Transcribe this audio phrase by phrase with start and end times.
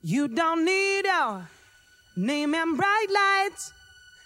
[0.00, 1.48] You don't need a
[2.16, 3.72] name and bright lights.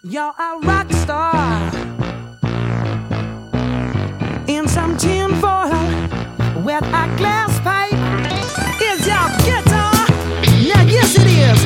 [0.05, 1.33] You're a rock star.
[4.49, 5.73] In some tin foil
[6.63, 7.95] with a glass pipe.
[8.83, 9.95] Is your guitar?
[10.69, 11.65] Now, yes, it is.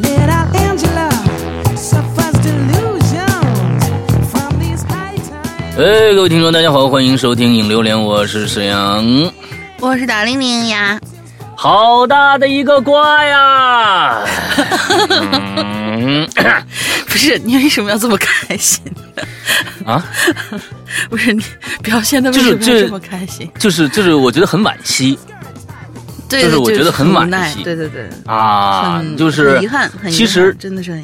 [0.00, 1.10] Little Angela
[1.76, 3.84] suffers delusions
[4.30, 5.76] from these high times.
[5.76, 9.04] 哎，各位听众，大家好，欢迎收听《影榴莲》，我是沈阳。
[9.80, 11.00] 我是大玲玲呀，
[11.64, 14.22] 好大的一个瓜呀！
[15.96, 16.28] 嗯
[17.08, 18.82] 不是你为什么要这么开心？
[19.86, 20.04] 啊，
[21.08, 21.42] 不是你
[21.82, 23.50] 表现的为什么这么开心？
[23.58, 25.18] 就是就是，我觉得很惋惜
[26.28, 31.02] 对，就是我觉得很惋惜对对对，啊，就是很遗憾，很遗其实真的是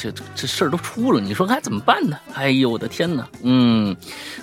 [0.00, 2.16] 这这这事儿都出了，你说该怎么办呢？
[2.34, 3.28] 哎呦，我的天哪！
[3.42, 3.94] 嗯，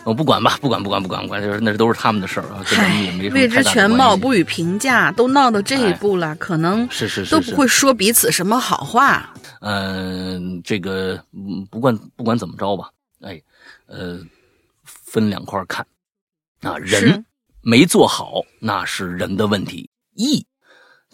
[0.03, 9.33] 我不管吧，不管不管不管不管，就是那都是他们的事儿啊，跟咱们也没什么未知全貌，不予评价，都闹到这一步了，可能是是是是都不会说彼此什么好话。
[9.61, 12.89] 嗯，这个嗯不管不管怎么着吧，
[13.21, 13.41] 哎，
[13.87, 14.19] 呃，
[14.83, 15.85] 分两块看
[16.61, 17.23] 啊，人
[17.61, 20.45] 没做好那是人的问题，艺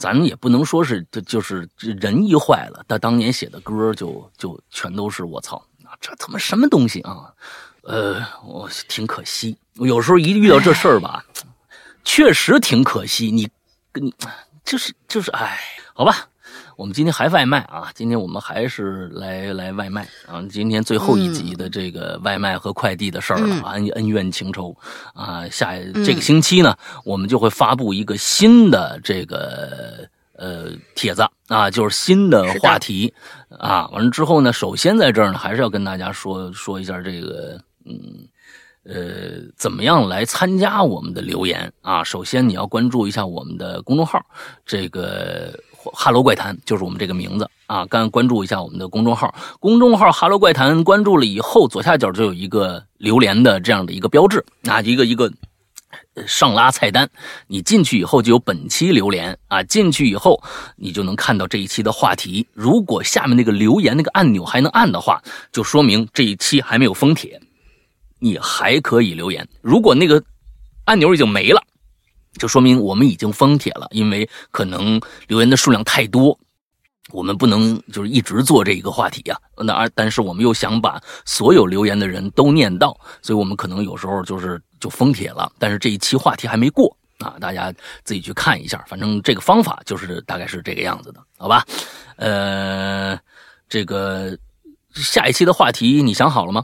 [0.01, 7.31] 咱也不能说是这就是这人一坏了，他当年写的歌就就全都是我操，啊这他妈什么东西啊？
[7.83, 11.23] 呃，我挺可惜，我有时候一遇到这事儿吧，
[12.03, 13.29] 确实挺可惜。
[13.29, 13.47] 你
[13.91, 14.11] 跟你
[14.65, 15.59] 就是就是哎，
[15.93, 16.27] 好吧，
[16.81, 20.41] 我们今天还外卖啊，今天我们还是来来外卖啊。
[20.49, 24.75] 今天最后一集的这个外卖和快递的事儿了，恩、恩怨情仇
[25.13, 25.47] 啊。
[25.49, 33.13] 下这个星期呢，我们就会发布一个新的这个呃帖子啊，就是新的话题
[33.59, 33.87] 啊。
[33.89, 38.27] 完了之后呢，首先在这儿呢，还是要跟大家说说一下这个嗯。
[38.83, 42.03] 呃，怎么样来参加我们的留言啊？
[42.03, 44.19] 首先你要关注一下我们的公众号，
[44.65, 45.53] 这个
[45.93, 47.85] “哈喽怪谈”就是我们这个名字啊。
[47.85, 55.31] 刚关注一下我们的公众号，公众号“哈喽怪谈”关注了以后，左下角就有一个留言的这样的一个标志啊，一个一个。
[56.27, 57.09] 上拉菜单，
[57.47, 60.41] 你进去以后就有本期留言啊，进去以后
[60.75, 62.45] 你就能看到这一期的话题。
[62.53, 65.21] 如果下面那个留言那个按钮还能按的话，
[65.53, 67.41] 就说明这一期还没有封帖。
[68.19, 69.47] 你还可以留言。
[69.61, 70.21] 如果那个
[70.85, 71.61] 按钮已经没了，
[72.37, 76.37] 就说明我们已经封帖了，因为可能留言的数量太多，
[77.11, 85.51] 我们不能就是一直做这一个话题呀、那而但是我们又想把所有留言的人都念到，所以我们可能有时候就是就封帖了。
[85.59, 88.83] 但是这一期话题还没过啊，大家自己去看一下。
[88.87, 91.65] 反正这个方法就是大概是这个样子的，好吧？
[92.15, 93.19] 呃，
[93.67, 94.37] 这个
[94.93, 96.63] 下一期的话题你想好了吗？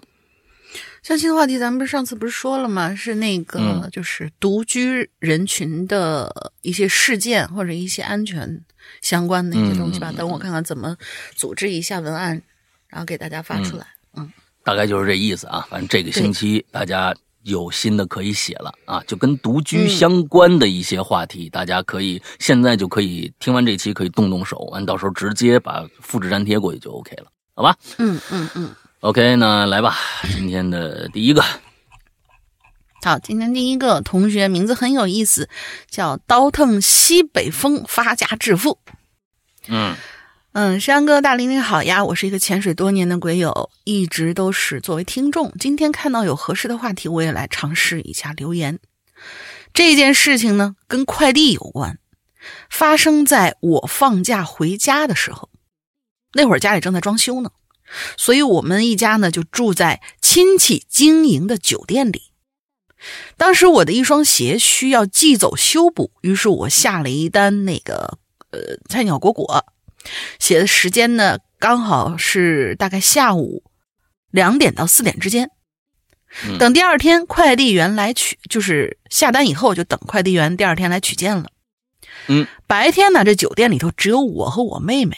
[1.07, 2.94] 相亲的话题，咱们不是上次不是说了吗？
[2.94, 8.62] 是那个、嗯就是独居人群的一些事件或者一些安全
[9.01, 10.12] 相关的一些东西吧。
[10.12, 10.97] 等我看看怎么
[11.34, 12.41] 组织一下文案，
[12.90, 13.88] 然后给大家发出来。
[14.18, 14.29] 嗯，
[14.66, 15.66] 大概就是这意思啊。
[15.69, 28.75] 反正这个星期大家有新的可以写了啊，就跟独居相关的一些话题，大家可以现在就可以听完这期可以动动手，完到时候直接把复制粘贴过去就 OK 了，好吧嗯嗯嗯。
[29.02, 31.44] ？OK，那来吧，今天的第一个，
[33.03, 35.47] 好，今天第一个同学名字很有意思，
[35.90, 38.80] 叫倒腾西北风，发家致富。
[39.68, 39.96] 嗯
[40.53, 45.53] 嗯，山哥大林你好呀，我是一个潜水多年的鬼友，一直都是作为听众。
[45.59, 48.80] 今天看到有合适的话题，我也来尝试一下留言。
[49.74, 52.00] 这件事情呢，跟快递有关，
[52.72, 55.50] 发生在我放假回家的时候，
[56.34, 57.52] 那会儿家里正在装修呢，
[58.18, 62.31] 所以我们一家呢就住在亲戚经营的酒店里。
[63.38, 68.18] 当时我的一双鞋需要寄走修补，于是我下了一单那个
[68.52, 69.66] 呃菜鸟果果，
[70.40, 73.64] 写的时间呢刚好是大概下午
[74.31, 75.52] 两点到四点之间。
[76.46, 81.52] 嗯等第二天快递员来取，就是下单以后就等快递员第二天来取件了。
[82.28, 85.16] 嗯，白天呢，这酒店里头只有我和我妹妹，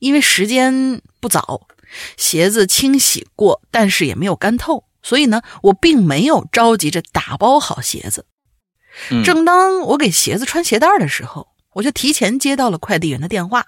[0.00, 1.68] 因为时间不早，
[2.16, 8.26] 鞋子清洗过，但是也没有干透，所以呢，我并没有着急着打包好鞋子。
[9.10, 13.66] 嗯正当我给鞋子穿鞋带的时候，我就提前接到了快递员的电话。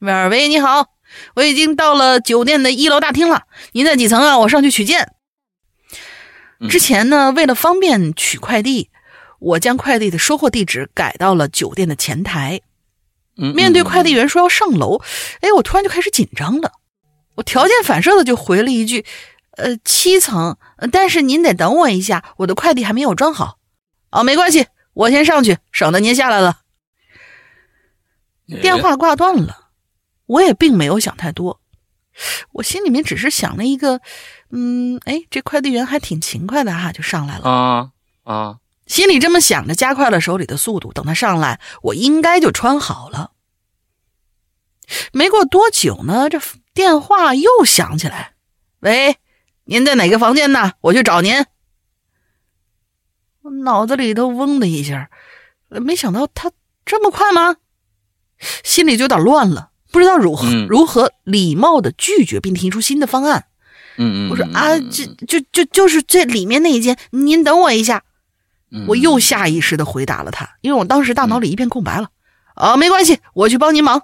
[0.00, 0.88] 喂喂，你好，
[1.36, 4.38] 我已经到了酒店的一楼大厅了，您在几层啊？
[4.38, 5.14] 我上去取件。
[6.60, 8.90] 嗯之前呢，为了方便取快递，
[9.38, 12.60] 我将快递的收货地址改到了酒店的前台。
[13.38, 15.00] 嗯面对快递员说要上楼，
[15.40, 16.72] 哎，我突然就开始紧张了。
[17.34, 19.04] 我条件反射的就回了一句
[19.56, 23.58] ：“呃，七层，呃但是您得等我一下，我的快递还没有装好。”
[24.12, 26.60] 哦，没关系，我先上去，省得您下来了。
[28.60, 29.70] 电话挂断了，
[30.26, 31.62] 我也并没有想太多，
[32.52, 34.02] 我心里面只是想了一个，
[34.50, 37.90] 嗯，哎，这快递员还挺勤快的哈，就上来了啊
[38.24, 43.30] 啊，心里这么想着，加快了手里的速度，等他上来，我应该就穿好了。
[45.12, 46.38] 没过多久呢，这
[46.74, 48.34] 电话又响起来，
[48.80, 49.16] 喂，
[49.64, 50.72] 您在哪个房间呢？
[50.80, 51.44] 我去找您。
[53.42, 55.10] 我脑子里头嗡的一下，
[55.68, 56.50] 没想到他
[56.84, 57.56] 这么快吗？
[58.64, 63.46] 心里就有点乱了，不知道如何、嗯如何礼貌的拒绝并提出新的方案。
[63.96, 68.04] 嗯嗯，我说啊，这就就就是这里面那一间，您等我一下。
[68.70, 72.08] 嗯我又下意识的回答了他，因为我当时大脑里一片空白了。
[72.54, 74.02] 啊，没关系，我去帮您忙。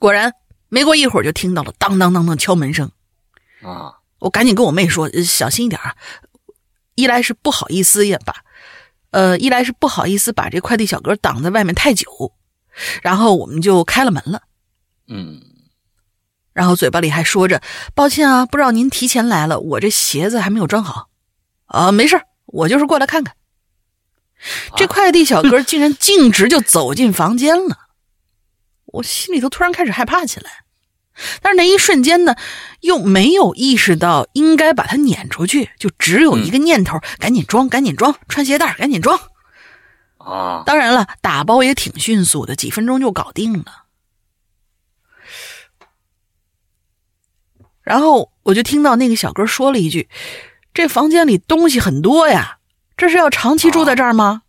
[0.00, 0.32] 果然，
[0.70, 2.90] 没过一会儿就听到了当当当当敲门声。
[3.62, 5.94] 啊，我赶紧跟我妹说：“呃小心一点啊！
[6.94, 8.34] 一来是不好意思也罢，
[9.10, 12.32] 呃，一来是不好意思把这快递小哥挡在外面太久。”
[13.02, 14.42] 然后我们就开了门了，
[15.06, 15.42] 嗯
[16.54, 17.60] 然后嘴巴里还说着
[17.94, 21.10] ：“抱歉啊，不知道您提前来了，我这鞋子还没有装好。”
[21.66, 23.36] 啊，没事儿我就是过来看看。
[24.76, 27.89] 这快递小哥竟然径直就走进房间了，
[28.92, 30.64] 我心里头突然开始害怕起来。
[31.42, 32.34] 但是那一瞬间呢，
[32.80, 39.20] 又没有意识到应该把他撵出去，就只有一个念头：赶紧装，赶紧装，穿鞋带，赶紧装。
[40.18, 43.84] 啊，当然了，打包也挺迅速的，几分钟就搞定了。
[47.82, 50.08] 然后我就听到那个小哥说了一句
[50.72, 52.58] ：“这房间里东西很多呀，
[52.96, 54.42] 这是要长期住在这儿吗？”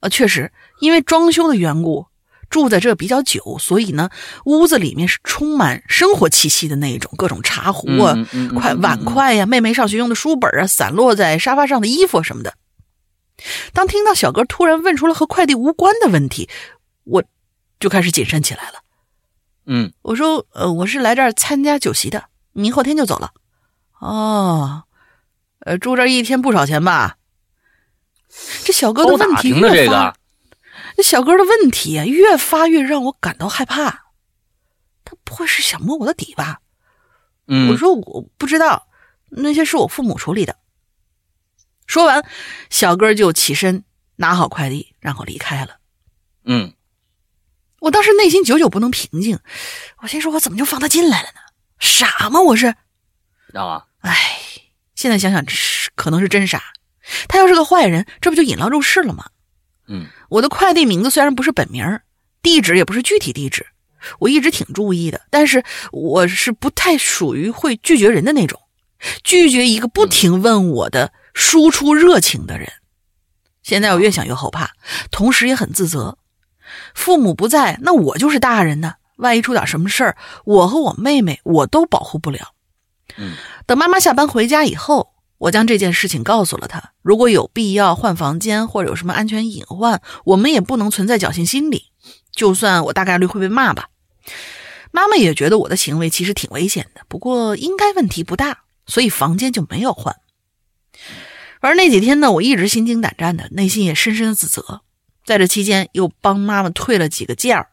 [0.00, 2.06] 啊，确实，因为装修的缘故，
[2.50, 4.10] 住在这比较久，所以呢，
[4.44, 12.54] 屋子里面是充满生活气息的那一种，各种茶壶啊、嗯嗯嗯筷碗筷呀、妹妹上学用的书本啊，散落在沙发上的衣服什么的。
[13.72, 16.48] 当听到小哥突然问出了和快递无关的问题，
[17.04, 17.22] 我
[17.78, 18.80] 就开始谨慎起来了。
[19.66, 23.30] 嗯我说：“呃，我是来这儿参加酒席的，明后天就走了。”
[24.00, 24.84] 哦，
[25.60, 27.16] 呃，住这儿一天不少钱吧？
[28.64, 30.14] 这小哥的问题打听的越发这个，
[30.98, 34.06] 这小哥的问题啊，越发越让我感到害怕。
[35.04, 36.58] 他不会是想摸我的底吧？
[37.46, 38.88] 嗯，我说我不知道，
[39.28, 40.58] 那些是我父母处理的。
[41.86, 42.26] 说完，
[42.68, 43.84] 小哥就起身
[44.16, 45.78] 拿好快递，然后离开了。
[46.44, 46.74] 嗯
[47.78, 49.38] 我当时内心久久不能平静，
[50.02, 51.40] 我心说：我怎么就放他进来了呢？
[51.78, 52.40] 傻吗？
[52.40, 52.74] 我是？
[53.54, 54.16] 啊，唉，
[54.96, 55.46] 现在想想，
[55.94, 56.60] 可能是真傻。
[57.28, 59.30] 他要是个坏人，这不就引狼入室了吗？
[59.88, 62.02] 嗯我的快递名字虽然不是本名儿，
[62.42, 63.66] 地址也不是具体地址，
[64.18, 68.60] 我一直挺注意的，但是我是不太属于会拒绝人的那种，
[69.24, 72.70] 拒绝一个不停问我的、输出热情的人。
[73.62, 74.70] 现在我越想越后怕，
[75.10, 76.18] 同时也很自责。
[76.94, 78.94] 父母不在，那我就是大人呢。
[79.16, 82.54] 万一出点什么事儿，我和我妹妹我都保护不了。
[83.16, 83.34] 嗯
[83.66, 86.92] 等妈妈下班回家以后，我将这件事情告诉了他。
[87.02, 91.84] 如果有必要换房间或者有什么安全隐患，我们也不能存在侥幸心理。
[92.32, 93.88] 就算我大概率会被骂吧，
[94.92, 100.16] 妈妈也觉得我的行为其实挺危险的，不过应该问题不大，所以房间就没有换。
[101.60, 104.82] 而那几天呢，我一直心惊胆战的，内心也深深的自责。
[105.24, 107.68] 在这期间，又帮妈妈退了几个件儿，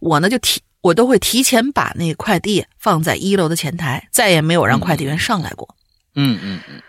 [0.00, 5.68] 我呢就提我都会提前把那快递放在一楼的前台，再也没有让快递员上来过。
[5.70, 5.85] 嗯
[6.16, 6.82] 嗯嗯嗯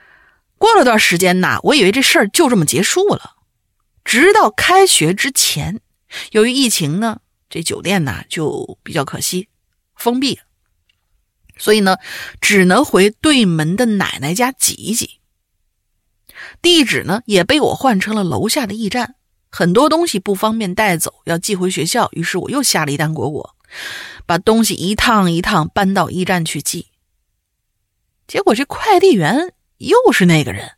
[0.57, 3.35] 过了段时间呐，我以为这事儿就这么结束了，
[4.03, 5.81] 直到开学之前，
[6.31, 9.49] 由于疫情呢，这酒店呐就比较可惜，
[9.95, 10.39] 封闭，
[11.57, 11.97] 所以呢，
[12.41, 15.19] 只能回对门的奶奶家挤一挤。
[16.61, 19.15] 地址呢也被我换成了楼下的驿站，
[19.51, 23.55] 很多东西不方便带走，要寄回学校，于是我又下了一单果果，
[24.25, 26.87] 把东西一趟一趟搬到驿站去寄。
[28.27, 30.73] 结果这快递员又是那个人。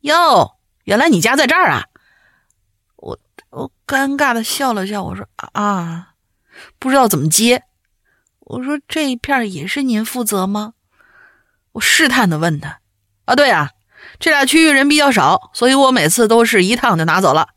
[0.00, 1.84] 哟，原来你家在这儿啊！
[2.96, 3.18] 我
[3.50, 6.14] 我尴尬的笑了笑，我说啊，
[6.78, 7.64] 不知道怎么接。
[8.40, 10.74] 我说这一片也是您负责吗？
[11.72, 12.80] 我试探的问他。
[13.24, 13.72] 啊，对啊，
[14.20, 17.48] 这俩区域人比较少，所以我每次都是一趟就拿走了。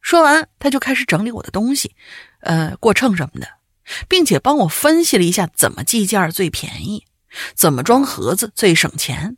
[0.00, 1.94] 说完，他就开始整理我的东西，
[2.40, 3.46] 呃，过秤什么的，
[4.08, 7.04] 并且帮我分析了一下怎么计件儿最便宜，
[7.54, 9.36] 怎么装盒子最省钱。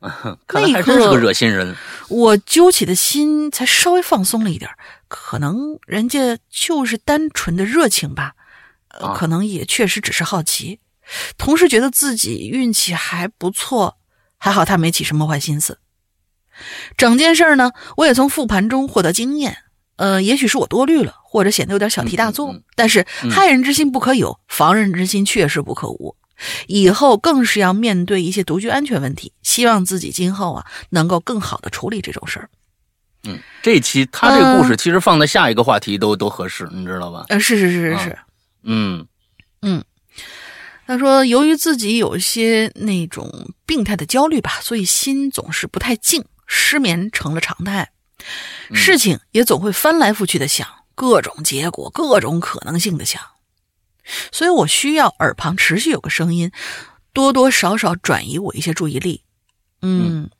[0.00, 1.74] 嗯，看来还真是个热心人。
[2.08, 4.76] 我揪起的心才稍微放松了一点儿，
[5.08, 8.34] 可能人家就是单纯的热情吧，
[9.16, 10.80] 可能也确实只是好奇，
[11.38, 13.96] 同时觉得自己运气还不错，
[14.36, 15.78] 还好他没起什么坏心思。
[16.96, 19.64] 整件事儿呢，我也从复盘中获得经验，
[19.96, 22.52] 呃，也许是我多虑了，或者显得有点小题大做。
[22.52, 26.14] 嗯嗯嗯但是嗯害人之心不可有，防人之心确实不可无。
[26.66, 32.50] 以后更是要面对一些独居安全问题，希望自己今后啊能够更好的处理这种事儿。
[33.24, 37.24] 嗯，这期他这个故事其实放在下一个话题都、都合适，你知道吧？
[37.28, 38.18] 呃，是是是是是。
[38.64, 39.06] 嗯
[40.86, 47.95] 他说，由于自己有一些那种病态的焦虑吧，所以心总是不太静，失眠成了常态，嗯
[48.72, 53.22] 事情也总会翻来覆去的想，各种结果，各种可能性的想，
[54.32, 56.50] 所以我需要耳旁持续有个声音，
[57.12, 59.22] 多多少少转移我一些注意力。
[59.82, 60.30] 嗯，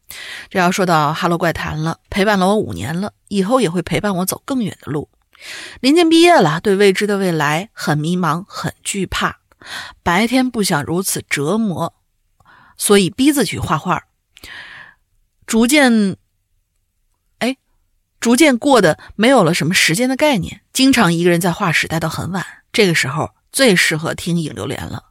[0.49, 5.09] 这要说到《哈喽怪谈》了，陪伴了我五年了，以后也会陪伴我走更远的路。
[5.81, 9.40] 临近毕业了，对未知的未来很迷茫，很惧怕。
[10.02, 11.95] 白天不想如此折磨，
[12.76, 14.05] 所以逼自己画画。
[15.47, 16.16] 逐渐，哎，
[18.26, 22.45] 逐渐过得没有了什么时间的概念，经常一个人在画室待到很晚。
[22.73, 25.04] 这个时候最适合听影流连了，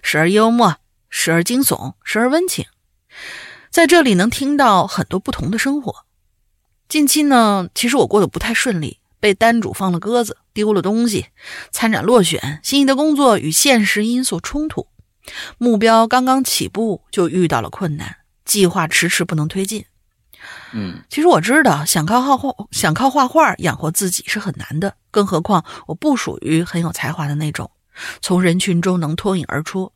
[0.00, 0.76] 时而幽默，
[1.10, 2.64] 时而惊悚，时而温情。
[3.68, 6.06] 在这里能听到很多不同的生活。
[6.88, 11.26] 近期呢，其实我过得不太顺利，被单主放了鸽子，丢了东西，
[11.70, 14.88] 参展落选，心仪的工作与现实因素冲突，
[15.58, 19.84] 目标刚刚起步就遇到了困难，计划迟迟不能推进。
[20.72, 21.00] 嗯。
[21.08, 27.70] 其实我知道，想靠画画，想靠画画养活自己是很难的，更何况我不属于很有才华的那种，
[28.20, 29.92] 从人群中能脱颖而出。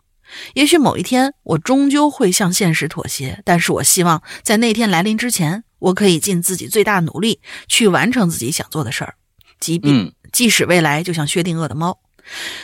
[0.55, 9.15] 也许某一天，我终究会向现实妥协，但是我希望在那天来临之前，我可以尽自己最大努力去完成自己想做的事儿，
[9.59, 10.13] 即便、嗯。
[10.33, 11.99] 即使未来就像薛定谔的猫，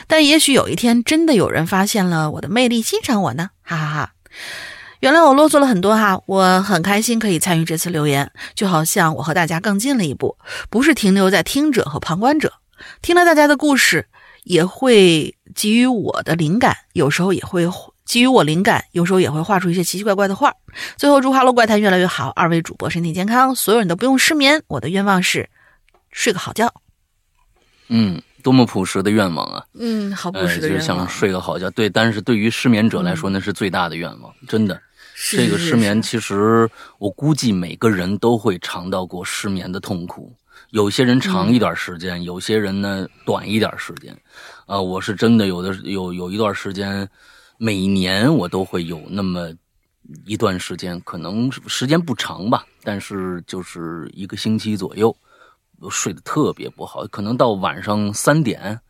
[0.06, 4.12] 但也许有一天真的有人发现了我的魅力，欣赏我呢，哈哈哈
[5.00, 10.36] 原来我啰嗦了很多哈，我很开心可以参与这次留言，就好像我和大家更近了一步，
[10.70, 12.52] 不是停留在听者和旁观者。
[13.02, 14.06] 听了大家的故事，
[14.44, 17.66] 也会给予我的灵感，有时候也会
[18.06, 20.52] 给予我灵感，有时候也会画出一些奇奇怪怪的画。
[20.96, 24.62] 最后祝《哈喽怪谈》越来越好，二位主播身体健康，所有人都不用失眠。
[24.66, 25.48] 我的愿望是
[26.10, 26.72] 睡个好觉。
[27.88, 29.66] 嗯，多么朴实的愿望啊！
[29.74, 30.78] 嗯，好朴呃，实的愿望。
[30.78, 31.68] 就是想睡个好觉。
[31.70, 34.80] 对，但是对于失眠者来说，那是最大的愿望，真的。
[35.16, 40.32] 是这个失眠，其实我估计每个人都会尝到过失眠的痛苦。
[40.70, 44.16] 有些人长一段时间，有些人呢短一点时间。
[44.66, 47.08] 啊、我是真的有的有有一段时间，
[47.58, 49.52] 每年我都会有那么
[50.24, 55.16] 一段时间，可能时间不长吧，但是就是一个星期左右，
[55.80, 58.80] 我睡得特别不好，可能到晚上三点。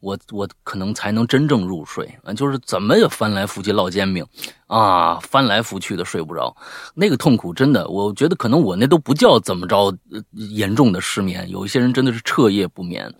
[0.00, 4.26] 我我可能才能真正入睡啊，就是怎么也翻来覆去烙煎饼，
[4.66, 6.52] 啊，翻来覆去的睡不着，
[6.92, 13.14] 那个痛苦真的，我觉得可能我那都不叫怎么着呃严重的失眠，有一些人真的是彻夜不眠，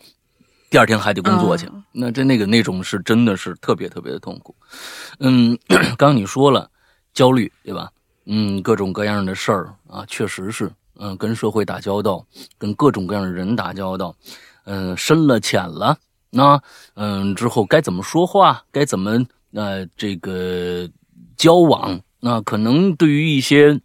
[0.71, 4.53] 第二天还得工作去，嗯那这那个那种是真的是特别特别的痛苦。
[5.21, 6.69] 嗯， 刚刚你说了
[7.15, 7.89] 焦虑对吧？
[8.27, 12.25] 嗯，各种各样的事儿啊，确实是，嗯，跟社会打交道，
[12.59, 14.15] 跟各种各样的人打交道，
[14.65, 15.99] 嗯，深了浅了。
[16.31, 16.63] 那
[16.95, 20.89] 嗯，之后该怎么说话，该怎么呃这个
[21.37, 22.01] 交往？
[22.21, 23.81] 那可能对于一些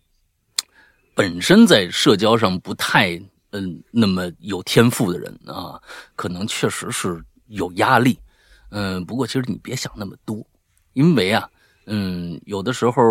[1.16, 3.20] 本身在社交上不太
[3.52, 5.82] 嗯那么有天赋的人啊，
[6.16, 8.18] 可能确实是有压力。
[8.70, 10.46] 嗯，不过其实你别想那么多，
[10.94, 11.50] 因为啊，
[11.86, 13.02] 嗯，有的时候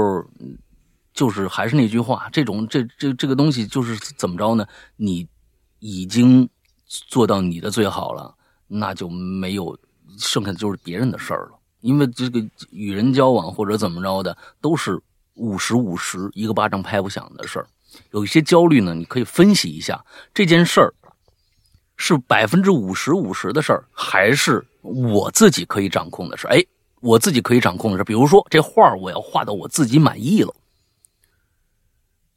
[1.17, 4.65] 就是还是那句话，这种这这这个东西就是怎么着呢？
[4.95, 5.27] 你
[5.81, 6.49] 已经
[6.87, 8.33] 做到你的最好了。
[8.69, 9.79] 那就没有
[10.19, 15.01] 剩下的就是别人的事儿了，因为这个与人交往或者怎么着的，都是
[15.35, 17.67] 五十五十，一个巴掌拍不响的事儿。
[18.11, 20.05] 有一些焦虑呢，你可以分析一下
[20.35, 20.93] 这件事儿
[21.97, 26.51] 是百分之五十五十的事儿，还是我自己可以掌控的事儿？
[26.51, 26.67] 哎，
[27.01, 30.53] 我自己可以掌控的事儿，比如说这画我要画到我自己满意了，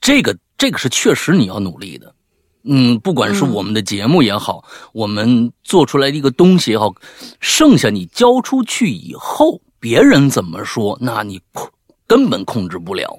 [0.02, 2.14] 这个这个是确实你要努力的。
[2.64, 4.64] 嗯，不管是我们的节目也好，
[4.94, 6.94] 我们做出来的一个东西也好，
[7.40, 11.70] 剩下你交出去以后，别人怎么说，那你控
[12.06, 13.18] 根本控制不了。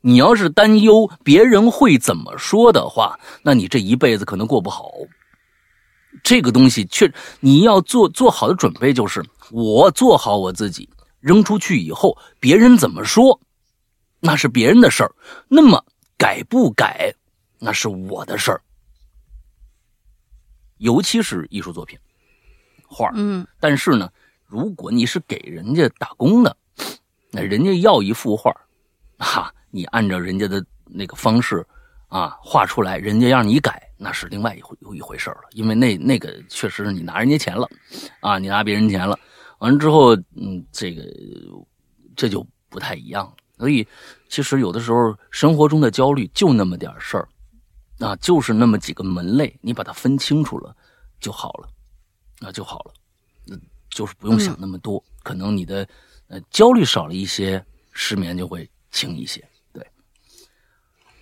[0.00, 4.90] 你要是担忧别人会怎么说的话，那你这一辈子可能过不好。
[6.22, 10.88] 这个东西确，你要做做好的准备，就是我做好我自己，
[11.20, 13.40] 扔出去以后，别人怎么说，
[14.20, 15.12] 那是别人的事儿。
[15.48, 15.84] 那么
[16.22, 17.12] 改不改？
[17.58, 18.62] 那是我的事儿，
[20.78, 21.98] 尤其是艺术作品、
[22.86, 23.12] 画儿。
[23.16, 24.08] 嗯但是呢，
[24.46, 26.56] 如果你是给人家打工的，
[27.32, 28.60] 那人家要一幅画儿，
[29.18, 31.66] 哈、你按照人家的那个方式
[32.06, 37.68] 啊画出来，人家让你改，那是另外一回有一回事了，因为那那个确实是你拿人家钱了，
[38.20, 39.18] 啊，你拿别人钱了，
[39.58, 41.02] 完了之后，嗯，这个
[42.14, 43.34] 这就不太一样了。
[43.58, 43.86] 所以，
[44.32, 47.28] 其实有的时候生活中的焦虑就那么点事儿，
[47.98, 50.74] 啊，就是那么几个门类，你把它分清楚了
[51.20, 51.68] 就好了，
[52.40, 52.94] 那就好了，
[53.50, 53.60] 嗯，
[53.90, 55.86] 就是不用想那么多，可能你的
[56.28, 57.62] 呃焦虑少了一些，
[57.92, 59.46] 失眠就会轻一些。
[59.70, 59.86] 对，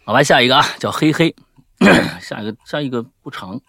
[0.05, 1.35] 好吧，下一个啊，叫黑黑。
[2.23, 3.61] 下一个，下一个不长，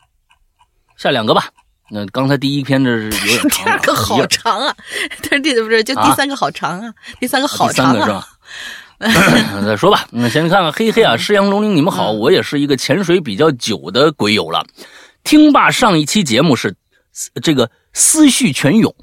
[0.97, 1.49] 下两个吧。
[1.89, 4.77] 那刚才第一篇这是有点长， 第二个好长啊！
[5.23, 6.93] 这这不是就第三个好长啊？
[7.19, 8.05] 第三个好长啊！
[8.05, 8.27] 是吧？
[9.65, 10.05] 再说吧。
[10.11, 14.65] 那先看看嘿嘿啊，师阳龙鳞，你们好，我也是一个潜水比较久的鬼友了。
[15.23, 16.75] 听罢上一期节目是
[17.41, 18.93] 这个思绪泉涌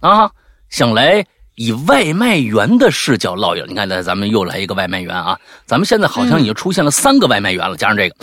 [0.00, 0.30] 啊，
[0.70, 1.26] 想来。
[1.60, 5.36] 以外卖员的视角唠一唠，你看，来咱们又来一个外卖员啊！
[5.66, 8.14] 咱们现在好像已经出现了三个外卖员了，加上这个，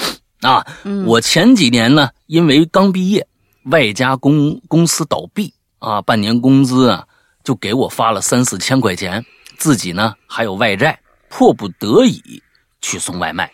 [0.47, 0.65] 啊，
[1.05, 3.27] 我前几年呢，因为刚毕业，
[3.65, 7.03] 外加公公司倒闭啊，半年工资啊
[7.43, 9.25] 就给我发了三四千块钱，
[9.57, 10.97] 自己呢还有外债，
[11.37, 12.41] 迫不得已
[12.79, 13.51] 去送外卖。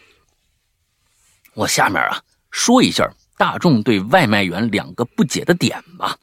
[1.55, 2.21] 我下面啊
[2.51, 6.15] 说一下大众对外卖员两个不解的点吧，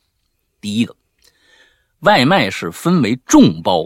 [0.61, 0.95] 第一个。
[1.99, 3.85] 外卖是分为众包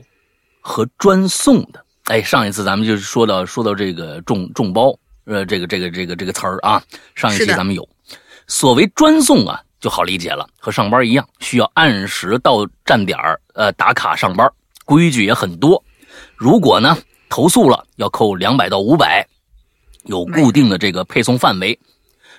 [0.61, 1.83] 和专送的。
[2.05, 7.89] 哎，上一次咱们就说到说到这个众众包，呃，这个这个这个这个词儿啊，上一期咱们有。
[8.47, 13.19] 所谓专送啊，就好理解了，和上班一样，需要按时到站点
[13.55, 14.47] 呃，打卡上班，
[14.85, 15.83] 规矩也很多。
[16.37, 16.99] 如果呢
[17.33, 19.27] 投诉了，要扣两百到五百，
[20.05, 21.79] 有固定的这个配送范围，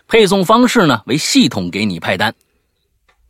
[0.07, 2.31] 配送方式呢为系统给你派单。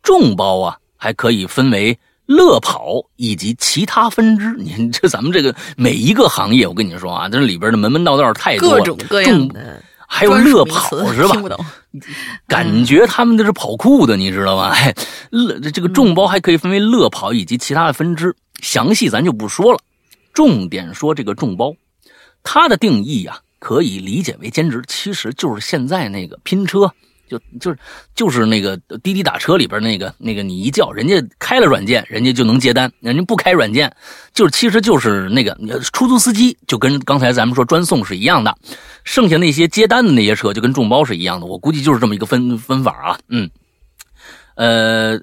[0.02, 1.98] 众包啊，还可以分为。
[2.26, 11.32] 乐跑以及其他分支，您这咱们这个每一个行业，我跟你说啊，这里边的门门道道太多了，各种各样的，还有乐跑是吧？
[11.32, 11.64] 听不懂，
[12.48, 14.74] 感觉他们这是跑酷的，你知道吗？
[15.30, 19.78] 乐这个众包还可以分为乐跑以及其他的分支，详细咱就不说了。
[20.34, 21.72] 重点说这个众包，
[22.42, 26.92] 它的定义呀，可以理解为兼职，其实就是现在那个拼车。
[27.26, 27.78] 就就是
[28.14, 33.90] 就是那个滴滴打车里边那个那个，你一叫人家开了软件，人家就能接单；人家不开软件，
[34.34, 35.56] 就是其实就是那个
[35.90, 38.54] 出租司机，就跟刚才咱们说专送是一样的。
[39.04, 41.46] 剩下那些接单的那些车，就跟众包是一样的。
[41.46, 43.18] 我估计就是这么一个分分法啊。
[43.28, 43.48] 嗯，
[44.56, 45.18] 呃，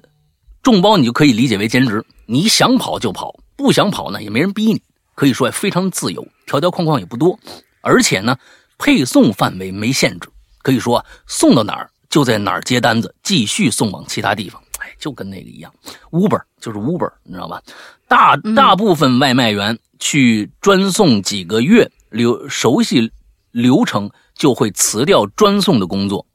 [0.60, 4.82] 众包你就可以理解为兼职，你想跑就跑，不想跑呢也没人逼你，
[5.14, 7.38] 可以说非常自由，条条框框也不多，
[7.80, 8.36] 而且呢
[8.78, 10.28] 配送范围没限制，
[10.62, 11.88] 可以说送到哪儿。
[12.08, 14.62] 就在哪儿接单子，继续送往其他地方。
[14.80, 15.72] 哎，就跟那个一样
[16.10, 17.62] ，Uber 就是 Uber，你知道吧？
[18.06, 23.10] 大大部分外卖员去专送几个月流熟悉
[23.50, 26.26] 流程，就会辞掉专送的工作，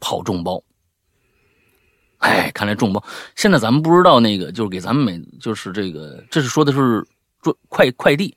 [0.00, 0.64] 跑众包。
[2.20, 7.06] 哎，看来众包现在咱们不知道那个，就是给咱们每就是这个，这是说的是专
[7.68, 8.36] 快快递。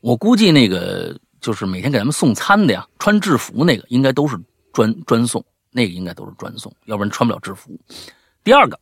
[0.00, 4.36] 我估计那个就是每天给咱们送餐的呀，穿制服那个应该都是
[4.72, 5.44] 专专送。
[5.72, 7.78] 那个应该都是专送，要不然穿不了制服。
[8.42, 8.76] 第二个，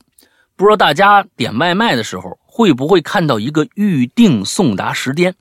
[0.56, 5.34] 不知道大家点外卖的时候会不会看到一个预定送达时间？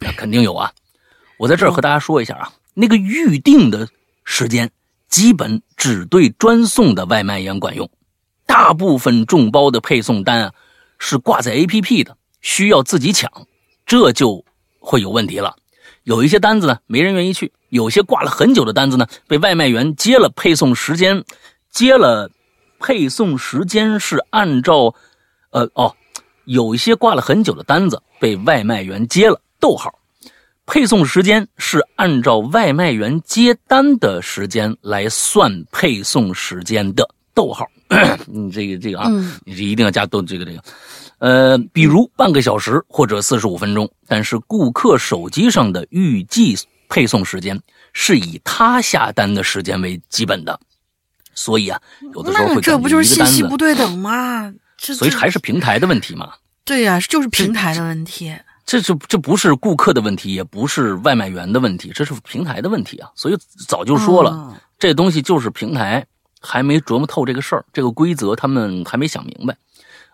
[0.00, 0.72] 那肯定有啊。
[1.38, 3.88] 我在这儿和大家说一下啊，那个预定的
[4.24, 4.68] 时间
[5.08, 7.88] 基本只对专送的外卖员管用，
[8.44, 10.54] 大部分众包的配送单啊
[10.98, 13.30] 是挂在 APP 的，需要自己抢，
[13.88, 14.44] 这就
[14.78, 15.56] 会有问题了。
[16.04, 17.52] 有一些单子呢，没人愿意去。
[17.70, 21.24] 有些挂了很久的单子呢，被外卖员接了，配送时间
[21.70, 22.30] 接了，
[22.78, 24.94] 配送时间是按照，
[25.50, 25.94] 呃哦，
[26.44, 29.92] 有一些挂了很久的单子被外卖员接了，逗号，
[30.64, 37.66] 配送时间是按照外卖员接单的时间来算配送时间的，逗号，
[38.26, 39.10] 你这个这个啊，
[39.44, 40.62] 你这一定要加逗这个这个。
[41.18, 46.56] 呃，比如半个小时或者四十五分钟，但是顾客手机上的预计
[46.88, 47.60] 配送时间
[47.92, 50.58] 是以他下单的时间为基本的，
[51.34, 51.80] 所以啊，
[52.14, 54.52] 有的时候会这不就是信息不对等吗？
[54.78, 56.34] 所以还是平台的问题嘛？
[56.64, 58.32] 对呀，就是平台的问题。
[58.64, 63.10] 这这这不是顾客的问题，也不是外卖员的问题，这是平台的问题啊！
[63.14, 66.06] 所以早就说了，这东西就是平台
[66.38, 69.56] 还没琢磨透这个事儿，这个规则他们还没想明白。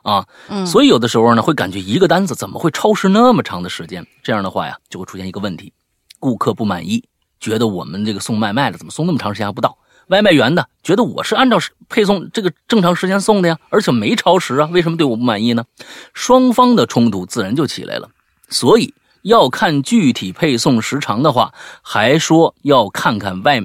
[0.04, 0.26] 啊，
[0.66, 4.06] 所以有的时候呢，会感觉一个单子怎么会超时那么长的时间？
[4.22, 5.72] 这样的话呀，就会出现一个问题：
[6.20, 7.02] 顾客不满意，
[7.40, 9.78] 觉得我们这个送外卖的怎么送那么长时间还不到？
[10.08, 15.64] 外卖员呢，觉得我是按照配送这个正常时间送的呀，而且没超时啊，为什么对我不满意呢？
[16.12, 18.10] 双方的冲突自然就起来了。
[18.50, 23.62] 所以要看具体配送时长的话，还说要看看外，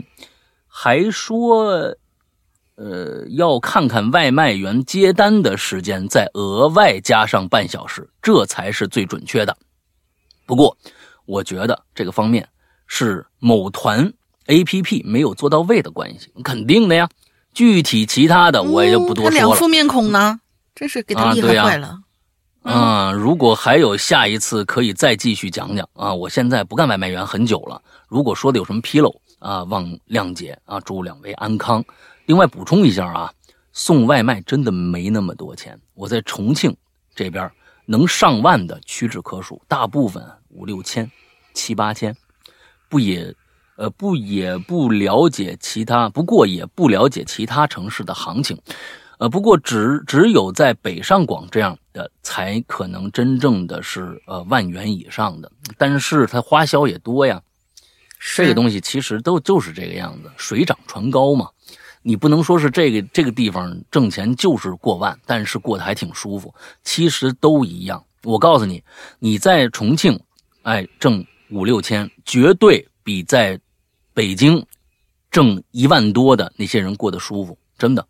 [0.70, 1.96] 还说。
[2.80, 9.58] 呃，要看看外卖员接单的时间，再额外加上半小时，这才是最准确的。
[10.46, 10.78] 不过，
[11.26, 12.48] 我觉得这个方面
[12.88, 14.14] 是某团
[14.46, 17.10] A P P 没有做到位的关系，肯定的呀。
[17.54, 19.36] 具体其他的我也就不多说了。
[19.36, 20.40] 两副面孔呢，
[20.74, 22.00] 真是给他厉害坏了。
[22.64, 26.14] 啊，如果还有下一次，可以再继续讲讲啊。
[26.14, 30.80] 我现在不干外卖员很久了，如果说的有什么纰漏啊，望谅解啊。
[30.80, 31.84] 祝两位安康。
[32.30, 33.34] 另外补充一下啊，
[33.74, 35.76] 送外卖真的没那么多钱。
[35.96, 36.78] 我在重庆
[37.16, 37.52] 这边
[37.88, 41.10] 能上万的屈指可数，大部分五六千、
[41.56, 42.16] 七八千，
[42.88, 43.36] 不也。
[43.78, 48.62] 呃，不也不了解其他，不过也不了解其他城市的行情，
[49.20, 57.42] 呃，不过只只有在北上广这样的才可能真正的是呃万元以上的，但是它花销也多呀。
[58.36, 61.50] 这个东西其实都就是这个样子，水涨船高嘛。
[62.02, 68.04] 你不能说是这个这个地方挣钱就是过万，但是过得还挺舒服，其实都一样。
[68.24, 68.84] 我告诉你，
[69.20, 70.20] 你在重庆，
[70.64, 73.60] 哎，挣五六千，绝对比在。
[74.12, 74.66] 北京
[75.32, 78.06] 挣一万多的那些人过得舒服，真的，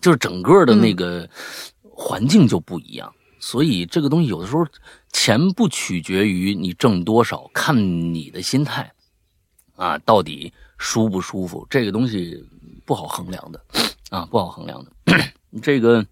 [0.00, 1.28] 就是整个的那个
[1.82, 3.14] 环境就不一样。
[3.38, 4.66] 所以这个东西有的时候
[5.12, 7.76] 钱不取决于你挣多少，看
[8.12, 8.90] 你的心态
[9.76, 12.44] 啊，到底舒不舒服，这个东西
[12.88, 13.60] 不好衡量的
[14.08, 14.90] 啊，不好衡量的。
[15.60, 16.02] 这个，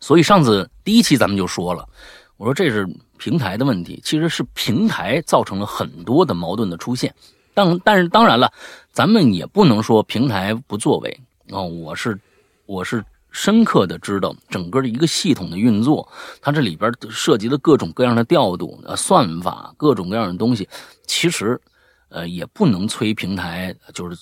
[0.00, 1.88] 所以上次第一期咱们就说了，
[2.36, 2.84] 我说这是
[3.18, 7.14] 平台的问题，其实是平台造成了很多的矛盾的出现。
[7.54, 8.52] 但但是当然了，
[8.90, 11.62] 咱们也不能说平台不作为啊！
[11.62, 12.18] 我是
[12.66, 16.08] 我是深刻的知道整个的一个系统的运作，
[16.42, 20.68] 它这里边涉及的各种各样的调度、呃算法、各种各样的东西，
[21.06, 21.60] 其实
[22.08, 24.16] 呃也不能催平台，就是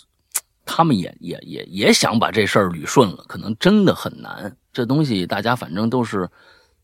[0.69, 4.55] 他们也也也也想把这事儿捋顺了，可能真的很难。
[4.73, 6.29] 这东西大家反正都是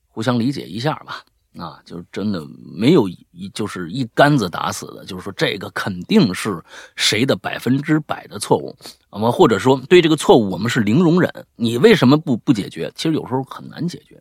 [0.09, 1.23] 互相理解一下吧。
[1.57, 2.45] 啊，就真的
[2.77, 6.61] 没有一就是一竿子打死的，就是说这个肯定是
[6.97, 8.77] 谁的百分之百的错误，
[9.11, 11.33] 啊，或者说对这个错误我们是零容忍。
[11.55, 12.91] 你为什么不不解决？
[12.97, 14.21] 其实有时候很难解决，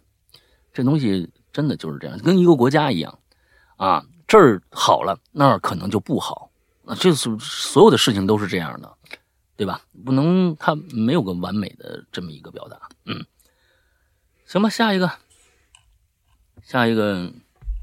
[0.71, 3.17] 这东西真的就是这样，跟一个国家一样，
[3.77, 6.51] 啊，这儿好了，那儿可能就不好，
[6.85, 8.93] 啊，这是所有的事情都是这样的，
[9.55, 9.81] 对吧？
[10.03, 13.25] 不能它没有个完美的这么一个表达，嗯，
[14.45, 15.11] 行吧，下一个。
[16.63, 17.31] 下一个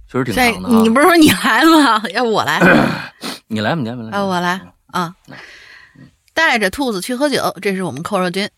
[0.09, 2.03] 确实挺长的你不是说你来吗？
[2.15, 2.59] 要不我来？
[3.49, 4.17] 你来，你来，来。
[4.17, 5.15] 啊，我来啊！
[6.33, 8.49] 带着兔子去喝酒，这是我们扣肉君。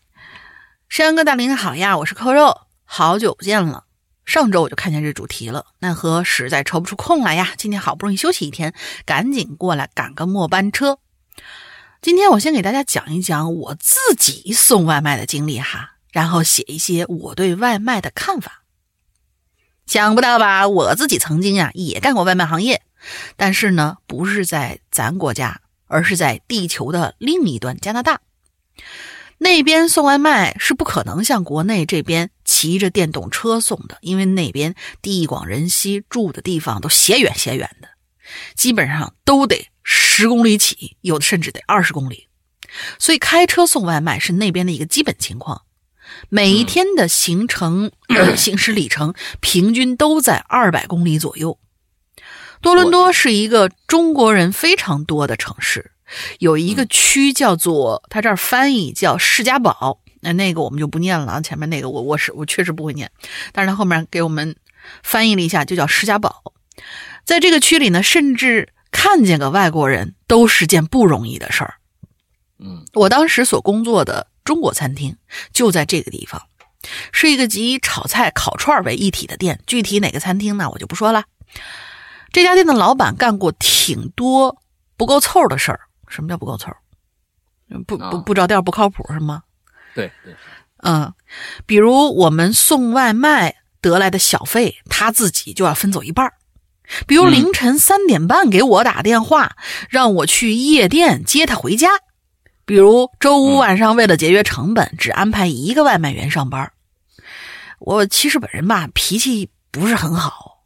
[0.87, 3.83] 山哥大林好呀，我是扣肉，好久不见了。
[4.25, 7.49] 上周我就看见这主题了，奈何实在抽不出空来呀。
[7.57, 8.73] 今天好不容易休息一天，
[9.05, 10.99] 赶紧过来赶个末班车。
[12.03, 18.65] 今天我先给大家讲一讲我自己送外卖的经历哈，然后写一些我对外卖的看法。
[19.85, 20.67] 想不到吧？
[20.67, 22.81] 我自己曾经呀也干过外卖行业，
[23.37, 28.19] 但是呢，不是在咱国家，而是在地球的另一端加拿大。
[29.37, 37.87] 那边送外卖是不可能像国内这边骑着电动车送的，因为那边地广人稀，住的地方都斜远斜远的，
[38.55, 39.69] 基本上都得
[40.15, 42.27] 十公里起，有的甚至得二十公里。
[42.99, 45.63] 所以开车送外卖是那边的一个基本情况。
[46.29, 47.91] 每一天的行程
[48.37, 51.57] 行驶里程平均都在二百公里左右。
[52.61, 55.91] 多伦多是一个中国人非常多的城市，
[56.37, 63.11] 有一个区叫做，它这儿翻译叫释迦堡，那那个我们就不念了啊，前面那个我我是我确实不会念，
[63.51, 64.55] 但是它后面给我们
[65.01, 66.53] 翻译了一下，就叫释迦堡。
[67.25, 71.73] 在这个区里呢，甚至看见个外国人都是件不容易的事儿。
[72.59, 74.27] 嗯，我当时所工作的。
[74.45, 75.15] 中国餐厅
[75.53, 76.41] 就在这个地方，
[77.13, 79.61] 是一个集炒菜、烤串为一体的店。
[79.65, 80.69] 具体哪个餐厅呢？
[80.69, 81.23] 我就不说了。
[82.33, 84.61] 这家店的老板干过挺多
[84.97, 85.79] 不够凑的事儿。
[86.09, 86.73] 什么叫不够凑？
[87.87, 89.43] 不不不着调、不靠谱是吗？
[89.95, 90.35] 对对。
[90.79, 91.13] 嗯，
[91.65, 96.33] 比如我们送外卖得来的小费，他自己就要分走一半
[97.07, 99.55] 比如凌晨三点半给我打电话，
[99.89, 101.89] 让我去夜店接他回家。
[102.65, 106.71] 比如周五晚上，为了节约成本，只安排一个外卖员上班。
[107.79, 110.63] 我其实本人吧，脾气不是很好。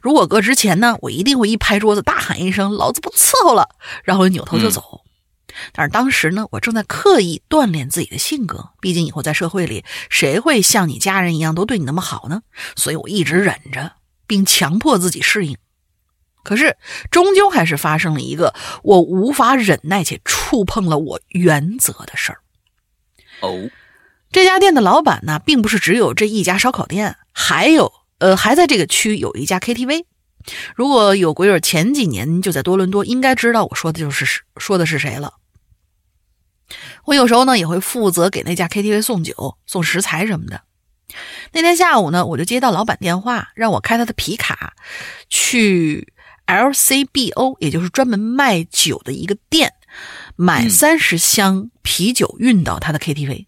[0.00, 3.68] 如果搁之前呢，我一定会一拍桌子，大喊一声“老子不伺候了”，
[4.04, 5.02] 然后扭头就走。
[5.72, 12.42] 但是当时呢，我正在刻意锻炼自己的性格，毕竟以后在社会里，谁会像你家人一样都对你那么好呢？
[12.76, 13.92] 所以我一直忍着，
[14.26, 15.56] 并强迫自己适应。
[16.42, 16.76] 可是，
[17.10, 22.40] 终究还是发生了一个我无法忍耐且触碰了我原则的事儿。
[23.40, 23.70] 哦，
[24.30, 30.04] 这家店的老板呢，并不是只有这一家烧烤店，还有呃，还在这个区有一家 KTV。
[30.76, 35.34] 如果有鬼友前几年就在多伦多，应该知道我说的就是说的是谁了。
[37.06, 40.62] 我有时候呢也会负责给那家 KTV 送酒、送食材什么的。
[41.52, 44.74] 那天下午呢，我就接到老板电话，让我开他的皮卡
[45.28, 46.12] 去
[46.46, 49.72] LCBO，也就是专门卖酒的一个店，
[50.36, 53.46] 买三十箱啤酒运到他的 KTV。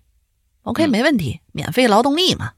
[0.63, 2.53] OK，没问题，免费劳动力嘛。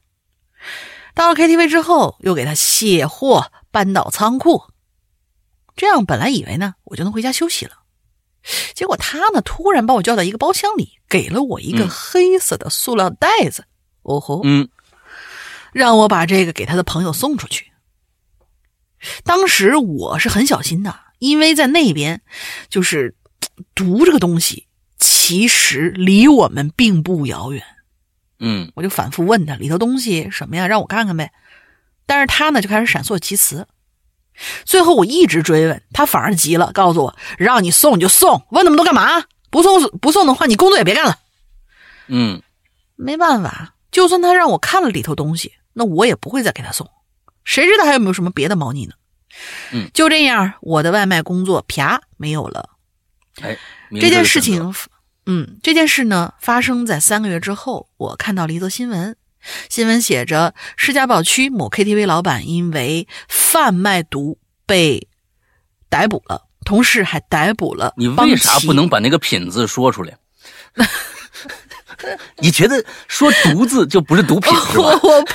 [1.13, 3.51] 到了 KTV 之后，又给他卸货。
[3.71, 4.63] 搬到仓库，
[5.75, 7.83] 这样本来以为呢，我就能回家休息了。
[8.73, 13.65] 结果他呢，突然把我叫到一个包厢里，给了我一个黑色的塑料袋子。
[14.01, 14.67] 哦吼，嗯，
[15.73, 17.71] 让我把这个给他的朋友送出去。
[19.23, 22.21] 当时我是很小心的，因为在那边，
[22.69, 23.15] 就是
[23.73, 27.63] 毒这个东西，其实离我们并不遥远。
[28.39, 31.31] 嗯，我就反复问他里头东西什么呀，让我看看呗。
[32.05, 33.67] 但是他呢就开始闪烁其词，
[34.65, 39.23] 最后我一直追问他，反而急了，告诉我让你送你就送，问那么多干嘛？
[39.49, 41.19] 不送不送的话，你工作也别干了。
[42.07, 42.41] 嗯，
[42.95, 46.85] 没办法，就算他让我看了里头东西，那我也不会再给他送。
[47.45, 48.93] 谁知道还有没有什么别的猫腻呢？
[49.71, 52.71] 嗯，就这样，我的外卖工作啪没有了。
[53.41, 53.57] 哎，
[54.01, 54.73] 这件事情，
[55.25, 59.15] 嗯，这件事呢发生在三个月之后，我看到了一则新闻。
[59.69, 65.07] 新闻写着，施家堡区某 KTV 老板因为贩卖毒被
[65.87, 67.93] 逮捕了，同时还逮捕了。
[67.95, 70.17] 你为啥不能把那个品字说出来？
[72.39, 74.83] 你觉得说“毒”字就不是毒品 是吧？
[74.83, 75.33] 我我被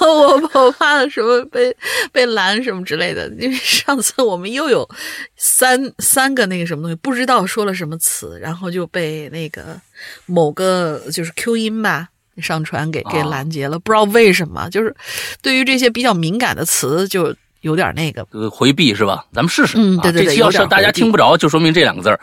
[0.00, 1.74] 我我我怕了什么被
[2.12, 3.28] 被拦什么之类的。
[3.38, 4.88] 因为上次我们又有
[5.36, 9.80] 三三个那个什么东西，不知道说了什么词，然后就被那个
[10.26, 12.08] 某个就是 Q 音吧。
[12.40, 14.96] 上传给给拦截了，不知道为什么，就是
[15.42, 19.26] 对于这些比较敏感的词，就有点那个回避是吧？
[19.34, 19.76] 咱们试试。
[19.76, 22.18] 嗯，对对对，要是大家听不着，就说明这两个字儿。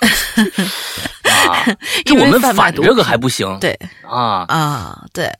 [1.28, 1.64] 啊，
[2.04, 3.58] 就我们反这个还不行。
[3.60, 5.30] 对啊啊，对，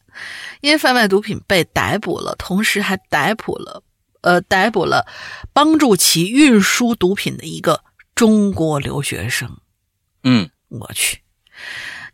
[0.60, 3.82] 因为贩卖毒品被逮捕了，同时还逮捕了
[4.22, 5.06] 呃逮捕了
[5.52, 7.82] 帮助其运输毒品的一个
[8.14, 9.58] 中国留学生。
[10.24, 11.20] 嗯，我去。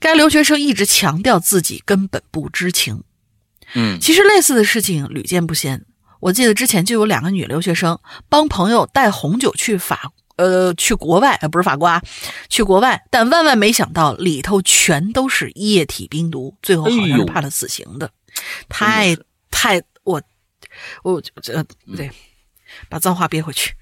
[0.00, 3.02] 该留学生一直强调自己根本不知情，
[3.74, 5.85] 嗯，其实类似的事情屡见不鲜。
[6.20, 12.03] 我记得之前就有两个女留学生帮朋友带红酒去法，呃，去国外，呃，不是法国啊，
[12.49, 18.11] 去国外，但万万没想到里头全都是液体冰毒，最后好像是判了死刑的，
[18.68, 19.16] 太
[19.51, 20.20] 太我
[21.03, 21.64] 我这
[21.97, 22.11] 对，
[22.88, 23.75] 把脏话憋回去。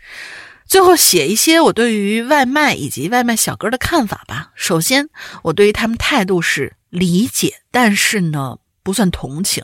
[0.66, 4.52] 最后写一些我对于外卖以及外卖小哥的看法吧。
[4.54, 5.10] 首先，
[5.42, 9.62] 我对于他们态度是理解，但是呢不算同情。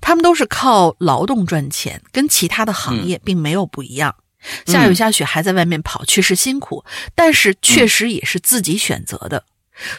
[0.00, 4.16] 他们都是靠劳动赚钱，跟其他的行业并没有不一样。
[4.66, 6.84] 下雨下雪还在外面跑，确实辛苦，
[7.14, 9.44] 但是确实也是自己选择的。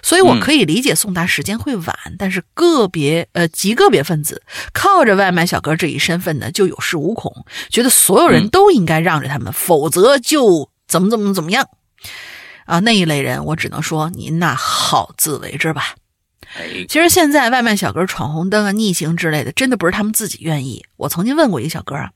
[0.03, 11.69] 所以，我可以理解送达时间会晚，但是个别呃极个别分子靠着外卖小哥这一身份呢，就有恃无恐，觉得所有人都应该让着他们，否则就怎么怎么怎么样
[12.65, 12.79] 啊！
[12.81, 15.95] 那一类人，我只能说您那好自为之吧。
[16.87, 20.83] 其实现在外卖小哥闯红灯啊、逆行之类的，真的不是他们自己愿意。
[20.97, 22.11] 我曾经问过一个小哥啊，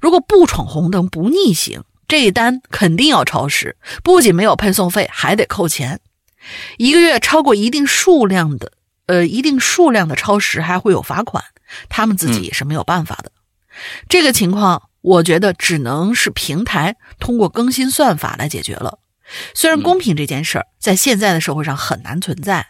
[0.00, 6.00] 如果不闯红灯、不逆行，这一单肯定要超时，不仅没有配送费，还得扣钱。
[6.76, 8.72] 一个月超过一定数量的，
[9.06, 11.44] 呃，一定数量的超时还会有罚款，
[11.88, 13.32] 他们自己也是没有办法的。
[14.08, 18.98] 这个情况，我觉得只能是平台通过更新算法来解决了。
[19.54, 22.66] 虽然公平这件事儿在现在的社会上很难存在，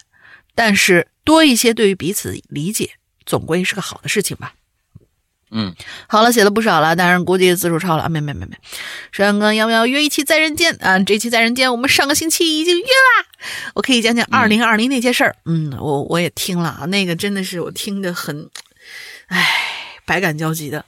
[0.54, 2.90] 但是多一些对于彼此理解，
[3.24, 4.54] 总归是个好的事情吧。
[5.52, 5.74] 嗯，
[6.06, 8.08] 好了，写了不少了，当然估计字数超了啊！
[8.08, 8.56] 没没没没，
[9.10, 10.96] 山哥要不要约一期在人间啊？
[11.00, 13.26] 这期在人间我们上个星期已经约啦，
[13.74, 15.34] 我可以讲讲二零二零那些事儿。
[15.46, 18.48] 嗯，我我也听了啊，那个真的是我听的很，
[19.26, 19.44] 唉，
[20.04, 20.84] 百感交集的。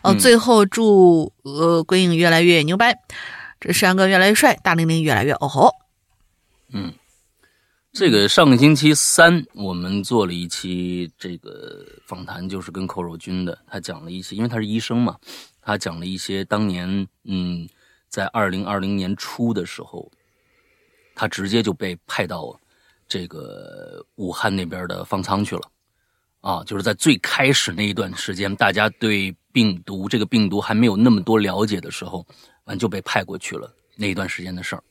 [0.00, 2.98] 哦，最后祝呃鬼影越来越牛掰，
[3.60, 5.74] 这山哥越来越帅，大玲玲越来越哦吼。
[6.72, 6.94] 嗯。
[7.92, 15.14] 这个上个星期三，我们做了一期这个访谈，就是跟寇若军的，他讲了一些，因为他是医生嘛，
[15.60, 17.68] 他讲了一些当年，嗯，
[18.08, 20.10] 在二零二零年初的时候，
[21.14, 22.58] 他直接就被派到
[23.06, 25.62] 这个武汉那边的方舱去了，
[26.40, 32.26] 啊，就是在最开始那一段时间，大家对病毒这个病毒还没有那么多了解的时候，
[32.64, 34.82] 完就被派过去了那一段时间的事儿。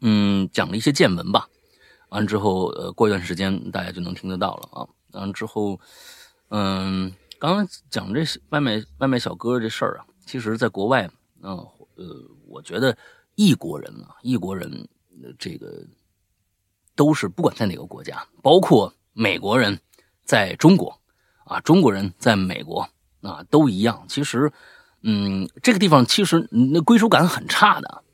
[0.00, 1.48] 嗯，讲了一些见闻吧，
[2.10, 4.86] 完之后，呃，过一段时间大家就能听得到了啊。
[5.12, 5.80] 完之后，
[6.50, 11.10] 嗯，刚刚讲这外卖外卖小哥这事儿啊，其实在国外，
[11.42, 11.56] 嗯，
[11.96, 12.04] 呃，
[12.46, 12.96] 我觉得
[13.34, 14.88] 异国人啊，异国人
[15.38, 15.84] 这个
[16.94, 19.80] 都是不管在哪个国家，包括美国人
[20.24, 21.00] 在中国
[21.44, 22.88] 啊，中国人在美国
[23.22, 24.04] 啊，都一样。
[24.08, 24.52] 其实，
[25.02, 28.04] 嗯，这个地方其实那归属感很差的。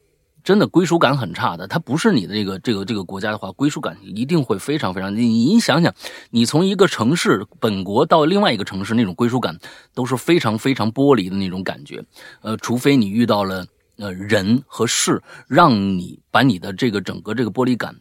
[0.45, 5.17] 真的归属感很差的，他不是你的这个这个这个国家的话，归属感一定会非常非常。
[5.17, 5.93] 你你想想，
[6.31, 9.59] 你从一个城市本国到另外一个城市，那种归属感
[9.95, 12.05] 都是非常非常剥离的那种感觉。
[12.43, 17.97] 呃，除非你遇到了呃人和事，让你把你的这个整个这个玻璃感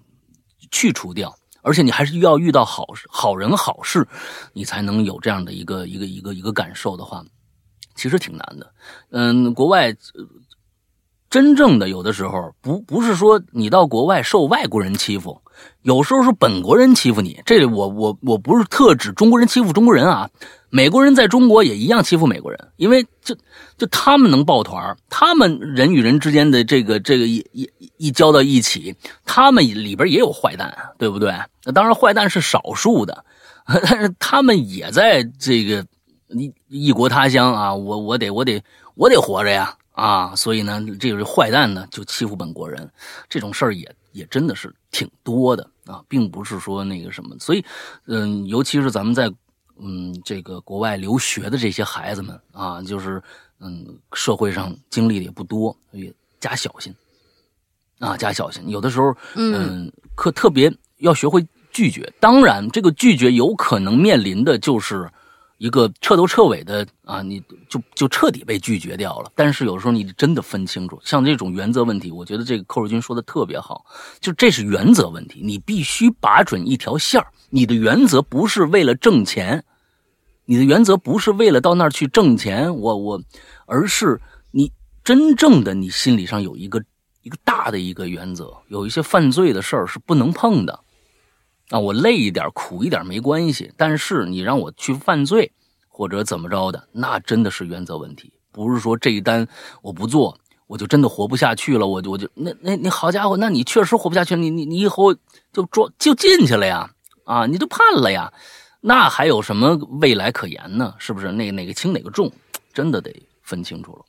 [0.69, 4.05] 去除掉，而且你还是要遇到好好人好事，
[4.51, 7.23] 你才能有这样的一个一个一个一个感受的话，
[7.95, 8.73] 其实挺难的。
[9.11, 9.95] 嗯，国外。
[11.33, 15.41] 真正的有的时候不不是说你到国外受外国人欺负，
[15.81, 17.41] 有时候是本国人欺负你。
[17.43, 20.29] 这里我我我不是特指中国人欺负中国人啊，
[20.69, 23.35] 美国人在中国也一样欺负美国人，因为就
[23.79, 27.67] 就他们能抱团他们人与人之间的这个这个一一
[27.97, 31.33] 一交到一起，他们里边也有坏蛋，对不对？
[31.65, 33.25] 那当然坏蛋是少数的，
[33.65, 35.83] 但是他们也在这个
[36.27, 38.61] 异异国他乡啊，我我得我得
[38.93, 39.75] 我得活着呀。
[39.93, 42.91] 啊，所以呢，这个坏蛋呢就欺负本国人，
[43.29, 47.37] 这种事儿也也真的是挺多的啊，并不是说那个什么。
[47.39, 47.63] 所以，
[48.07, 49.31] 嗯，尤其是咱们在
[49.79, 53.21] 嗯这个国外留学的这些孩子们啊，就是
[53.59, 56.93] 嗯社会上经历的也不多，所以加小心
[57.99, 58.67] 啊，加小心。
[58.67, 62.11] 有的时候，嗯，可特别要学会拒绝。
[62.19, 65.07] 当然，这个拒绝有可能面临的就是。
[65.57, 69.31] 一个彻头彻尾的啊，你就就彻底被拒绝掉了。
[69.35, 73.85] 但是有时候你真的分清楚，像这种原则问题，我觉得这个寇世军说的特别好，
[74.19, 79.63] 就这是原则问题，你必须把准一条线你的原则不是为了挣钱，
[80.45, 83.21] 你的原则不是为了到那儿去挣钱，我我，
[83.65, 84.19] 而是
[84.51, 84.71] 你
[85.03, 86.83] 真正的你心理上有一个
[87.21, 90.79] 一个大的一个原则，有一些犯罪的事儿是不能碰的。
[91.73, 95.51] 啊，我累一点、苦一点没关系，但是你让我去犯罪
[95.87, 98.31] 或者怎么着的，那真的是原则问题。
[98.51, 99.47] 不是说这一单
[99.81, 101.87] 我不做，我就真的活不下去了。
[101.87, 105.15] 我就我就那那你好家伙，那你确实活不下去，你你你以后
[105.51, 106.91] 就捉就进去了呀，
[107.25, 108.31] 啊，你就判了呀，
[108.79, 110.93] 那还有什么未来可言呢？
[110.99, 111.31] 是不是？
[111.31, 112.31] 那哪个轻哪个重，
[112.71, 114.05] 真的得分清楚了。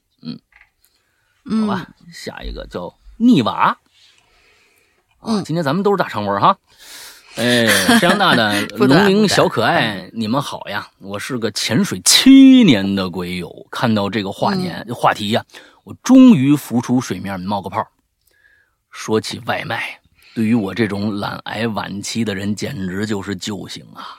[1.47, 3.79] 嗯，好吧，下一个叫逆娃。
[5.21, 6.59] 啊，今天咱们都是大长文哈。
[7.37, 7.67] 哎，
[7.99, 10.89] 山羊大的 龙鳞小可爱，你们好呀！
[11.01, 15.45] 我是个潜水七年的鬼友，看到这个话年话题呀，
[15.83, 17.85] 我终于浮出水面冒个泡。
[18.89, 19.99] 说起外卖，
[20.33, 24.17] 对于我这种懒癌晚期的人，简直就是救星啊！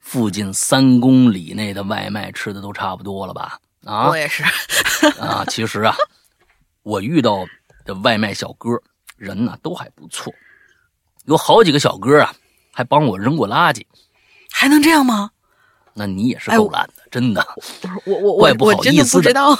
[0.00, 3.60] 附近三公里内的外卖吃的都差不多了吧？
[3.84, 4.42] 啊，我也是。
[5.22, 5.94] 啊，其实啊，
[6.82, 7.46] 我遇到
[7.84, 8.70] 的外卖小哥
[9.16, 10.34] 人呢都还不错，
[11.26, 12.34] 有好几个小哥啊。
[12.76, 13.82] 还帮我扔过垃圾，
[14.52, 15.30] 还能这样吗？
[15.94, 17.42] 那你也是够懒的，真的。
[18.04, 19.58] 我我我我真的不知道，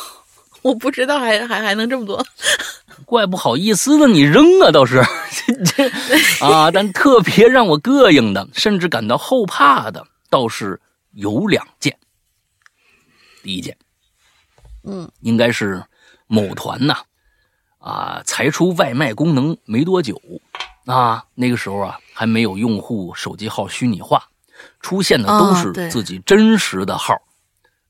[0.60, 2.22] 我不知道还还还能这么多。
[3.06, 5.02] 怪不好意思的，你扔啊倒是
[5.64, 5.88] 这
[6.44, 10.78] 啊，但特别让我膈应的，甚至感到后怕的，倒是
[11.12, 11.96] 有两件。
[13.42, 13.74] 第一件，
[14.84, 15.82] 嗯，应该是
[16.26, 17.04] 某团呐，啊，
[18.24, 20.20] 才出外卖功能没多久。
[20.86, 24.22] 啊，那个时候啊，还没有用户手机号虚拟化，
[24.80, 27.14] 出现的都是自己真实的号。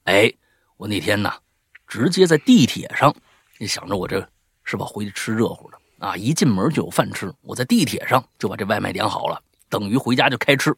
[0.05, 0.33] 哎，
[0.77, 1.33] 我那天呢，
[1.87, 3.15] 直接在地铁上，
[3.59, 4.27] 你想着我这
[4.65, 7.33] 是吧，回去吃热乎的啊，一进门就有饭吃。
[7.43, 10.75] 我在地铁上就把这外卖点好了，等于回家就开吃。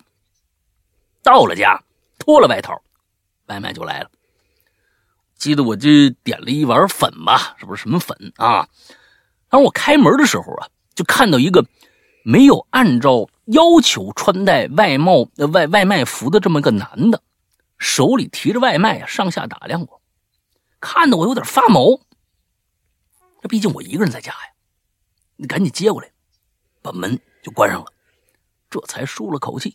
[1.22, 1.81] 到了家，
[2.18, 2.81] 脱了外套，
[3.46, 4.11] 外卖就来了。
[5.37, 5.88] 记得我就
[6.24, 8.66] 点了一碗粉吧，是不是什么粉啊？
[9.49, 11.67] 当我开门的时候啊，就看到一个。
[12.25, 17.23] 没有按照要求穿戴外贸外外卖服的这么个男的，
[17.79, 20.03] 手里提着外卖啊，上下打量我，
[20.79, 21.99] 看得我有点发毛。
[23.40, 24.53] 这毕竟我一个人在家呀，
[25.37, 26.11] 你赶紧接过来，
[26.83, 27.90] 把门就关上了，
[28.69, 29.75] 这才舒了口气。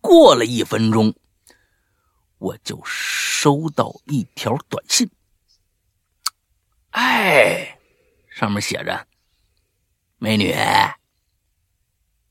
[0.00, 1.14] 过了一分钟，
[2.38, 5.08] 我就收到一条短信，
[6.90, 7.73] 哎，
[8.34, 9.06] 上面写着
[10.18, 10.52] ：“美女。”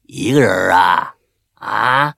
[0.04, 1.16] 一个人啊
[1.54, 2.14] 啊，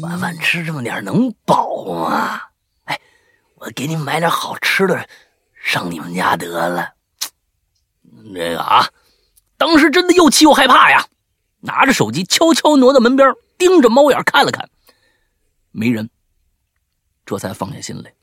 [0.00, 2.40] 晚饭吃这么点能饱吗？
[2.84, 2.98] 哎，
[3.56, 5.08] 我给你买点好吃的，
[5.60, 6.94] 上你们家得了。
[8.32, 8.88] 这个啊，
[9.56, 11.04] 当时真的又气又害怕呀，
[11.58, 14.70] 拿着手机悄悄挪到门边，盯着猫眼看了看，
[15.72, 16.08] 没人，
[17.26, 18.14] 这才放下心来。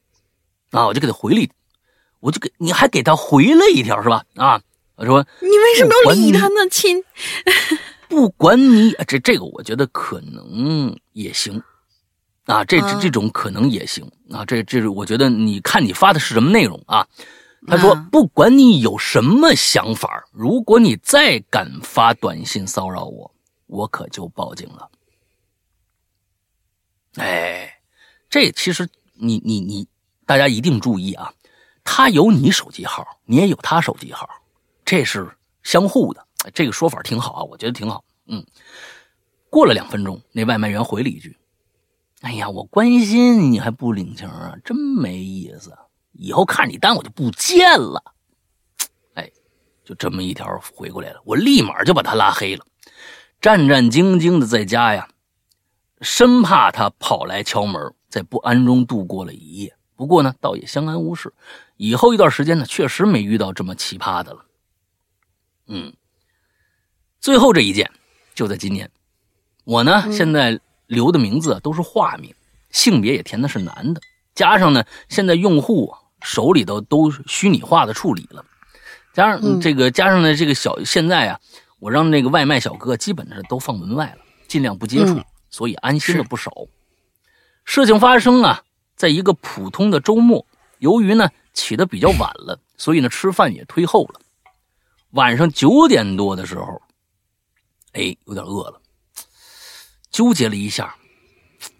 [0.71, 1.45] 啊，我就给他回了，
[2.21, 4.23] 我就给你还给他回了一条是吧？
[4.35, 4.61] 啊，
[5.05, 7.03] 说你为什么要理他呢，亲？
[8.09, 11.61] 不管你这这个，我觉得可能也行。
[12.45, 17.05] 啊，这这这种可能也行啊，这这是我觉得，你看你发的是什么内容啊？
[17.67, 23.29] 他说，不管你有什么想法，如果你再敢发短信骚扰我，
[23.65, 24.89] 我可就报警了。
[27.15, 27.69] 哎，
[28.29, 29.85] 这其实你你你，
[30.25, 31.33] 大家一定注意啊，
[31.83, 34.29] 他有你手机号，你也有他手机号，
[34.87, 35.29] 这是
[35.63, 36.25] 相互的。
[36.53, 38.05] 这个说法挺好啊，我觉得挺好。
[38.27, 38.41] 嗯，
[39.49, 41.35] 过了两分钟，那外卖员回了一句。
[42.21, 45.77] 哎呀，我关心你还不领情啊，真没意思！
[46.13, 48.01] 以后看你单我就不见了。
[49.15, 49.29] 哎，
[49.83, 52.65] 就这么一条回过来了，我立马就把他拉黑了，
[53.41, 55.09] 战战兢兢的在家呀，
[55.99, 59.75] 生怕他跑来敲门，在不安中度过了一夜。
[59.97, 61.33] 不过呢，倒也相安无事。
[61.75, 64.45] 以后一段时间呢，确实没遇到这么奇葩的了。
[65.67, 65.93] 嗯，
[67.19, 67.91] 最后这一件
[68.33, 68.89] 就在今年，
[69.63, 70.59] 我呢现在。
[70.87, 72.33] 留的名字都是化名，
[72.71, 73.99] 性别也填的是男的，
[74.33, 78.45] 加上呢，现在用户手里头都虚拟化的处理了，
[79.13, 81.41] 加上这个，加上呢，这个小现在啊，
[81.79, 86.53] 我让那个外卖小哥基本上都放门外了，尽量不接触，所以安心了不少。
[87.65, 88.63] 事情发生啊，
[88.95, 90.47] 在一个普通的周末，
[90.79, 94.21] 由于呢起的比较晚了，所以呢吃饭也推后了。
[95.11, 96.81] 晚上九点多的时候，
[97.93, 98.81] 哎，有点饿了。
[100.11, 100.95] 纠结了一下，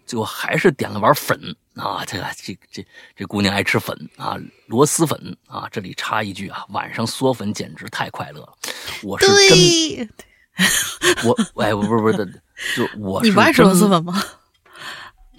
[0.06, 1.38] 最后还是点了碗粉
[1.74, 2.04] 啊！
[2.06, 5.68] 这个这这这姑娘爱吃粉啊，螺蛳粉啊！
[5.70, 8.54] 这里插一句啊，晚上嗦粉简直太快乐了。
[9.02, 10.08] 我是真，
[11.24, 12.26] 我哎，不是不是的，
[12.76, 14.22] 就我你不爱吃螺蛳粉吗？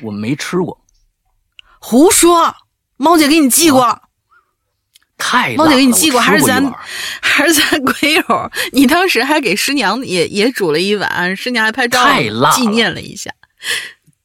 [0.01, 0.85] 我没吃过，
[1.79, 2.55] 胡说！
[2.97, 4.08] 猫姐给你寄过。
[5.19, 6.63] 太猫姐给你寄过，还是咱
[7.21, 8.51] 还是咱鬼友？
[8.71, 11.99] 你当时还给师娘也也煮了一碗，师娘还拍照
[12.55, 13.29] 纪念了一下。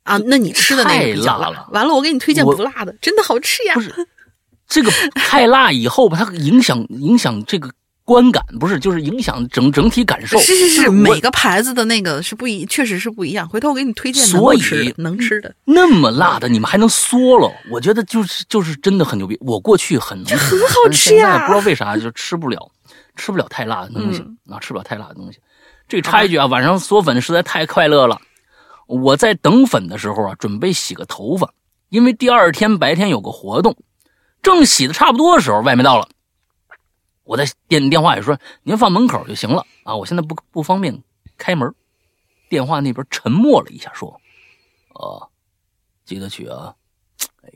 [0.05, 1.49] 啊，那你吃的那个比较辣。
[1.73, 3.75] 完了，我给你推荐不辣的，真的好吃呀。
[3.75, 3.93] 不是
[4.67, 7.71] 这个太辣以后吧，它影响影响这个。
[8.05, 10.39] 观感不是，就是影响整整体感受。
[10.39, 13.49] 是是是，每个牌子的那个是不一，确实是不一样。
[13.49, 15.55] 回头我给你推荐能吃能吃的。
[15.65, 17.51] 那么辣的，你们还能嗦了？
[17.71, 19.37] 我觉得就是就是真的很牛逼。
[19.41, 22.71] 我过去很这很好吃呀，不知道为啥就吃不了，
[23.17, 25.39] 吃不了太辣的东西啊，吃不了太辣的东西。
[25.89, 28.21] 这插一句啊，晚上嗦粉实在太快乐了。
[28.87, 31.51] 我在等粉的时候啊，准备洗个头发，
[31.89, 33.75] 因为第二天白天有个活动。
[34.43, 36.07] 正洗的差不多的时候，外卖到了。
[37.25, 41.03] 我在电电话里说：“您放门口就行了啊，我现在不不方便
[41.37, 41.75] 开门。”
[42.49, 44.20] 电话那边沉默了一下，说
[44.95, 45.31] ：“哦，
[46.05, 46.77] 记得取啊。”
[47.43, 47.51] 哎，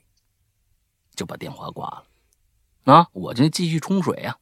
[1.14, 2.04] 就把电话挂了。
[2.84, 4.36] 啊，我就继续冲水呀。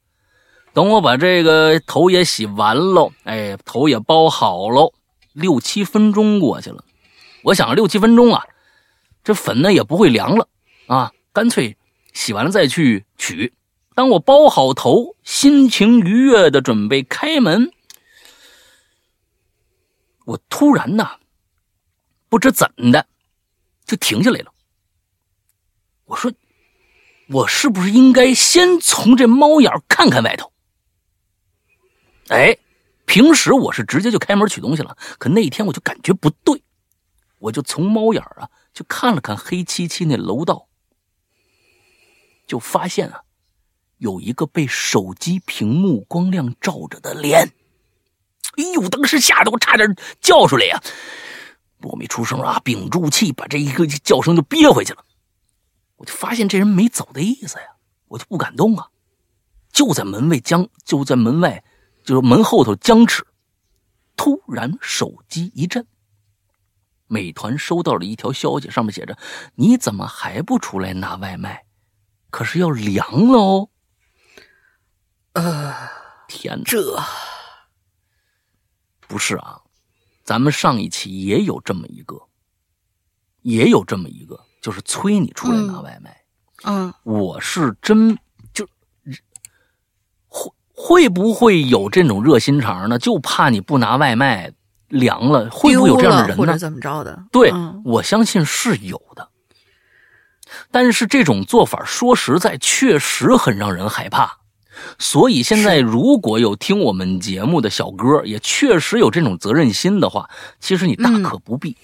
[0.72, 4.92] 等我把这个头也洗完喽，哎，头也包好喽，
[5.32, 6.84] 六七分钟过去了。
[7.42, 8.46] 我想六七分钟啊，
[9.24, 10.48] 这粉呢也不会凉了
[10.86, 11.76] 啊，干脆
[12.12, 13.52] 洗完了再去取。
[13.96, 17.72] 当我包好头，心情愉悦的准备开门，
[20.26, 21.18] 我突然呐，
[22.28, 23.06] 不知怎的，
[23.86, 24.52] 就停下来了。
[26.04, 26.30] 我说
[27.30, 30.52] ：“我是不是应该先从这猫眼看看外头？”
[32.28, 32.58] 哎，
[33.06, 36.62] 平时我是直接就开门取东西了，可那天我就感觉不对，
[37.38, 40.68] 我就从猫眼啊，就看了看黑漆漆那楼道，
[42.46, 43.22] 就发现啊。
[43.98, 47.50] 有一个被手机屏幕光亮照着的脸，
[48.56, 48.88] 哎呦！
[48.88, 50.82] 当时吓得我差点叫出来呀！
[51.82, 55.04] 我没出声啊，屏住气，把这一个叫声就憋回去了。
[55.96, 57.66] 我就发现这人没走的意思呀，
[58.08, 58.88] 我就不敢动啊，
[59.72, 61.64] 就在门外僵，就在门外，
[62.04, 63.26] 就是门后头僵持。
[64.16, 65.86] 突然手机一震，
[67.06, 69.16] 美团收到了一条消息，上面写着
[69.56, 71.64] ：“你怎么还不出来拿外卖？
[72.30, 73.68] 可是要凉了哦。”
[75.36, 75.74] 呃，
[76.26, 76.98] 天哪，这
[79.06, 79.60] 不是啊？
[80.24, 82.20] 咱们上一期也有这么一个，
[83.42, 86.22] 也有这么一个，就是催你出来拿外卖。
[86.64, 88.18] 嗯，我是真
[88.54, 88.66] 就
[90.26, 92.98] 会会不会有这种热心肠呢？
[92.98, 94.52] 就怕你不拿外卖
[94.88, 96.36] 凉了，会不会有这样的人呢？
[96.38, 97.24] 或者怎么着的？
[97.30, 97.52] 对，
[97.84, 99.28] 我相信是有的。
[100.70, 104.38] 但是这种做法，说实在，确实很让人害怕。
[104.98, 110.28] 所以现在如果有听我们节目的小哥，也确实有这种责任心的话，
[110.60, 111.76] 其实你大可不必，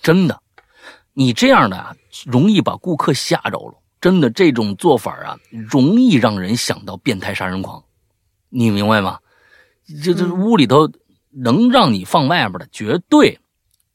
[0.00, 0.40] 真的，
[1.12, 1.96] 你这样的啊，
[2.26, 3.74] 容易把顾客吓着了。
[4.00, 7.82] 真的，这种做法啊，容易让人想到变态杀人狂，
[8.48, 9.18] 你明白吗？
[10.04, 10.88] 这这屋里头
[11.30, 13.40] 能让你放外边的，绝对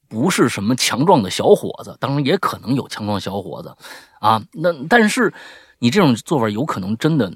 [0.10, 3.74] 不是什么强壮的小伙子，当然也可能有强壮小伙子
[4.20, 4.44] 啊。
[4.52, 5.34] 那但是
[5.80, 7.34] 你这种做法有可能真的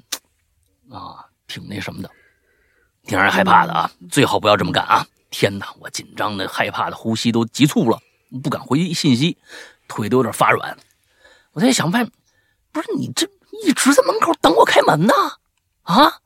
[0.90, 2.10] 啊，挺那什么的，
[3.04, 3.90] 挺让人害怕的啊。
[4.10, 5.06] 最好不要这么干啊！
[5.30, 7.98] 天哪，我紧张的、害怕的，呼吸都急促了，
[8.42, 9.36] 不敢回信息，
[9.86, 10.76] 腿都有点发软。
[11.52, 12.04] 我在想，外
[12.72, 13.28] 不是你这
[13.64, 15.12] 一直在门口等我开门呢？
[15.82, 16.20] 啊？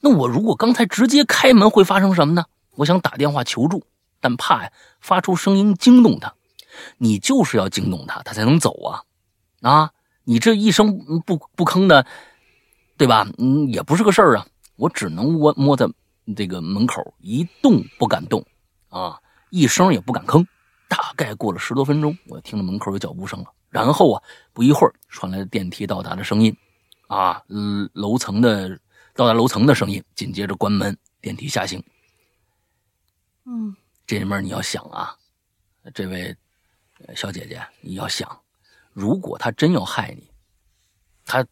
[0.00, 2.44] 那我如果刚才直接开门会发生什么呢？
[2.76, 3.84] 我想打电话求助，
[4.20, 6.32] 但怕呀发出声音惊动他。
[6.96, 9.02] 你就是要惊动他，他才能走啊！
[9.60, 9.90] 啊，
[10.24, 12.06] 你这一声不不吭的，
[13.02, 13.26] 对吧？
[13.38, 14.46] 嗯，也不是个事儿啊。
[14.76, 15.88] 我只能窝摸在
[16.36, 18.44] 这个门口一动不敢动，
[18.90, 20.46] 啊，一声也不敢吭。
[20.88, 23.46] 大概过了十多分钟，我听到门口有脚步声了。
[23.70, 24.22] 然后啊，
[24.52, 26.56] 不一会儿传来电梯到达的声音，
[27.08, 27.42] 啊，
[27.92, 28.78] 楼层的。
[29.14, 31.82] 到达楼层的声音，紧接着关门，电梯下行。
[33.44, 33.76] 嗯，
[34.06, 35.14] 这里面你要想啊，
[35.92, 36.34] 这位
[37.14, 38.40] 小姐姐，你要想，
[38.92, 40.30] 如果他真要害你，
[41.26, 41.44] 他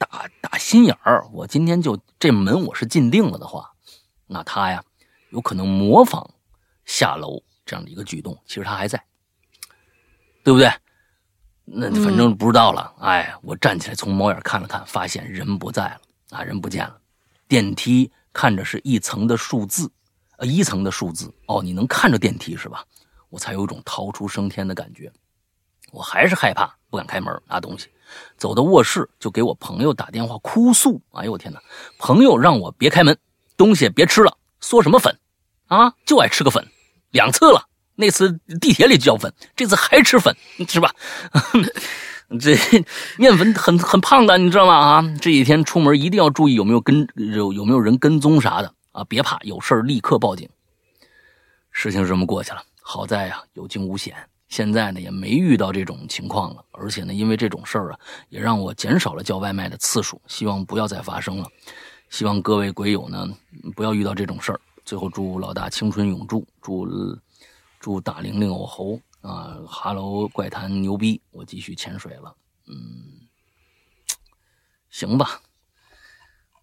[0.00, 3.70] 打打心眼儿，我今天就这门我是进定了的话，
[4.26, 4.82] 那他呀，
[5.28, 6.28] 有可能模仿
[6.86, 9.04] 下楼这样的一个举动，其实他还在，
[10.42, 10.72] 对不对？
[11.66, 12.94] 那反正不知道了。
[13.00, 16.98] 哎，我站起来从猫眼看了看，发现人不在了，啊，人不见了。
[17.46, 19.92] 电梯看着是一层的数字，
[20.38, 22.82] 呃，一层的数字哦，你能看着电梯是吧？
[23.28, 25.12] 我才有一种逃出升天的感觉。
[25.92, 27.88] 我还是害怕，不敢开门拿东西。
[28.36, 31.00] 走到卧室就给我朋友打电话哭诉。
[31.12, 31.60] 哎呦我天哪！
[31.98, 33.16] 朋友让我别开门，
[33.56, 34.36] 东西别吃了。
[34.60, 35.16] 嗦什么粉？
[35.68, 36.66] 啊，就爱吃个粉，
[37.10, 37.66] 两次了。
[37.94, 40.34] 那次地铁里叫粉，这次还吃粉，
[40.68, 40.92] 是吧？
[42.40, 42.56] 这
[43.18, 44.74] 面粉很很胖的，你知道吗？
[44.74, 49.04] 啊，这几天出门一定要注意有没有跟有有没有人跟踪啥的啊！
[49.04, 50.48] 别怕，有事立刻报警。
[51.72, 54.16] 事情是这么过去了，好在呀有惊无险，
[54.50, 56.62] 现在呢也没遇到这种情况了。
[56.72, 57.98] 而且呢，因为这种事儿啊，
[58.28, 61.48] 也让我减少了叫外卖的次数，希望不要再发生了。
[62.10, 63.26] 希望各位鬼友呢
[63.74, 64.60] 不要遇到这种事儿。
[64.84, 66.86] 最后祝老大青春永驻，祝
[67.78, 69.00] 祝大玲玲偶猴。
[69.22, 71.20] 啊，哈喽，怪谈牛逼！
[71.30, 72.34] 我继续潜水了。
[72.66, 73.28] 嗯，
[74.88, 75.42] 行吧。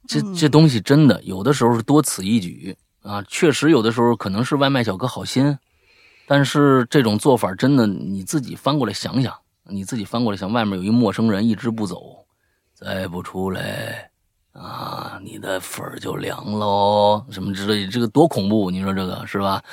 [0.08, 5.56] 这这东西真的有的时候是多此一举啊，确实有的时候可能是外卖小哥好心，
[6.28, 12.26] 但是这种做法真的你自己翻过来想想，你自己翻过来想，外面有一陌生人一直不走，
[12.74, 14.12] 再不出来。
[14.52, 18.72] 啊，你的粉儿就凉喽，什么之类，这个多恐怖！
[18.72, 19.64] 你说这个是吧？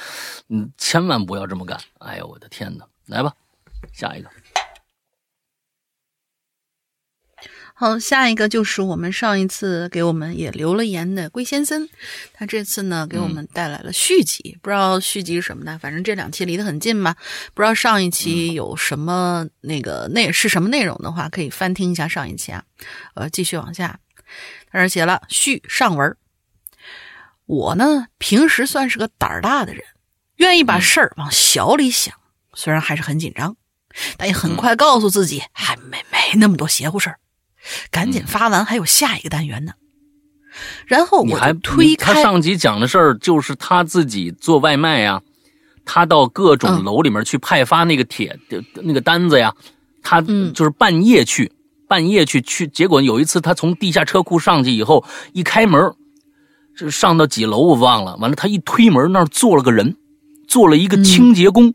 [0.50, 1.80] 嗯，千万不要这么干。
[2.00, 2.84] 哎呦，我的天哪！
[3.06, 3.32] 来吧，
[3.92, 4.28] 下一个。
[7.76, 11.88] 好，下一个就是我们上一次给我们也留了言的龟先生，
[12.32, 17.16] 他这次呢给我们带来了续集，不知道续集是什么的，反正这两期离得很近嘛。
[17.52, 22.62] 不知道上一期有什么那个那是什么内容的话，可以翻听一下上一期啊。
[23.14, 23.98] 呃，继续往下。
[24.70, 26.16] 他这写了续上文。
[27.46, 29.84] 我呢，平时算是个胆儿大的人，
[30.36, 32.14] 愿意把事儿往小里想。
[32.54, 33.56] 虽然还是很紧张，
[34.16, 37.18] 但也很快告诉自己，还没没那么多邪乎事儿，
[37.90, 39.72] 赶紧发完，还有下一个单元呢。
[40.86, 45.20] 然后我还推开他上集讲的事儿，就是他自己做外卖呀，
[45.84, 48.38] 他到各种楼里面去派发那个铁
[48.74, 49.54] 那个单子呀，
[50.02, 51.52] 他就是半夜去。
[51.86, 55.04] 半夜去去，结果有一次他从地下车库上去以后，
[55.34, 55.92] 一开门，
[56.74, 58.16] 这上到几楼我忘了。
[58.16, 59.94] 完了，他一推门，那儿坐了个人，
[60.48, 61.74] 坐了一个清洁工，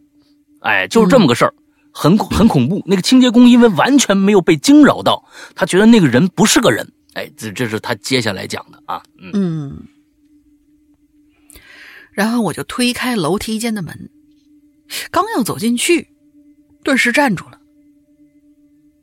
[0.61, 1.53] 哎，就是这么个事儿，
[1.91, 2.83] 很很恐怖。
[2.85, 5.25] 那个清洁工因为完全没有被惊扰到，
[5.55, 9.83] 他觉得那个人不是个人，哎，这这是他接下来讲的啊，嗯。
[12.11, 14.09] 然后我就推开楼梯间的门，
[15.09, 16.09] 刚要走进去，
[16.83, 17.59] 顿时站住了。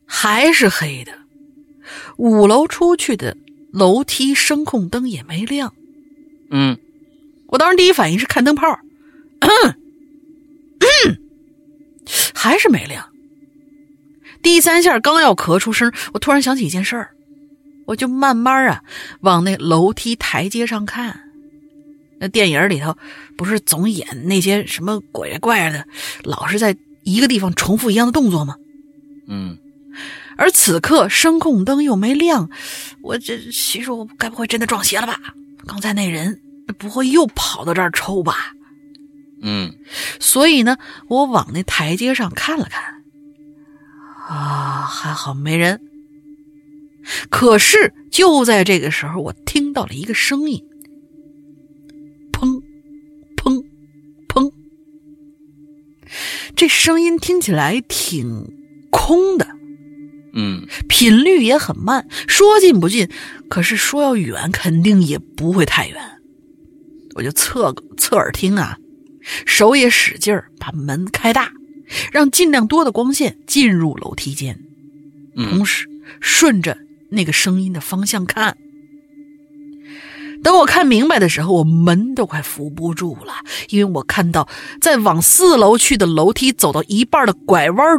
[0.04, 1.12] 还是黑的，
[2.16, 3.36] 五楼出去的
[3.72, 5.74] 楼梯声控灯也没亮。
[6.50, 6.78] 嗯，
[7.46, 8.78] 我当时第一反应是看灯泡，
[12.34, 13.08] 还是没亮。
[14.42, 17.10] 第三下刚要咳出声，我突然想起一件事儿，
[17.86, 18.82] 我就慢慢啊
[19.20, 21.20] 往那楼梯台阶上看。
[22.18, 22.96] 那电影里头
[23.36, 25.86] 不是总演那些什么鬼怪的，
[26.22, 28.56] 老是在一个地方重复一样的动作吗？
[29.28, 29.58] 嗯。
[30.38, 32.50] 而此刻声控灯又没亮，
[33.02, 35.18] 我这心说，我该不会真的撞邪了吧？
[35.66, 36.40] 刚才那人
[36.78, 38.52] 不会又跑到这儿抽吧？
[39.48, 39.76] 嗯
[40.18, 40.76] 所以呢，
[41.08, 43.02] 我往那台阶上看了看，
[44.28, 45.80] 啊，还好没人。
[47.30, 50.64] 可是就在这个时候，我听到了一个声音，
[52.32, 52.60] 砰，
[53.36, 53.64] 砰，
[54.26, 54.50] 砰。
[56.56, 58.52] 这声音听起来挺
[58.90, 59.46] 空的，
[60.34, 63.08] 嗯频率也很慢，说近不近，
[63.48, 65.96] 可是说要远，肯定也不会太远。
[67.14, 68.76] 我就侧侧耳听啊，
[69.44, 71.52] 手也使劲儿把门开大，
[72.12, 74.60] 让尽量多的光线进入楼梯间，
[75.34, 75.88] 嗯同时
[76.20, 76.78] 顺着
[77.10, 78.56] 那个声音的方向看。
[80.42, 83.34] 等我看明白的时候，我门都快扶不住了，
[83.70, 84.48] 因为我看到
[84.80, 87.98] 在往四楼去的楼梯走到一半的拐弯，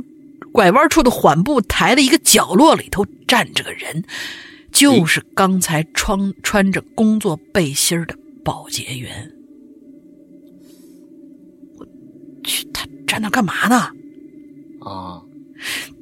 [0.54, 4.06] 拐弯处的缓步台的一个角落里头站着个人，
[4.72, 8.16] 就是刚才穿穿着工作背心的
[8.46, 9.37] 保洁员。
[13.08, 13.90] 站那干嘛呢？
[14.82, 15.24] 啊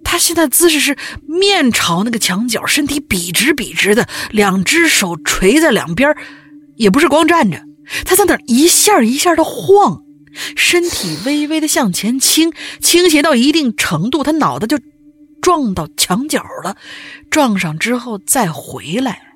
[0.04, 0.98] 他现在姿势是
[1.28, 6.18] 面朝那个墙角，身体笔直笔直的，两只手垂在两边儿，
[6.76, 7.62] 也不是光站着，
[8.06, 10.04] 他在那儿一下一下的晃，
[10.56, 14.80] 身体微微的向前倾，倾斜到一定程度，他脑袋就
[15.42, 16.78] 撞到墙角了，
[17.30, 19.35] 撞上之后再回来。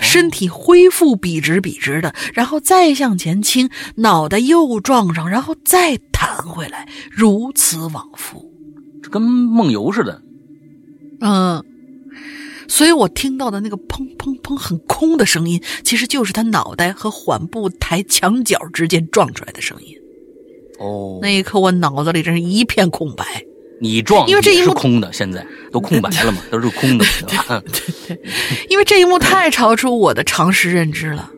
[0.00, 8.52] 身体恢复笔直笔直的，然后再向前倾，脑袋又撞上，然后再弹回来，如此往复。
[9.02, 10.22] 这跟梦游似的。
[11.20, 11.64] 嗯，
[12.68, 19.94] 所以我听到的那个砰砰砰很空的声音，其实就是他脑袋和缓步抬墙角之间撞出来的声音。
[20.78, 23.44] 哦，那一刻，我脑子里真是一片空白。
[23.80, 27.62] 你撞因为这一幕是空的，现在都空白了嘛， 都是空的，对吧？
[28.68, 31.30] 因为这一幕太超出我的常识认知了，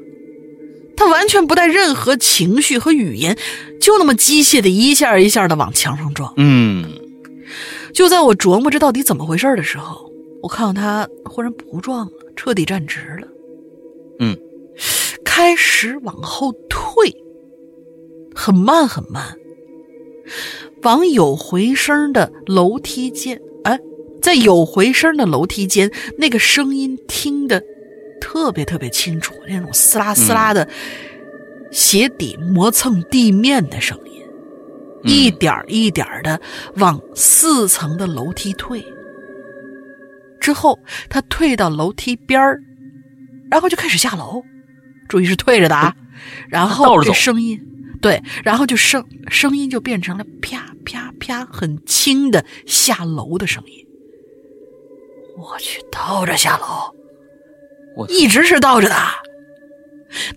[0.97, 3.37] 他完全不带任何情绪和语言，
[3.81, 6.33] 就那么机械的一下一下的往墙上撞。
[6.37, 6.91] 嗯
[7.93, 10.11] 就在我琢磨这到底怎么回事的时候，
[10.43, 13.27] 我看到他忽然不撞了，彻底站直了。
[14.21, 14.37] 嗯，
[15.25, 17.13] 开始往后退，
[18.35, 19.37] 很慢很慢，
[20.83, 23.41] 往有回声的楼梯间。
[23.65, 23.79] 哎，
[24.23, 27.63] 在有回声的楼梯间，那个声音听得
[28.21, 30.69] 特别特别清楚，那种撕拉撕拉的
[31.71, 34.11] 鞋底磨蹭地面的声音。
[35.03, 36.39] 一点一点的
[36.75, 38.85] 往四层的楼梯退，
[40.39, 40.79] 之后
[41.09, 42.61] 他退到楼梯边儿，
[43.51, 44.43] 然后就开始下楼，
[45.09, 45.97] 注意是退着的啊。
[46.51, 47.59] 然后这声音，
[48.01, 53.87] 对，然后就声声音就变成了啪啪啪很轻的下楼的声音。
[55.37, 56.95] 我去，倒着下楼，
[57.97, 58.97] 我一直是倒着的。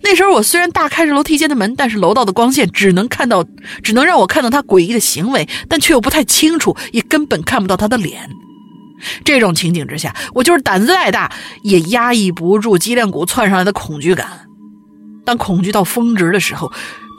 [0.02, 3.44] 那时候我虽然大开着楼梯间的门，但是楼道的光线只能看到，
[3.82, 8.30] 只能让我看到他诡异的行为，但却又不太清楚，也根本看不到他的脸。
[9.24, 14.48] 这种情景之下，我就是胆子再大，也压抑不住脊梁骨窜上来的恐惧感。
[15.24, 16.72] 当恐惧到峰值的时候，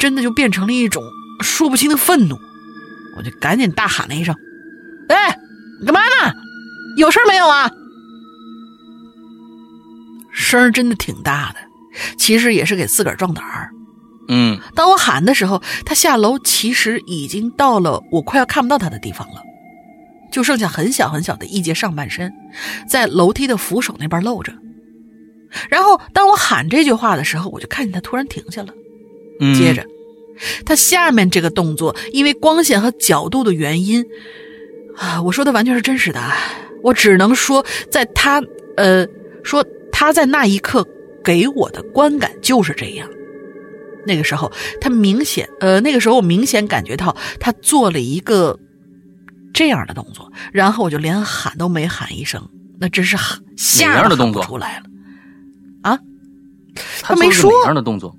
[0.06, 1.02] 真的就变成了一种
[1.42, 2.38] 说不清的愤怒。
[3.18, 4.36] 我就赶紧大喊了一声
[5.10, 5.36] ：“哎，
[5.80, 6.32] 你干嘛呢？
[6.96, 7.72] 有事没有啊？”
[10.32, 11.56] 声儿真的挺大的。
[12.20, 13.72] 其实也是给自个儿壮胆儿。
[14.28, 19.42] 嗯当我喊的时候，他下楼其实已经到了我快要看不到他的地方了，
[20.32, 22.32] 就剩下很小很小的一截上半身，
[22.88, 24.54] 在楼梯的扶手那边露着。
[25.68, 28.74] 然后当我喊这句话的时候，我就看见他突然停下了。
[29.40, 29.86] 嗯，接着，
[30.66, 34.06] 他下面这个动作，因为光线和角度的原因，
[34.98, 36.36] 啊，我说的完全是真实的啊，
[36.84, 38.42] 我只能说，在他
[38.78, 39.08] 呃，
[39.44, 40.88] 说他在那一刻
[41.24, 43.08] 给我的观感就是这样。
[44.08, 48.60] 那个时候，他明显呃，那个时候我明显感觉到他做了一个
[49.52, 52.48] 这样的动作，然后我就连喊都没喊一声，
[52.80, 54.86] 那真是喊吓得喊哪样的动作出来了
[55.82, 56.00] 啊！
[57.02, 58.16] 他他没说哪样的动作？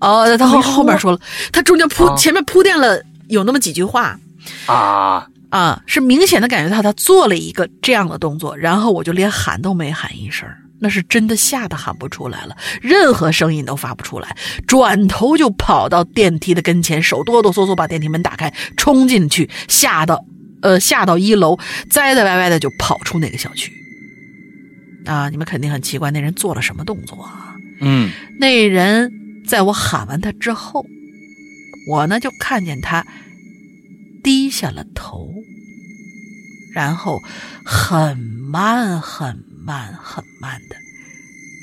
[0.00, 1.20] 哦，他后后面说了，
[1.52, 2.16] 他中间铺、啊。
[2.16, 4.18] 前面铺垫了有那么几句话。
[4.66, 10.48] 啊，啊，是明显的感觉到他做了一个这样的动作，然后我就连喊都没喊一声，
[10.80, 14.34] 那是真的吓得喊不出来了，任何声音都发不出来，
[14.66, 20.24] 转头就跑到电梯的跟前，手哆哆嗦嗦把电梯门打开，冲进去，吓到
[20.62, 21.58] 呃吓到一楼，
[21.90, 23.70] 栽栽歪歪的就跑出那个小区。
[25.04, 27.54] 啊，你们肯定很奇怪，那人做了什么动作啊？
[27.80, 28.10] 嗯。
[28.38, 29.12] 那人
[29.50, 30.86] 在我喊完他之后，
[31.88, 33.04] 我呢就看见他
[34.22, 35.28] 低下了头，
[36.72, 37.20] 然后
[37.64, 40.76] 很慢、很慢、很慢的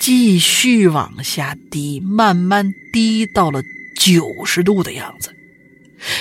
[0.02, 3.62] 继续往下低，慢慢低到了
[3.98, 5.34] 九十度的样子。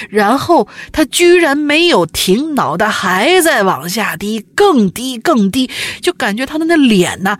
[0.09, 5.69] 然后他居然没有停，脑袋还在往下低，更低更低，
[6.01, 7.37] 就感觉他的那脸呢，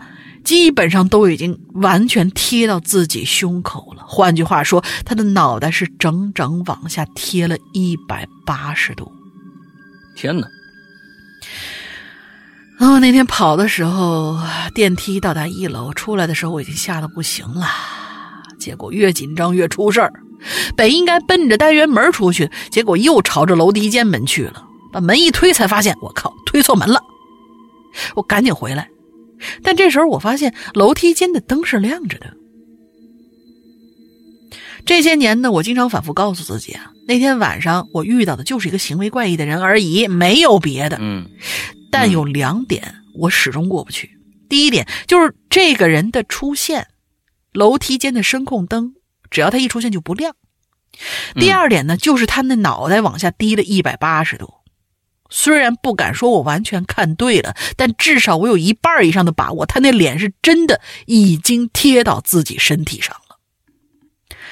[0.47, 4.05] 基本上都已经完全贴到自己胸口了。
[4.07, 9.11] 换句话说，他的脑袋是整整往下贴了一百八十度。
[10.15, 10.47] 天哪！
[12.79, 14.39] 然后那天跑的时候，
[14.73, 17.67] 电梯到达一楼，出来的时候我已经吓得不行了。
[18.57, 20.13] 结果越紧张越出事儿。
[20.77, 24.63] 本应该奔着单元门出去，结果又朝着楼梯间门去了。
[24.93, 27.01] 把门一推，才发现我靠，推错门了。
[28.15, 28.87] 我赶紧回来，
[29.63, 32.33] 但这时候我发现楼梯间的灯是亮着的。
[34.85, 40.97] 这些年呢，我经常反复告诉自己啊，那天晚上我遇到的就是一个行为怪异的人而已，没有别的。
[41.01, 41.29] 嗯，
[41.91, 44.17] 但有两点我始终过不去。
[44.47, 46.87] 第一点就是这个人的出现，
[47.51, 48.93] 楼梯间的声控灯。
[49.29, 50.35] 只要他一出现就不亮。
[51.35, 54.53] 第二点呢，就是他那脑袋往下低了一百八十度。
[55.29, 63.39] 虽然不敢说我完全看对了，但至少我有一半以上的把握，他那脸是真的已经贴到自己身体上了。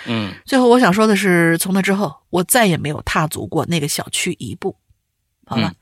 [0.08, 4.78] 嗯，最后我想说的是，从那之后我再也没有踏足过那个小区一步。
[5.48, 5.74] 好了，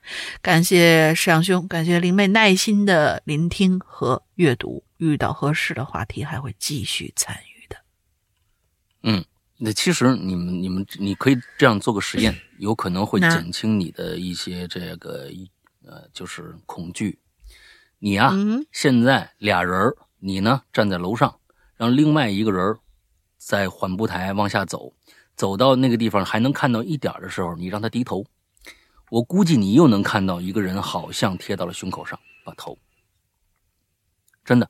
[0.42, 4.84] 感谢石阳兄，感谢灵妹耐心的聆听和阅读。
[4.98, 7.76] 遇到合适的话题，还会继续参与的。
[9.02, 9.24] 嗯，
[9.64, 15.30] 那其实你们、你们，你可以这样做个实验，有可能会减轻你的一些这个
[15.86, 17.18] 呃，就是恐惧。
[17.98, 18.34] 你啊，
[18.72, 21.34] 现在俩人你呢站在楼上，
[21.76, 22.76] 让另外一个人
[23.38, 24.92] 在缓步台往下走，
[25.34, 28.22] 走到那个地方还能看到一点的时候，你让他低头。
[29.08, 32.78] 我估计你又能看到一个人，好像贴到了胸口上，把头。
[34.44, 34.68] 真的，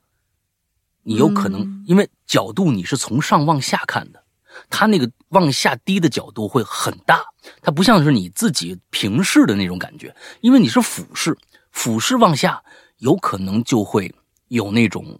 [1.03, 4.23] 你有可能因为角度你是从上往下看的。
[4.69, 7.23] 它那个往下低的角度会很大，
[7.61, 11.37] 它不像是你自己平视的那种感觉，因为你是俯视，
[11.71, 12.63] 俯视往下，
[12.97, 14.13] 有可能就会
[14.47, 15.19] 有那种，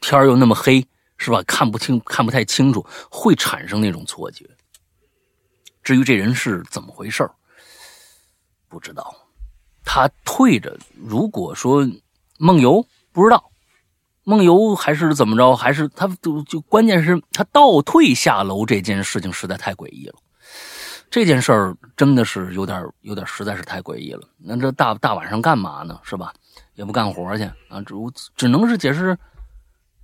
[0.00, 0.86] 天又那么黑，
[1.16, 1.42] 是吧？
[1.44, 4.48] 看不清，看不太清楚，会产生那种错觉。
[5.82, 7.28] 至于这人是怎么回事
[8.68, 9.14] 不知道。
[9.84, 11.88] 他退着，如果说
[12.38, 13.52] 梦游，不知道。
[14.28, 15.54] 梦游还是怎么着？
[15.54, 20.16] 还是他就就关键是他倒退下楼这件事情实在太诡异了。
[21.08, 24.28] 这件事儿真的是有点有点实在是太诡异了。
[24.36, 26.00] 那这大大晚上干嘛呢？
[26.02, 26.34] 是吧？
[26.74, 27.94] 也不干活去啊，只
[28.34, 29.16] 只能是解释，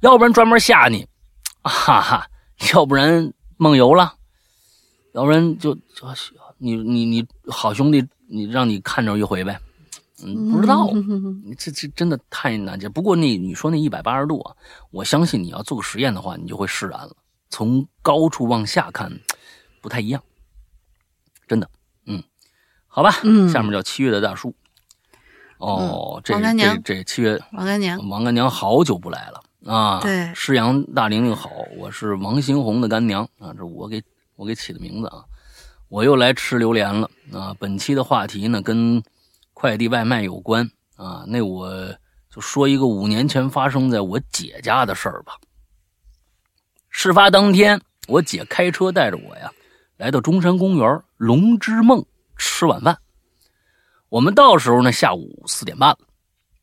[0.01, 1.05] 要不然专门吓你，
[1.65, 2.25] 哈哈，
[2.73, 4.15] 要不然梦游了，
[5.15, 5.77] 要不然就
[6.59, 9.59] 你你你好兄弟，你让你看着一回呗。
[10.25, 10.91] 嗯，不知道，
[11.45, 12.89] 你这这真的太难解。
[12.89, 14.55] 不过那你说那一百八十度啊，
[14.91, 17.17] 我相信你要做个实验的话，你就会释然了。
[17.51, 19.13] 从高处往下看，
[19.81, 20.23] 不太一样，
[21.49, 21.69] 真的。
[22.07, 22.23] 嗯，
[22.87, 23.11] 好吧。
[23.25, 24.55] 嗯，下面叫七月的大叔。
[25.59, 30.01] 哦，这这这七月王干娘，王干娘好久不来了啊。
[30.01, 34.03] 对，师阳大玲玲好，我是王新红的干娘啊，这我给
[34.37, 35.25] 我给起的名字啊。
[35.89, 37.55] 我又来吃榴莲了啊。
[37.59, 39.03] 本期的话题呢，跟。
[39.55, 41.71] 快递外卖有关啊，那我
[42.31, 45.39] 就说一个五年前发生在我姐家的事儿吧。
[46.91, 49.51] 事发当天，我姐开车带着我呀，
[49.97, 52.05] 来到中山公园龙之梦
[52.37, 52.99] 吃晚饭。
[54.09, 55.99] 我们到时候呢，下午四点半了，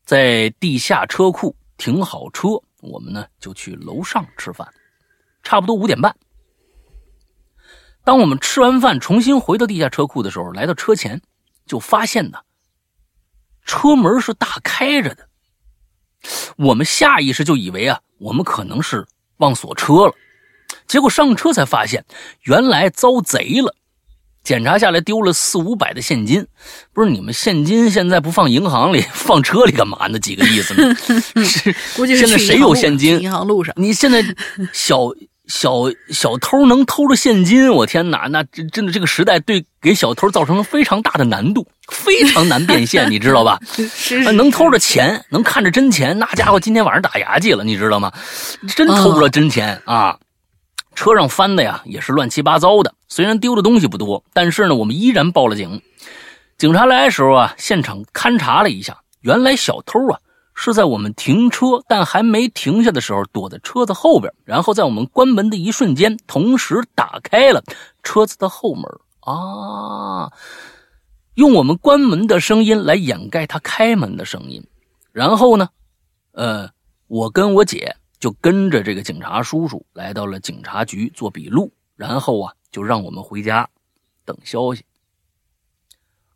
[0.04, 2.48] 在地下车库停好车，
[2.80, 4.68] 我们呢就去楼上吃饭。
[5.42, 6.14] 差不多五点半，
[8.04, 11.20] 当我们吃完饭重新回到地下车库的时候，来到车前，
[11.66, 12.38] 就发现呢。
[13.70, 15.28] 车门是大开着的，
[16.56, 19.06] 我们下意识就以为啊，我们可能是
[19.36, 20.14] 忘锁车了。
[20.88, 22.04] 结果上车才发现，
[22.42, 23.76] 原来遭贼了。
[24.42, 26.48] 检查下来丢了四五百的现金。
[26.92, 30.18] 不是你们现金现在不放银行里，放车里干嘛呢？
[30.18, 30.92] 几个意思呢？
[31.44, 33.20] 是估计现在谁有现金？
[33.22, 34.24] 银行路上，你现在
[34.72, 35.12] 小。
[35.50, 38.28] 小小偷能偷着现金，我天哪！
[38.30, 43.58] 那真真的这个时代对给小偷造成了非常大的难度，非常难变现，你知道吧？
[43.76, 48.12] 是能偷着钱，能看着真钱，那家伙今天晚上打牙祭了，你知道吗？
[48.76, 50.16] 真偷不着真钱啊！
[50.94, 55.82] 车上翻的呀也是乱七八糟的，虽然丢的东西不多，但是呢，我们依然报了警。
[56.58, 60.20] 警察来的时候啊，现场勘查了一下，原来小偷啊。
[60.62, 67.64] 是在我们停车但还没停下的时候，躲在车子后边，然后在我们关门的一瞬间，同时打开了
[68.02, 68.84] 车子的后门
[69.20, 70.30] 啊！
[71.34, 74.62] 用我们关门的声音来掩盖他开门的声音。
[75.12, 75.70] 然后呢，
[76.32, 76.68] 呃，
[77.06, 83.66] 我跟我姐就跟着这个警察叔叔来到了警察局做笔录，然后啊，就让我们回家
[84.26, 84.84] 等消息。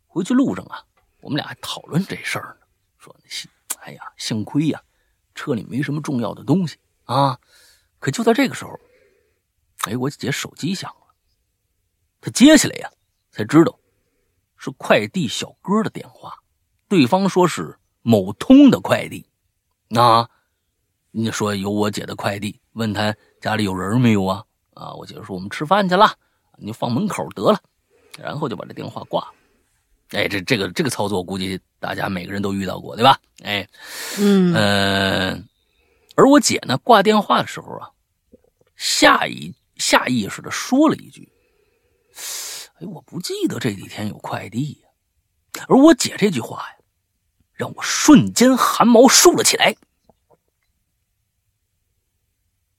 [0.07, 0.81] 回去路上啊，
[1.21, 2.64] 我们俩还讨论这事儿呢
[3.85, 4.81] ，：“哎呀，幸亏呀，
[5.33, 7.39] 车里没什么重要的东西啊。”
[7.99, 8.79] 可就在这个时候，
[9.85, 11.15] 哎，我姐手机响了，
[12.19, 12.89] 她接起来呀，
[13.31, 13.79] 才知道
[14.57, 16.37] 是快递小哥的电话，
[16.87, 17.77] 对方说是。
[18.07, 19.25] 某通的快递，
[19.95, 20.29] 啊，
[21.09, 24.45] 你说有我姐的快递，问他家里有人没有啊？
[24.75, 26.13] 啊，我姐说我们吃饭去了，
[26.59, 27.59] 你放门口得了，
[28.19, 29.33] 然后就把这电话挂了。
[30.09, 33.19] 哎，这这个这个操作，估计大家每个人都遇到过，对吧？
[33.43, 33.67] 哎，
[34.19, 35.43] 嗯呃，
[36.15, 37.89] 而我姐呢，挂电话的时候啊，
[38.75, 41.31] 下意下意识的说了一句
[42.79, 44.87] ：“哎，我不记得这几天有快递呀。”
[45.67, 46.75] 而我姐这句话呀。
[47.57, 49.73] 让我瞬间汗毛竖了起来，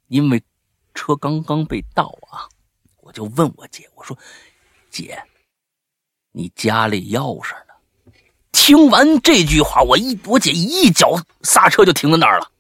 [0.08, 0.44] 因为
[0.92, 2.44] 车刚刚被盗啊，
[2.98, 4.14] 我就问我姐：“我说，
[4.90, 5.18] 姐，
[6.36, 7.72] 你家里钥匙呢？”
[8.52, 12.50] 听完这句话，我一我姐一脚刹车就停在那儿了，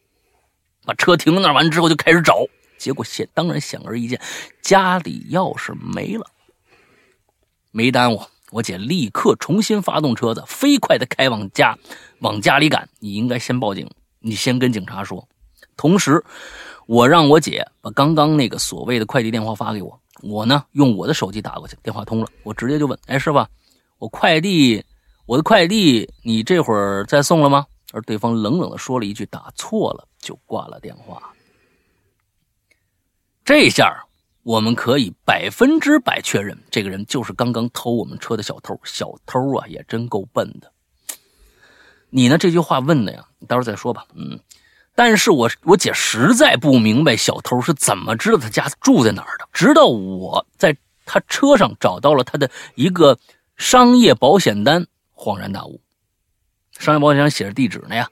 [0.86, 2.46] 把车停在那儿完之后就开始找，
[2.78, 4.18] 结果显当然显而易见，
[4.62, 6.24] 家里钥匙没了，
[7.70, 8.22] 没耽误。
[8.52, 11.76] 我姐立刻重新发动车子，飞快的开往家，
[12.20, 12.88] 往家里赶。
[13.00, 15.28] 你应该先报警，你先跟警察说。
[15.76, 16.24] 同时，
[16.86, 20.00] 我让我姐把刚刚那个所谓的快递电话发给我。
[20.22, 22.28] 我呢，用我的手机打过去，电话通了。
[22.44, 23.44] 我直接就问：“哎，师傅，
[23.98, 24.84] 我快递，
[25.26, 31.22] 我的快递，你这会儿再送了吗？”而对方冷冷的说了一句：“打错了。”就挂了电话。
[33.44, 34.02] 这下。
[34.42, 38.78] 我们可以百分之百确认，这个人就是刚刚偷我们车的小偷。
[38.84, 40.70] 小偷啊，也真够笨的。
[42.10, 42.38] 你呢？
[42.38, 44.06] 这句话问的呀，你到时候再说吧。
[44.14, 44.38] 嗯，
[44.94, 49.48] 但是我我姐实在不明白小偷是怎么知道他家住在哪儿的。
[49.52, 53.18] 直到我在他车上找到了他的一个
[53.56, 55.80] 商业保险单，恍然大悟。
[56.78, 58.08] 商业保险上写着地址呢呀。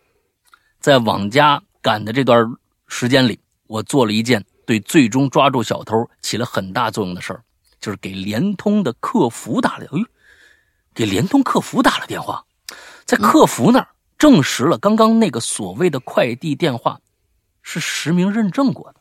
[0.80, 2.46] 在往家赶的这段
[2.88, 4.44] 时间里，我做了一件。
[4.66, 7.44] 对，最终抓住小偷起了很大作用的事儿，
[7.78, 9.84] 就是给联通的客服打了。
[9.84, 10.02] 哎，
[10.94, 12.42] 给联通客服打了电话，
[13.04, 16.98] 在客服那儿证实了刚刚那个所谓的快递电话
[17.60, 19.00] 是实名认证过的。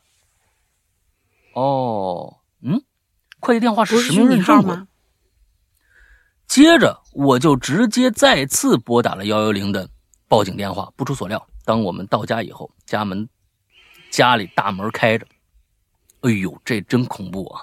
[1.54, 2.82] 哦，嗯，
[3.40, 4.86] 快递电话是实名认证吗？
[6.46, 9.88] 接着我就直接再次拨打了幺幺零的
[10.28, 10.92] 报警电话。
[10.96, 13.28] 不出所料，当我们到家以后，家门
[14.10, 15.26] 家里大门开着。
[16.20, 17.62] 哎呦，这真恐怖啊！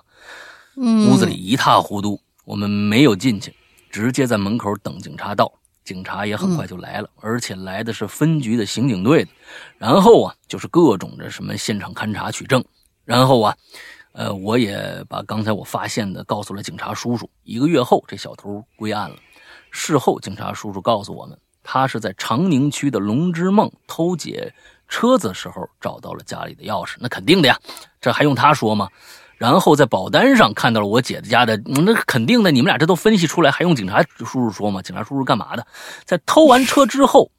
[0.75, 3.55] 屋子里一塌糊涂，我们没有进去，
[3.89, 5.51] 直接在门口等警察到。
[5.83, 9.31] 警察也很快就来了，而且来的是分局的刑警队的。
[9.79, 12.63] 然后啊，就是各种的什么现场勘查取证。
[13.03, 13.57] 然后啊，
[14.13, 17.29] 呃，我也把刚才我发现的告诉了警察叔叔。
[17.43, 19.15] 一个月后，这小偷归案了。
[19.71, 24.53] 事后，警察叔叔告诉我们，他是在长宁区的龙之梦偷劫。
[24.89, 27.57] 车子时候找到了家里的钥匙，那肯定的呀，
[28.01, 28.89] 这还用他说吗？
[29.37, 32.51] 然后在保单上看到了我姐家的，那肯定的。
[32.51, 34.81] 你们俩这都分析出来，还用警察叔叔说吗？
[34.81, 35.65] 警察叔叔干嘛的？
[36.03, 37.31] 在偷完车之后，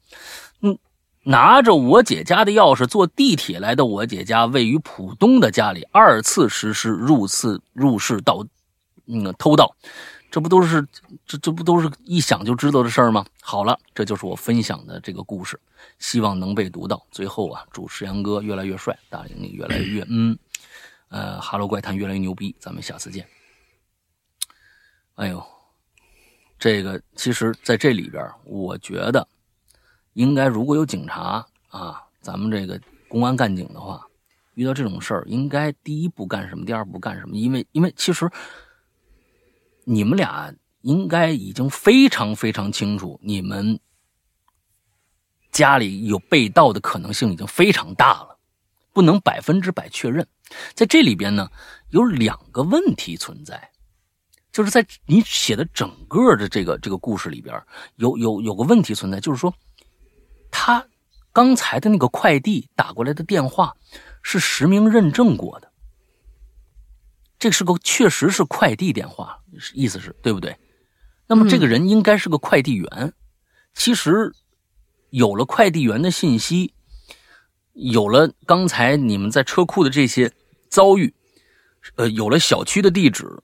[1.23, 8.45] 拿着我姐家的钥匙坐地铁来到我姐家位于浦东的家里，二次实施入次入室盗，
[9.07, 9.75] 嗯，偷盗。
[10.29, 10.83] 这不都是
[11.27, 13.23] 这这不都是一想就知道的事儿吗？
[13.39, 15.59] 好了，这就是我分享的这个故事，
[15.99, 17.05] 希望能被读到。
[17.11, 20.35] 最后啊，祝石阳哥越来越帅，大玲玲越来越嗯，
[21.09, 23.27] 呃，哈喽怪谈越来越牛逼，咱们下次见。
[25.13, 25.45] 哎呦，
[26.57, 29.27] 这个其实在这里边，我觉得
[30.13, 34.05] 应该如果有警察啊，咱们这个公安干警的话，
[34.55, 37.35] 遇到这种事儿，应该第一步干什么，第二步干什么？
[37.35, 38.29] 因为因为其实。
[39.85, 43.77] 你们俩应该已经非常非常清楚，你们
[45.51, 48.37] 家里有被盗的可能性已经非常大了，
[48.93, 50.25] 不能百分之百确认。
[50.73, 51.49] 在这里边呢，
[51.89, 53.71] 有两个问题存在，
[54.53, 57.61] 就是在你写的整个的这个这个故事里边，
[57.97, 59.53] 有有有个问题存在，就是说，
[60.53, 60.87] 他
[61.33, 63.75] 刚才的那个快递打过来的电话
[64.21, 65.71] 是实名认证过的。
[67.39, 69.39] 这是个确实是快递电话，
[69.73, 70.55] 意思是对不对？
[71.27, 73.13] 那么这个人应该是个快递员。
[73.73, 74.31] 其实
[75.09, 76.75] 有了快递员的信息，
[77.73, 80.31] 有了刚才你们在车库的这些
[80.69, 81.13] 遭遇，
[81.95, 83.41] 呃，有了小区的地址，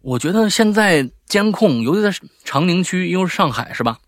[0.00, 2.10] 我觉得现在监控，尤其在
[2.42, 4.00] 长宁区，因为是上海是吧？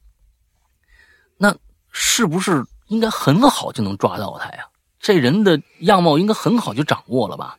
[1.36, 1.56] 那
[1.92, 4.64] 是不是应该很好就能抓到他呀？
[4.98, 7.58] 这人的样貌应该很好就掌握了吧？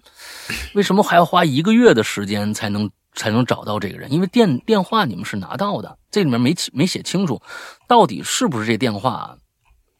[0.75, 4.11] 为什么还要花一个月的时间才能才能找到这个人？
[4.11, 7.41] 因为电电话你们是拿到的，这里面没没写清楚，
[7.87, 9.37] 到底是不是这电话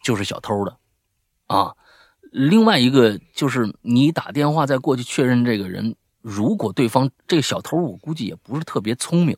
[0.04, 0.78] 就是小偷的
[1.48, 1.74] 啊？
[2.32, 9.38] 另外一个就是你打电话再过去确认这个人，如果对方这个小偷，我估计也不是特别聪明，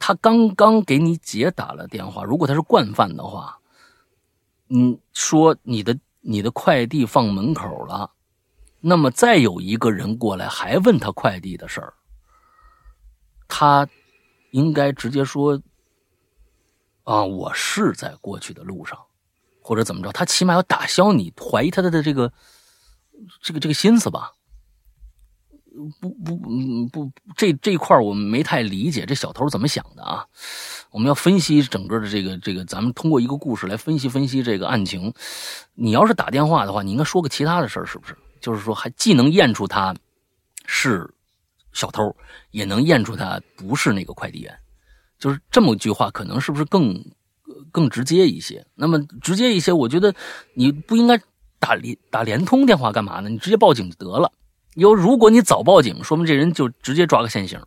[0.00, 3.60] 他刚刚给你姐打了电话，如果他是惯犯的话，
[4.70, 8.10] 嗯，说你的你的快递放门口了。
[8.80, 11.92] 那么再有一个人过来，还问他快递的事儿，
[13.46, 13.86] 他
[14.52, 15.60] 应该直接说
[17.04, 18.98] ：“啊，我是在过去的路上，
[19.60, 20.10] 或者怎么着？
[20.12, 22.32] 他起码要打消你怀疑他的的这个
[23.42, 24.32] 这个这个心思吧？
[26.00, 30.26] 不不不不，这这块我们没太理解，这小偷怎么想的啊？
[30.90, 35.12] 我们要分析整个的这个这个，咱们通过一个故事来分析分析这个案情。
[35.74, 39.94] 你要是打电话的话，你应该说个其他的事儿，是不是？”就是说，还既能验出他
[40.64, 41.08] 是
[41.72, 42.16] 小偷，
[42.50, 44.58] 也能验出他不是那个快递员，
[45.18, 47.04] 就是这么一句话，可能是不是更
[47.70, 48.66] 更直接一些？
[48.74, 50.14] 那么直接一些，我觉得
[50.54, 51.20] 你不应该
[51.58, 53.28] 打联打联通电话干嘛呢？
[53.28, 54.32] 你直接报警就得了。
[54.74, 57.60] 有如果你早报警，说明这人就直接抓个现行。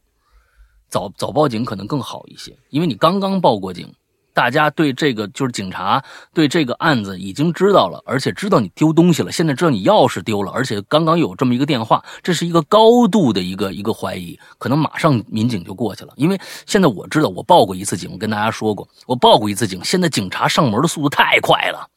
[0.89, 3.93] 早早报警可能更好一些，因为你刚刚报过警。
[4.35, 9.31] 大家对这个就是警察对这个案子已经知道了，而且知道你丢东西了。
[9.31, 16.13] 现在知道你钥匙丢了，而且刚刚有这么一个电话，这是一个高度的一个一个怀疑，可能马上民警就过去了。
[16.15, 19.79] 因为现在我知道，我报过一次警，我跟大家说过，我报过一次警。
[19.83, 21.87] 现在警察上门的速度太快了，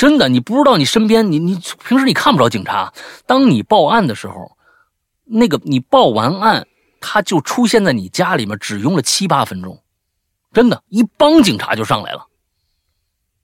[0.00, 2.90] 真的，你不知道你身边你你平时你看不着警察，
[3.26, 4.56] 当你报案的时候，
[5.26, 6.66] 那个你报完案，
[7.00, 9.82] 他就出现在你家里面，只用了七八分钟。
[10.54, 12.28] 真的，一帮警察就上来了，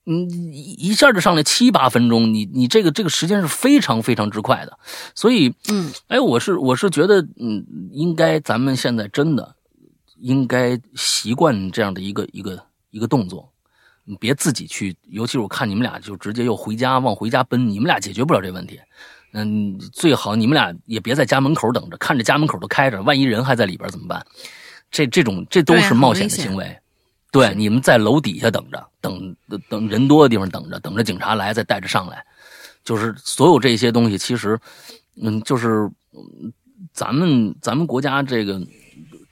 [0.06, 4.78] 嗯，一一下就上来七八分钟，你你这个这个时间是非常非常之快的，
[5.14, 9.54] 所以，嗯，哎，我是我是觉得，嗯，应该咱们现在真的
[10.20, 13.52] 应该习惯这样的一个一个一个动作，
[14.06, 18.80] 你别自己去，尤其是我看你们俩就直接又回家往回家奔，你们俩解决不了这问题，
[19.32, 24.24] 嗯，最好你们俩也别在家门口等着，看着家门口都开着，万一人还在里边怎么办？
[24.90, 26.78] 这这种这都是冒险的行为。
[27.32, 32.24] 对，你们在楼底下等着，等等等人多的地方等着，等着警察来再带着上来。
[32.84, 34.58] 就是所有这些东西，其实，
[35.20, 35.90] 嗯，就是
[36.92, 38.64] 咱们咱们国家这个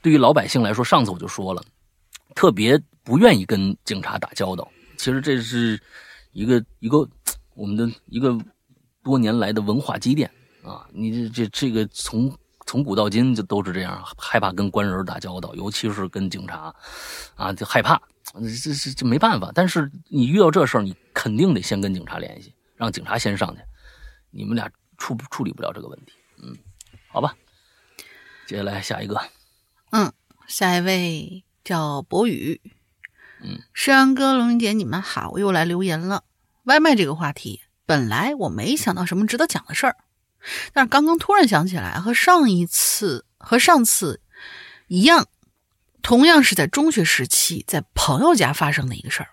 [0.02, 1.62] 对于老百姓来说，上次我就说了，
[2.34, 4.68] 特别不愿意跟警察打交道。
[4.96, 5.80] 其实这是
[6.32, 7.08] 一个一个
[7.54, 8.36] 我们的一个
[9.02, 10.28] 多年来的文化积淀
[10.64, 10.88] 啊。
[10.92, 12.36] 你这这这个从。
[12.66, 16.74] 从古到今就都是这样，害怕跟官人打交道，尤其是跟警察，
[17.34, 18.00] 啊，就害怕，
[18.32, 19.52] 这这这没办法。
[19.54, 23.60] 但是你遇到这事儿，你肯定得先跟警察联系，让警察先上去，
[24.30, 26.12] 你们俩处处理不了这个问题。
[26.42, 26.56] 嗯，
[27.08, 27.36] 好吧，
[28.46, 29.20] 接下来下一个，
[29.90, 30.10] 嗯，
[30.48, 32.58] 下一位叫博宇，
[33.46, 36.24] 嗯，诗阳哥、龙云姐，你们好，我又来留言了。
[36.62, 39.96] 外卖这个话题，本来我没想到什么值得讲的事儿。
[40.72, 44.22] 但是刚刚突然想起来，和上一次和上次
[44.88, 45.28] 一样，
[46.02, 49.28] 同样是在中学时期，在朋友家发生的一个事儿。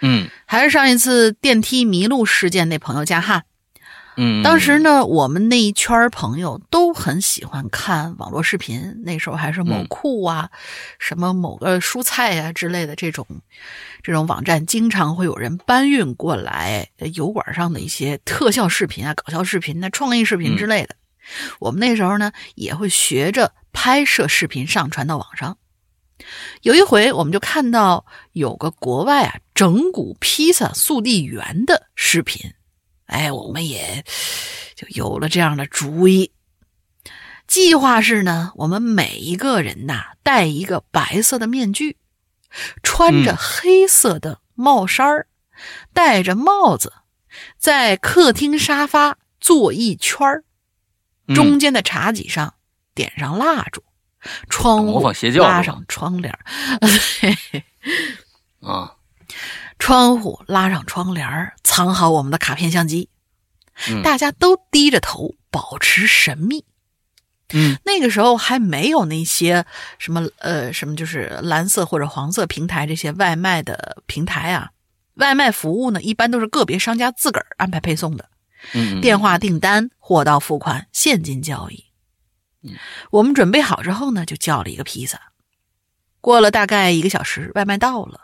[0.00, 3.44] 嗯，还是上一次电梯迷路事件那朋友家哈。
[4.16, 10.50] 嗯，当时呢，我们那一圈朋友都很喜欢看网络视频，那时候还是某库啊，
[10.98, 13.26] 什么某个蔬菜啊之类的这种
[14.02, 20.94] 这种网站，经常会有人搬运过来油管上的一些特效视频啊、搞笑视频、啊、创意视频之类的。
[21.58, 25.58] 我们那时候呢，也会学着拍摄视频上传到网上。
[26.62, 32.52] 有一回，我们就看到有个国外啊整蛊披萨速递员的视频。
[33.14, 34.04] 哎，我们也
[34.74, 36.32] 就有了这样的主意。
[37.46, 41.96] 计划是呢，我们每一个人呐戴一个白色的面具，
[42.82, 45.28] 穿着黑色的帽衫儿，
[45.92, 46.92] 戴着帽子，
[47.56, 50.44] 在客厅沙发坐一圈儿，
[51.34, 52.54] 中间的茶几上
[52.94, 53.84] 点上蜡烛，
[54.50, 56.44] 窗户拉上窗帘儿，
[58.68, 58.96] 啊。
[59.78, 63.08] 窗户拉上窗帘藏好我们的卡片相机，
[63.88, 66.64] 嗯，大家都低着头，保持神秘。
[67.52, 69.66] 嗯，那个时候还没有那些
[69.98, 74.70] 什么呃什么，就是蓝色或者黄色平台这些外卖的平台啊。
[75.14, 78.30] 外卖服务呢，一般都是个别商家自个儿安排配送的。
[78.72, 81.84] 嗯，电话订单、货到付款、现金交易。
[83.10, 85.20] 我们准备好之后呢，就叫了一个披萨。
[86.22, 88.23] 过了大概一个小时，外卖到了，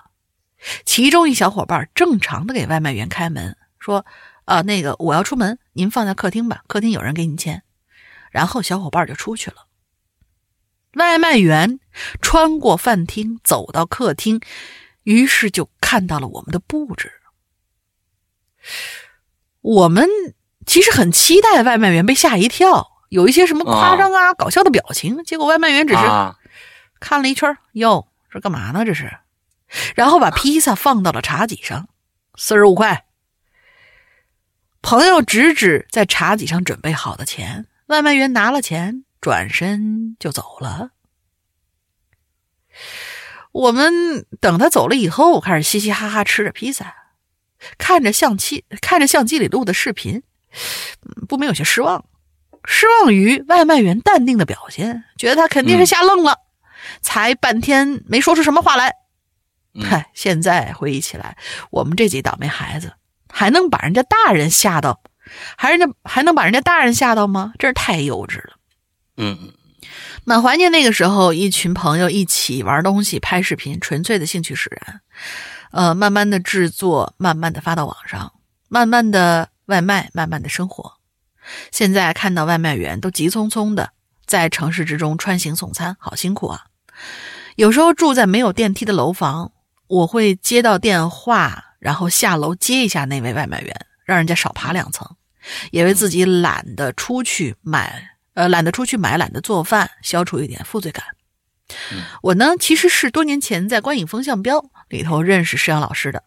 [0.84, 4.04] 其中一小伙伴正常的给外卖员开门，说
[4.44, 7.62] ：“啊，那个我要出门，您放在客厅吧，客厅有人给您签。”
[8.30, 9.66] 然后小伙伴就出去了。
[10.94, 11.78] 外卖员
[12.20, 14.40] 穿过饭厅走到客厅，
[15.04, 17.12] 于是就看到了我们的布置。
[19.60, 20.08] 我们
[20.66, 25.22] 其实很期待外卖员被吓一跳，有一些什么夸张啊、搞笑的表情。
[25.24, 26.00] 结果外卖员只是
[26.98, 28.84] 看了一圈，哟，这干嘛呢？
[28.84, 29.18] 这是，
[29.94, 31.88] 然后把披萨放到了茶几上，
[32.36, 33.06] 四十五块。
[34.82, 40.90] 朋友指指在茶几上准备好的钱，外卖员拿了钱，转身就走了。
[43.52, 46.94] 我们等他走了以后，开始嘻嘻哈哈吃着披萨。
[47.76, 50.22] 看着相机，看着相机里录的视频，
[51.28, 52.06] 不免有些失望。
[52.64, 56.38] 失望于外卖员淡定的表现，觉得他肯定是吓愣了，
[57.02, 58.94] 才半天没说出什么话来。
[59.78, 61.36] 嗨，现在回忆起来，
[61.70, 62.94] 我们这几倒霉孩子
[63.28, 65.00] 还能把人家大人吓到，
[65.56, 67.52] 还人家还能把人家大人吓到吗？
[67.58, 68.56] 真是太幼稚了。
[69.16, 69.52] 嗯嗯，
[70.24, 75.00] 蛮怀念那个时候，一群朋友一起玩东西、拍视频，纯粹的兴趣使然。
[75.72, 78.32] 呃，慢慢的制作，慢慢的发到网上，
[78.68, 80.94] 慢慢的外卖，慢慢的生活。
[81.70, 83.92] 现在看到外卖员都急匆匆的
[84.26, 86.64] 在城市之中穿行送餐，好辛苦啊！
[87.56, 89.52] 有时候住在没有电梯的楼房，
[89.90, 95.16] 我会接到电话，然后下楼接一下那位外卖员，让人家少爬两层，
[95.72, 101.04] 也为自己懒得出去买，呃，懒得出去买，懒得做饭，消除一点负罪感。
[102.22, 106.22] 我呢，其实是多年前在观影风向标里头认识施阳老师的，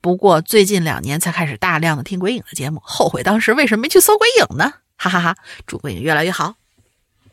[0.00, 4.74] 不过最近两年才开始大量的听鬼影的节目，后悔当时为什么没去搜鬼影呢？
[4.96, 5.36] 哈哈哈！
[5.66, 6.54] 祝鬼影越来越好。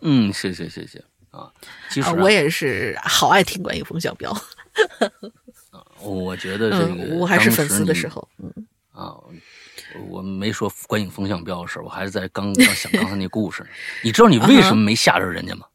[0.01, 1.51] 嗯，谢谢谢谢啊。
[1.91, 4.36] 其实我也是好爱听观影风向标。
[6.10, 8.51] 我觉得这个我还是粉丝的时候，嗯
[8.91, 9.16] 啊，
[10.08, 13.66] 我没说观影风向标的事我还是在刚刚想刚才那故事。
[14.03, 15.66] 你知道你为什么没吓着人家吗？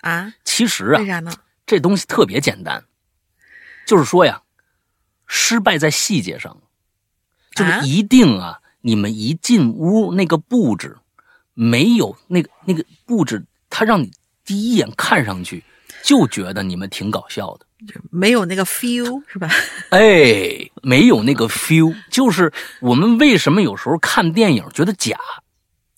[0.00, 1.32] 啊，其实啊，为啥呢？
[1.64, 2.84] 这东西特别简单，
[3.86, 4.42] 就是说呀，
[5.26, 6.60] 失败在细节上，
[7.54, 10.98] 就是一定啊，你们一进屋那个布置
[11.54, 14.10] 没有那个那个布置，他让你
[14.44, 15.64] 第一眼看上去
[16.02, 17.66] 就觉得你们挺搞笑的，
[18.10, 19.48] 没有那个 feel 是吧？
[19.90, 25.16] 哎，没有那个 feel，就是我们为什么有时候看电影觉得假，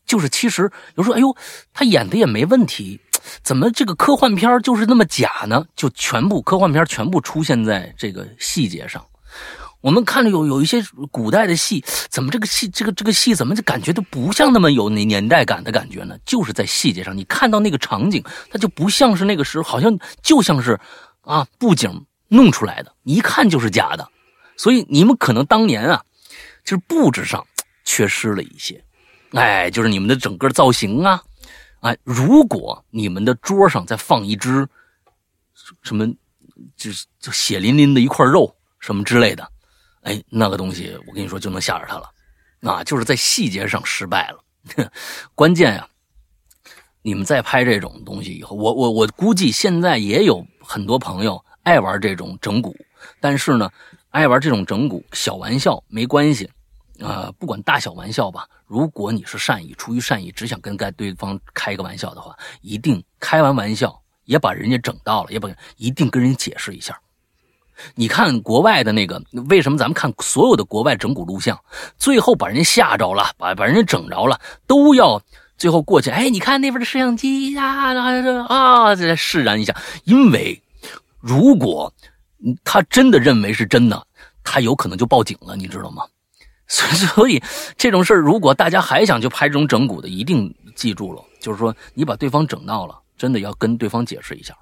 [0.07, 1.37] 就是其实有时候哎呦，
[1.73, 3.01] 他演的也没问题。
[3.43, 5.65] 怎么这个科幻片就是那么假呢？
[5.75, 9.03] 就全部科幻片全部出现在这个细节上。
[9.81, 16.17] 我们看着有有一些古代的戏，怎么这个戏这个这个戏怎么就感觉都不像那么有那年代感的感觉呢？
[16.25, 20.79] 就是在细节上，你看到那个场景，它就不像是那个时候，好像就像是
[21.25, 24.09] 啊布景弄出来的，一看就是假的。
[24.57, 26.05] 所以你们可能当年啊，
[26.65, 27.45] 就是布置上
[27.85, 28.85] 缺失了一些，
[29.33, 31.23] 哎，就是你们的整个造型啊。
[31.81, 34.67] 哎，如果你们的桌上再放一只
[35.83, 36.07] 什么，
[36.77, 39.47] 就是就血淋淋的一块肉什么之类的，
[40.03, 42.11] 哎，那个东西我跟你说就能吓着他了，
[42.63, 44.91] 啊，就是在细节上失败了。
[45.35, 45.87] 关键呀，
[47.03, 52.75] 你们再拍这种东西以后，我我我估计现在也有很多朋友爱玩这种整蛊，
[53.21, 53.71] 但是呢，
[54.11, 56.51] 爱玩这种整蛊小玩笑没关系。
[57.01, 66.97] 呃，不管大小玩笑吧，如果你是善意，出于善意，只想跟该对方开一个玩笑的话，一定开完玩笑也把人家整到了，也把一定跟人解释一下。
[67.97, 69.21] 你看国外的那个，
[69.51, 71.59] 为什么咱们看所有的国外整蛊录像，
[71.99, 75.21] 最后把人家吓着了，把把人家整着了，都要
[75.59, 77.93] 最后过去，哎，你看那边的摄像机呀，
[78.47, 79.75] 啊，再释然一下，
[80.05, 80.63] 因为
[81.25, 81.91] 如果
[82.63, 84.07] 他真的认为是真的，
[84.43, 86.05] 他有可能就报警了，你知道吗？
[86.69, 87.43] 所以，所以
[87.79, 94.55] 这种事儿，如果大家还想去拍这种整蛊的，一定记住了，就是说，你把对方整闹了，真的要跟对方解释一下，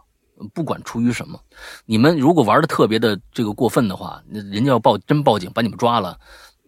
[0.55, 1.41] 不管出于什么，
[1.85, 6.17] 你们如果玩的特别的这个过分的话，那人家要报真报警把你们抓了，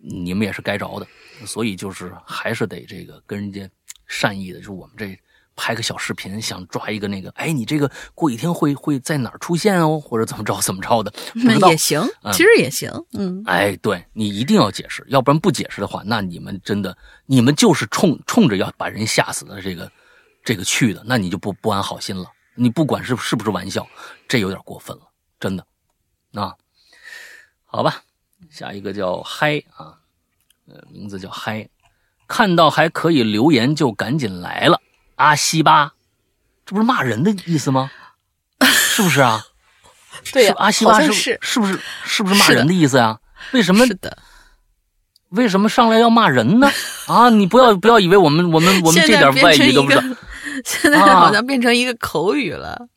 [0.02, 1.06] 你们也是该着的。
[1.46, 3.68] 所以就是还是得这个跟人家
[4.08, 5.16] 善意的，就是我们这。
[5.56, 12.02] 拍个小视频，想抓一个那个，哎，你这个过几天会会在哪儿出现哦，或者怎么着 怎么着的，那也行，
[12.32, 19.90] 其实也行，嗯，哎，对你一定要解释，要不然不解释的话，那你们真的，你们就是冲冲着要把人吓死的这个
[20.44, 22.26] 这个去的，那你就不不安好心了。
[22.56, 23.86] 你不管是是不是玩笑，
[24.28, 25.02] 这有点过分了，
[25.40, 25.66] 真的，
[26.34, 26.54] 啊，
[27.64, 28.02] 好吧，
[28.48, 29.98] 下一个叫嗨啊，
[30.68, 31.68] 呃，名字叫嗨，
[32.28, 34.80] 看到还可以留言就赶紧来了。
[35.16, 35.92] 阿西巴，
[36.66, 37.90] 这不是骂人的意思吗？
[38.60, 39.44] 是不是啊？
[40.32, 43.18] 对阿西巴是是是不是是不是骂人的意思呀？
[43.52, 44.16] 为什么是的，
[45.30, 46.70] 为什么上来要骂人呢？
[47.06, 50.02] 啊，你不要不要以为我们我们我们这点外语都不知道。，
[50.64, 52.88] 现在啊好像变成一个口语了。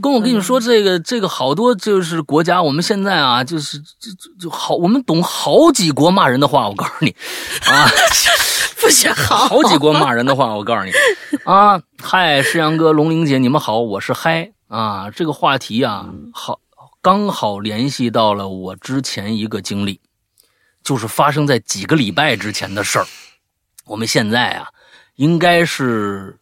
[0.00, 6.68] 跟我跟你说，这个这个好多就是国家，我们现在啊，就是就就就好，我们懂好几国骂人的话。
[6.68, 7.14] 我告诉你，
[7.66, 7.88] 啊，
[8.80, 10.92] 不学好，好几国骂人的话，我告诉你，
[11.44, 15.10] 啊，嗨，世阳哥、龙玲姐，你们好，我是嗨啊。
[15.10, 16.60] 这个话题啊，好，
[17.02, 20.00] 刚好联系到了我之前一个经历，
[20.84, 23.06] 就是发生在几个礼拜之前的事儿。
[23.84, 24.68] 我们现在啊，
[25.16, 26.38] 应该是，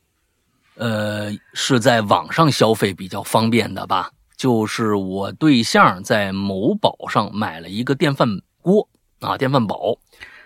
[0.75, 4.11] 呃，是在网上消费比较方便的吧？
[4.37, 8.29] 就是我对象在某宝上买了一个电饭
[8.61, 8.87] 锅
[9.21, 9.99] 啊，电饭煲，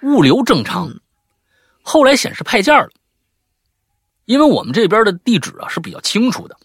[0.02, 0.88] 物流正常。
[0.88, 1.00] 嗯
[1.82, 2.88] 后来显示派件了，
[4.24, 6.56] 因为我们这边的地址啊是比较清楚的。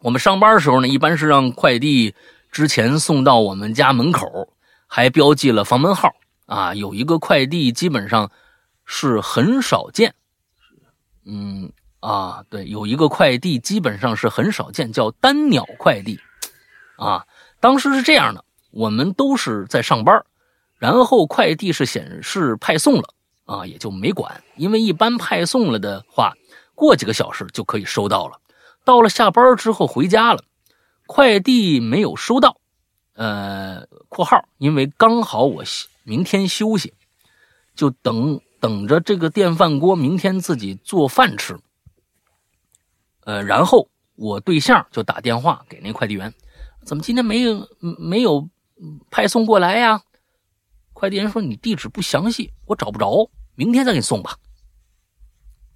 [0.00, 2.14] 我们上班的时候呢，一般是让快递
[2.50, 4.52] 之前送到我们家门口，
[4.86, 6.12] 还标记了房门号
[6.46, 6.74] 啊。
[6.74, 8.30] 有一个快递基本上
[8.84, 10.14] 是很少见，
[11.24, 16.18] 嗯啊，对，有一个快递基本上是很少见，叫单鸟快递
[16.96, 17.24] 啊。
[17.60, 20.24] 当时是这样的，我们都是在上班，
[20.78, 23.14] 然后快递是显示派送了。
[23.52, 26.32] 啊，也就没管，因为一般派送了的话，
[26.74, 28.40] 过几个小时就可以收到了。
[28.82, 30.42] 到了下班之后回家了，
[31.06, 32.56] 快递没有收到，
[33.12, 35.62] 呃（括号）因为刚好我
[36.02, 36.94] 明天休息，
[37.74, 41.58] 就等等着这个电饭锅明天自己做饭吃。
[43.24, 46.32] 呃，然后我对象就打电话给那快递员，
[46.84, 47.68] 怎么今天没有
[47.98, 48.48] 没有
[49.10, 50.02] 派送过来呀？
[50.94, 54.36] 快递员说：“你地址不详细，我找不着，明天再给你送吧。”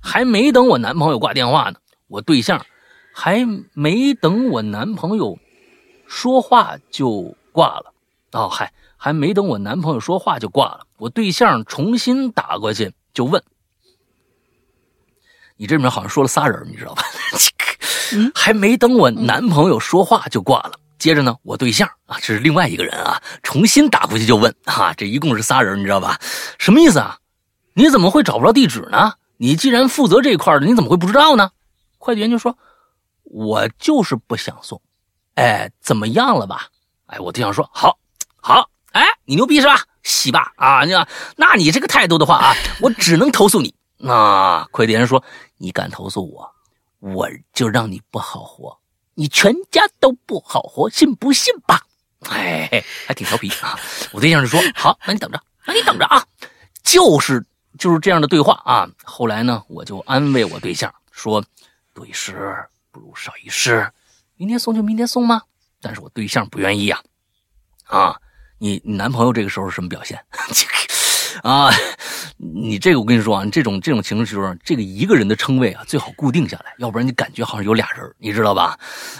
[0.00, 2.64] 还没等我男朋友挂电话呢，我对象
[3.12, 5.38] 还没等我男朋友
[6.06, 7.92] 说话就挂了。
[8.32, 10.86] 哦，嗨，还没等我男朋友说话就挂了。
[10.98, 13.42] 我对象重新打过去就问
[15.56, 17.02] ：“你这里面好像说了仨人，你知道吧？”
[18.34, 20.78] 还没等我男朋友说话就挂了。
[20.98, 26.20] 接着呢，我对象啊，这是另外一个人啊，重新打过去就问啊，这一共是仨人，你知道吧？
[26.58, 27.18] 什么意思啊？
[27.78, 29.12] 你怎么会找不着地址呢？
[29.36, 31.50] 你既然负责这块的，你怎么会不知道呢？
[31.98, 32.56] 快递员就说
[33.24, 34.80] ：“我就是不想送。”
[35.36, 36.68] 哎，怎么样了吧？
[37.04, 37.98] 哎，我对象说：“好，
[38.40, 39.84] 好，哎，你牛逼是吧？
[40.02, 40.92] 西吧啊，你
[41.36, 43.74] 那你这个态度的话啊，我只能投诉你。”
[44.08, 45.22] 啊，快递员说
[45.58, 46.50] ：“你敢投诉我，
[47.00, 48.74] 我就让你不好活。”
[49.12, 51.82] 你全家都不好活，信不信吧？
[52.30, 53.78] 哎，还挺调皮啊！
[54.12, 56.24] 我对象就说：“好，那你等着，那你等着啊。”
[56.82, 57.44] 就是
[57.78, 58.88] 就是这样的对话啊。
[59.04, 61.44] 后来呢，我就安慰我对象说
[61.94, 62.56] ：“多一事
[62.90, 63.90] 不如少一事，
[64.36, 65.42] 明天送就明天送吗？”
[65.80, 67.00] 但是我对象不愿意啊。
[67.84, 68.16] 啊，
[68.58, 70.18] 你你男朋友这个时候是什么表现？
[71.42, 71.70] 啊，
[72.38, 78.78] 你这个我跟你说啊，这种这种情况，这个一个人的称谓啊，最好固定下来，要不然你感觉好像有俩人，你知道吧？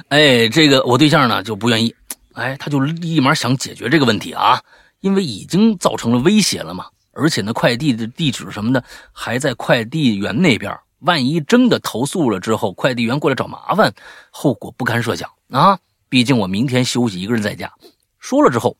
[0.09, 1.95] 哎，这个我对象呢就不愿意，
[2.33, 4.61] 哎，他就立马想解决这个问题啊，
[5.01, 13.94] 因为已经造成了威胁了嘛，而且呢，快递的地址什么的还在快递员那边，万一真的投诉了之后，快递员过来找麻烦，
[14.30, 15.78] 后果不堪设想啊！
[16.09, 17.72] 毕竟我明天休息，一个人在家。
[18.18, 18.76] 说了之后，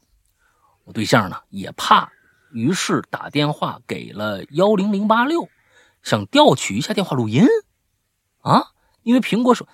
[0.85, 2.13] 我对象呢也怕。
[2.53, 5.49] 于是打电话给了幺零零八六，
[6.03, 7.45] 想调取一下电话录音，
[8.43, 8.67] 啊，
[9.03, 9.67] 因为苹果说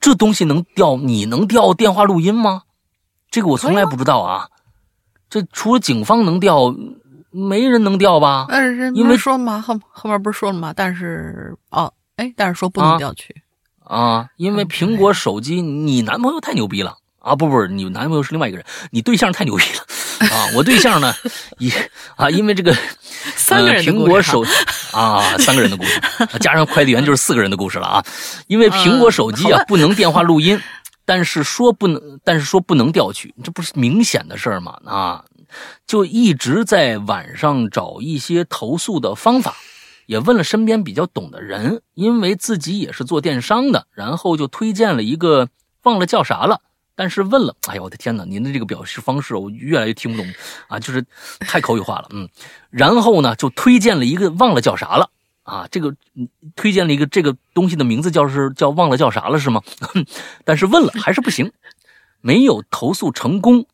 [0.00, 2.62] 这东西能调，你能调电话录音吗？
[3.30, 4.48] 这个我从来不知道啊。
[5.28, 6.74] 这除了警方能调，
[7.32, 8.46] 没人能调吧？
[8.48, 10.72] 但是因为说嘛，后后面不是说了吗？
[10.76, 13.34] 但是哦，哎，但是说不能调取
[13.84, 17.34] 啊，因为苹果手机，你男朋友太牛逼了啊！
[17.34, 20.28] 不不，你男朋友是另外一个人，你对象太牛逼了。
[20.30, 21.12] 啊， 我对象呢，
[21.58, 21.72] 也
[22.16, 22.72] 啊，因为这个
[23.36, 24.44] 三个人苹果手
[24.92, 26.00] 啊，三个人的故事，
[26.40, 28.04] 加上快递员就是四个人的故事了啊。
[28.46, 30.58] 因为苹果手机啊不能电话录音，
[31.04, 34.78] 但是说不能，但是说不能调取，这不是明显的事儿吗？
[34.86, 35.24] 啊，
[35.86, 39.56] 就一直在晚上找一些投诉的方法，
[40.06, 45.48] 也问了身边比较懂的人，因为自己也是做电商的，然后就推荐了一个，
[45.82, 46.60] 忘了叫啥了。
[46.94, 48.24] 但是问了，哎呀，我的天哪！
[48.24, 50.30] 您的这个表示方式我越来越听不懂
[50.68, 51.02] 啊，就是
[51.40, 52.28] 太口语化了，嗯。
[52.68, 55.08] 然后呢，就推荐了一个忘了叫啥了
[55.42, 55.96] 啊，这个
[56.54, 59.62] 推荐了一个这个东西的名字叫是叫忘了叫啥了是吗？
[60.44, 61.50] 但是问了还是不行，
[62.20, 63.64] 没有投诉成功，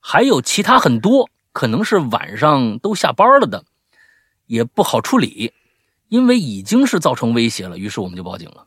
[0.00, 3.64] 还有其他很多可能是晚上都下班了的，
[4.46, 5.52] 也不好处理，
[6.08, 8.66] 因为已经是造成威胁了，于是我们就报警了。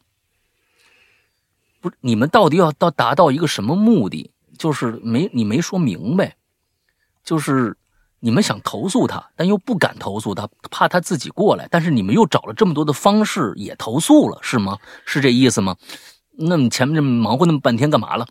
[1.81, 4.31] 不是你们到底要到达到一个什么目的？
[4.57, 6.38] 就是没你没说明白，
[7.26, 7.76] 就是
[8.19, 11.68] 你们想投诉他，但又不敢投诉他，怕他自己过来。
[11.72, 14.77] 但是你们又找了这么多的方式也投诉了，是吗？
[15.05, 15.76] 是这意思吗？
[16.38, 18.27] 那你前面这忙活那么半天干嘛了？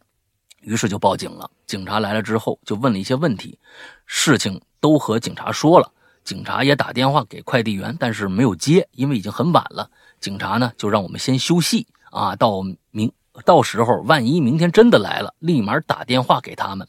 [0.63, 1.51] 于是就报警了。
[1.67, 3.59] 警察来了之后，就问了一些问题，
[4.07, 5.93] 事情都和警察说了。
[6.25, 9.91] 警察也打电话给快递员，但是没有接，因为已经很晚了。
[10.21, 13.13] 警察呢就让我们先休息啊，到明
[13.45, 16.87] 到时候万一明天真的来了，立马打电话给他们。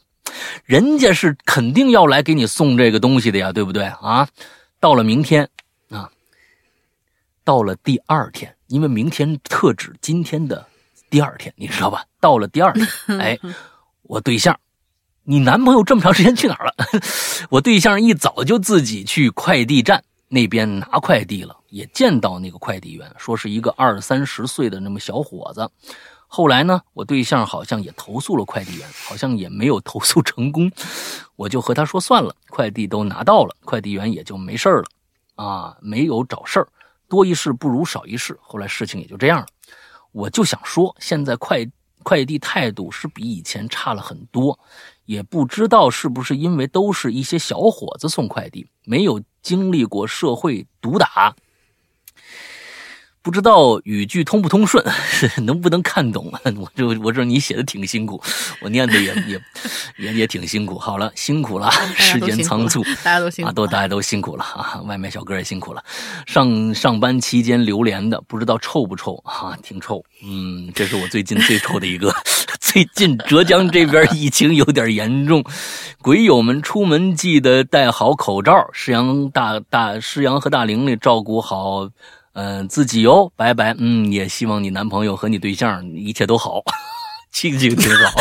[0.64, 4.28] 人家是肯定要来给你送这个东西的呀，对不对啊？
[4.78, 5.48] 到了明天
[5.90, 6.10] 啊，
[7.42, 10.64] 到了第二天，因为明天特指今天的
[11.14, 12.04] 第二天，你知道吧？
[12.20, 12.88] 到了第二天，
[13.20, 13.38] 哎，
[14.02, 14.58] 我对象。
[15.22, 16.74] 你男朋友这么长时间去哪儿了？
[17.50, 25.70] 我对象一早就自己去快递站那边拿快递了，也见到那个快递员，说是一个二三十岁的那么小伙子。
[26.26, 30.68] 后来呢，我对象好像也投诉了快递员，好像也没有投诉成功。
[31.36, 34.84] 我就和他说算了，快递都拿到了，快递员也就没事了，
[35.36, 36.66] 啊，没有找事儿，
[37.08, 38.36] 多一事不如少一事。
[38.42, 39.46] 后来事情也就这样了。
[40.14, 41.66] 我就想说，现在快
[42.04, 44.56] 快递态度是比以前差了很多。
[45.06, 51.34] 也不知道是不是因为都是一些小伙子送快递，没有经历过社会毒打。
[53.24, 54.84] 不知道语句通不通顺，
[55.46, 56.30] 能不能看懂？
[56.60, 58.22] 我就我这你写的挺辛苦，
[58.60, 59.40] 我念的也也
[59.96, 60.78] 也也挺辛苦。
[60.78, 64.78] 好了，辛苦了，时间仓促，大家都辛苦啊，都大家都辛苦了啊！
[64.84, 65.82] 外卖小哥也辛苦了。
[66.26, 69.56] 上上班期间榴莲的，不知道臭不臭啊？
[69.62, 72.14] 挺臭，嗯，这是我最近最臭的一个。
[72.60, 75.42] 最近浙江这边疫情有点严重，
[76.02, 78.68] 鬼友们出门记得戴好口罩。
[78.74, 81.88] 师阳大大师阳和大玲玲照顾好。
[82.34, 83.74] 嗯，自己哟，拜拜。
[83.78, 86.62] 嗯，也希望你男朋友和你对象一切都好，
[87.30, 88.20] 心情挺好，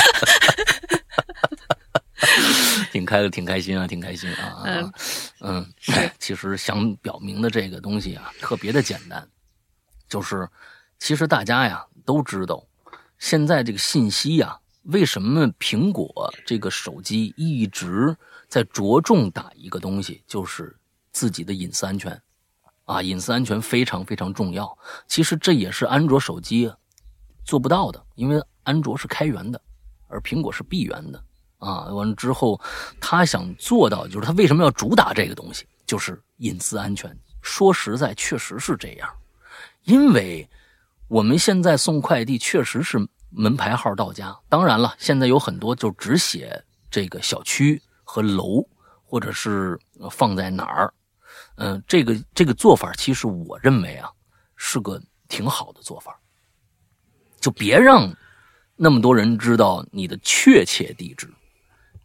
[2.94, 4.62] 挺开的，挺开心啊，挺开心啊。
[4.66, 4.94] 嗯
[5.42, 5.74] 嗯，
[6.20, 9.28] 其实想表明的这个东西啊，特别的简单，
[10.08, 10.48] 就是
[11.00, 12.64] 其实大家呀都知道，
[13.18, 18.16] 现在这个信息呀，为什么苹果这个手机一直
[18.48, 20.76] 在着重打一个东西，就是
[21.12, 22.22] 自己的隐私安全。
[22.86, 24.78] 啊，隐私安全非常非常重要。
[25.08, 26.72] 其实这也是安卓手机
[27.46, 29.62] 做不到的，因为安卓是开源的，
[30.08, 31.24] 而苹果是闭源的。
[31.60, 32.60] 啊，完了之后，
[33.00, 37.18] 他想做到，就是他为什么要主打这个东西，就是隐私安全。
[37.42, 39.10] 说实在，确实是这样，
[39.84, 40.50] 因为
[41.08, 43.00] 我们现在送快递确实是
[43.30, 44.38] 门牌号到家。
[44.50, 46.62] 当然了，现在有很多就只写
[46.92, 48.68] 这个小区和楼，
[49.06, 49.80] 或者是
[50.12, 50.94] 放在哪儿。
[51.56, 54.10] 嗯，这个这个做法，其实我认为啊，
[54.56, 56.20] 是个挺好的做法。
[57.40, 58.16] 就别让
[58.76, 61.32] 那么多人知道你的确切地址，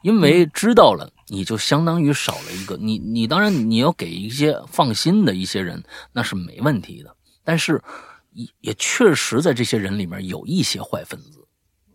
[0.02, 2.98] 因为知道了，你就相当于少了一个你。
[2.98, 7.16] 你当然你要给一些放心的一些人，那是没问题的。
[7.42, 7.82] 但是
[8.32, 11.46] 也也确实在这些人里面有一些坏分子。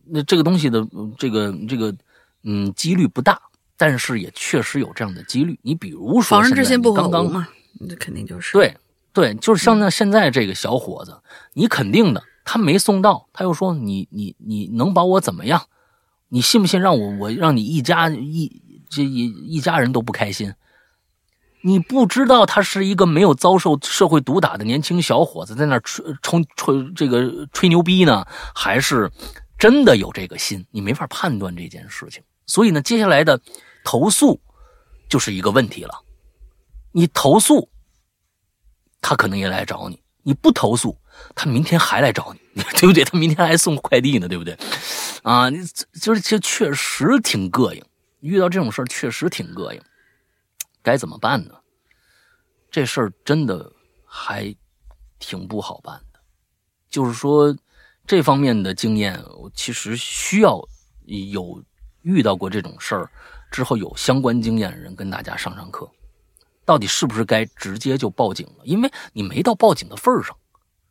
[0.05, 1.95] 那这个东西的这个这个
[2.43, 3.39] 嗯几率不大。
[3.85, 7.49] 但是也确实有这样的几率，你比如说，防人之心不可无嘛，
[7.81, 8.77] 那肯定就是对
[9.11, 15.63] 对，就是像那现在这个小伙子，你肯定的，他没送到，他又说你你你能把我怎么样？
[16.29, 20.53] 你信不信让我我让你一家一这一一家人都不开心？
[21.61, 29.11] 你不知道他是一个没有遭受社会毒打的年轻小伙子，在那吹冲吹这个吹牛逼呢，还是
[29.57, 30.65] 真的有这个心？
[30.71, 32.23] 你没法判断这件事情。
[32.45, 33.41] 所以呢，接下来的
[33.83, 34.39] 投诉
[35.09, 36.03] 就是一个问题了。
[36.91, 37.69] 你投诉，
[39.01, 40.97] 他可能也来找你；你不投诉，
[41.35, 43.03] 他明天还来找你， 对不对？
[43.03, 44.57] 他明天还送快递呢，对不对？
[45.23, 45.57] 啊，你
[45.99, 47.83] 就是这确实挺膈应，
[48.21, 49.81] 遇到这种事儿确实挺膈应。
[50.81, 51.55] 该怎么办呢？
[52.69, 53.71] 这事儿真的
[54.05, 54.55] 还
[55.19, 56.19] 挺不好办的。
[56.89, 57.55] 就是说，
[58.05, 60.61] 这方面的经验，我其实需要
[61.05, 61.63] 有。
[62.03, 63.09] 遇到过这种事儿
[63.53, 65.87] 之后，有相关经验的人跟大家上上课，
[66.65, 68.65] 到底是不是该直接就报警了？
[68.65, 70.35] 因为你没到报警的份儿上，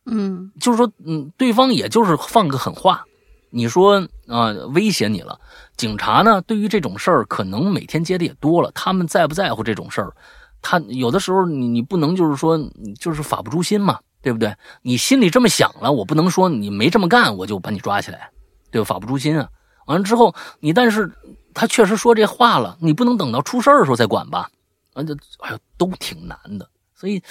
[0.05, 3.03] 嗯，就是说，嗯，对方也就是放个狠话，
[3.49, 5.37] 你说啊，威胁你了。
[5.75, 10.15] 警察呢，对于这种事儿，可能每天接的也多了，他们在不在乎这种事儿？
[10.61, 12.57] 他有的时候，你你不能就是说，
[12.97, 14.55] 就是法不诛心嘛，对不对？
[14.81, 18.29] 你心里这么想了，我不能说你没这么干，我就把你抓起来，
[18.71, 18.85] 对吧？
[18.85, 19.49] 法不诛心啊。
[19.87, 21.11] 完了之后，你但是
[21.53, 24.49] 他确实说这话了，你不能等到出事儿的时候再管吧？
[24.93, 26.69] 啊，这哎呦，都挺难的。
[26.93, 27.21] 所以，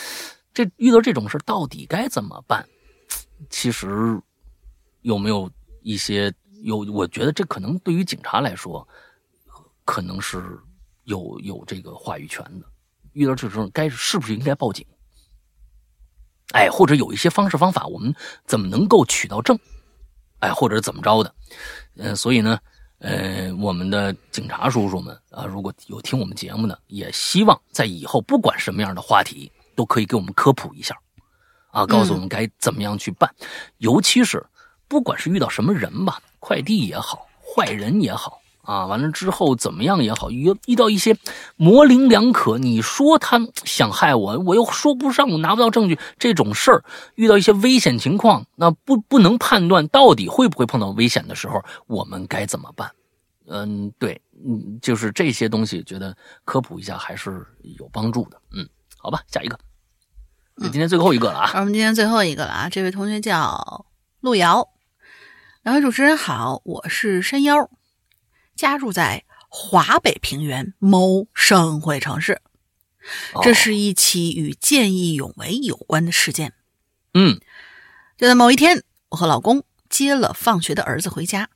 [0.53, 2.67] 这遇到这种事到底该怎么办？
[3.51, 4.21] 其实
[5.01, 5.51] 有没有
[5.83, 6.33] 一些
[6.63, 8.87] 有，我觉得这可能对于警察来说，
[9.85, 10.59] 可能是
[11.05, 12.67] 有有这个话语权的。
[13.13, 14.87] 遇到这种该是不是应该报警？
[16.55, 18.15] 哎，或者有一些方式方法，我们
[18.47, 19.59] 怎么能够取到证？
[20.41, 21.35] 哎，或者怎么着的？
[21.97, 22.59] 嗯，所以呢，
[23.03, 30.97] 呃，我们的警察叔叔们啊，如果有听我们节目的，也希望在以后不管什么样的话题，都可以给我们科普一下，
[31.73, 33.29] 啊，告诉我们该怎么样去办。
[33.79, 34.47] 尤其是
[34.87, 38.41] 不管是遇到什么人吧，快递也好，坏人也好。
[38.63, 41.17] 啊，完了之后怎么样也好，遇遇到一些
[41.57, 46.85] 模棱两可，你说他想害我，我又说不上，我拿不到证据，这种事儿，
[47.17, 52.91] 遇到一些危险情况，那不不能判断到底会不会碰到危险的时候，我们该怎么办？
[53.49, 57.45] 嗯，对，嗯，就是这些东西，觉得科普一下还是
[57.79, 58.41] 有帮助的。
[58.53, 58.67] 嗯，
[58.97, 59.59] 好吧，下一个，
[60.71, 63.87] 今天最后一个了啊，我们今天最后一个了啊，这位同学叫
[64.21, 64.69] 路遥，
[65.65, 67.69] 两位主持人好，我是山妖。
[68.63, 72.41] 家住在华北平原某省会城市，
[73.43, 76.53] 这是一起与见义勇为有关的事件。
[77.13, 77.41] 嗯，
[78.17, 81.51] 就在某一天，我和老公接了放学的儿子回家，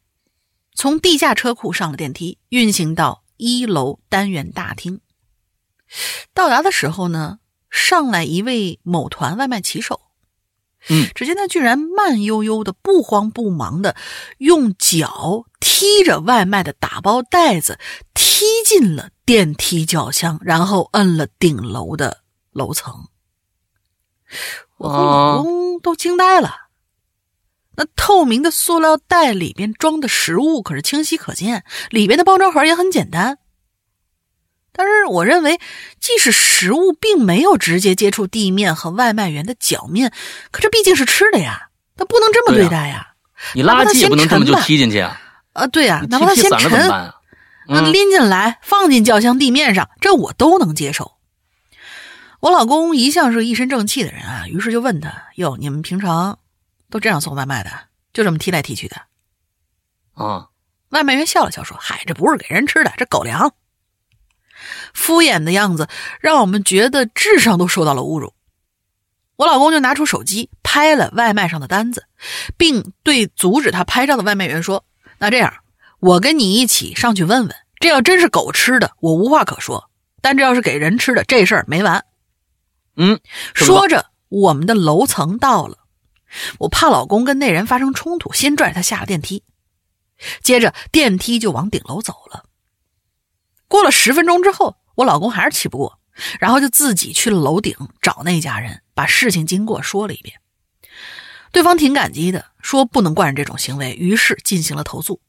[0.74, 5.00] 从地下车库上了电梯，运行到一楼单元大厅。
[6.34, 7.38] 到达的时候呢，
[7.70, 10.05] 上来一位某团外卖骑手。
[10.88, 13.96] 嗯，只见他居然慢悠悠的、不慌不忙的，
[14.38, 17.78] 用脚踢着外卖的打包袋子，
[18.14, 22.22] 踢进了电梯轿厢，然后摁了顶楼的
[22.52, 23.08] 楼层。
[24.78, 26.54] 我和老公都惊呆了。
[27.76, 33.38] 那透明的塑料袋里边装的食物可是清晰可见，里边的包装盒也很简单。
[34.76, 35.58] 但是我认为，
[35.98, 40.12] 即使食物并没有直接接触地面和外卖员的脚面，
[40.50, 43.14] 可这毕竟是吃的呀，他不能这么对待呀。
[43.54, 45.18] 你垃圾也不能这么就踢进去啊！
[45.54, 46.70] 啊，对呀，哪怕他先沉，
[47.68, 51.12] 那拎进来放进轿厢地面上，这我都能接受。
[52.40, 56.38] 我老公一向是一身正气的人啊，于是就问他：“哟，你们平常
[56.90, 57.70] 都这样送外卖的？
[58.12, 58.96] 就这么踢来踢去的？”
[60.14, 60.48] 啊，
[60.90, 63.52] 外卖员笑了笑说：“嗨，这不是给人吃的，这狗粮。”
[64.94, 65.88] 敷衍的样子
[66.20, 68.34] 让我们觉得智商都受到了侮辱。
[69.36, 72.06] 我老公就拿出手机拍了外卖上的单子，
[72.56, 74.84] 并对阻止他拍照的外卖员说
[75.18, 75.52] ：“那这样，
[76.00, 79.90] 我跟你一起上去问问，这要真是狗吃的，我无话可说；
[80.22, 82.02] 但这要是给人吃的，这事儿没完。”
[82.96, 83.20] 嗯，
[83.52, 85.76] 说着，我们的楼层到了，
[86.60, 89.42] 我怕老公跟那人发生冲突，先拽他下了电梯，
[90.42, 92.44] 接着电梯就往顶楼走了。
[93.76, 95.98] 过了十分钟之后，我老公还是气不过，
[96.40, 100.40] 然后就自己去了楼顶找那家人，把事情经过说了一遍。
[101.52, 105.20] 对方挺感激的，说不能惯着这种行为，于是进行了投诉。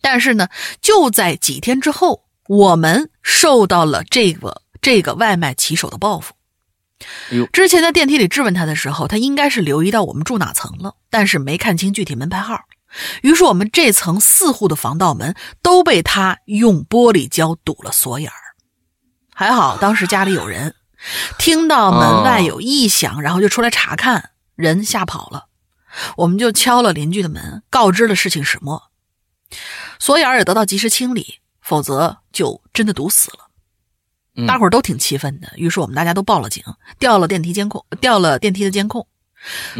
[0.00, 0.48] 但是呢，
[0.80, 6.34] 就在几天之后，我们受到了这个这个外卖骑手的报复。
[7.52, 12.64] 之前在电梯里质问他的时候，他应该是留意到我们住哪层了，但是没看清具体门牌号。
[13.22, 18.36] 于是我们这层四户的防盗门都被他用玻璃胶堵了锁眼儿。
[19.34, 20.74] 还好当时家里有人，
[21.38, 25.46] 听到门外有异响，然后就出来查看，人吓跑了。
[26.16, 28.90] 我们就敲了邻居的门，告知了事情始末，
[29.98, 34.46] 锁眼儿也得到及时清理，否则就真的堵死了。
[34.46, 36.64] 大伙儿都挺气愤的，于是我们大家都报了警，
[36.98, 39.06] 调了电梯监控，调了电梯的监控。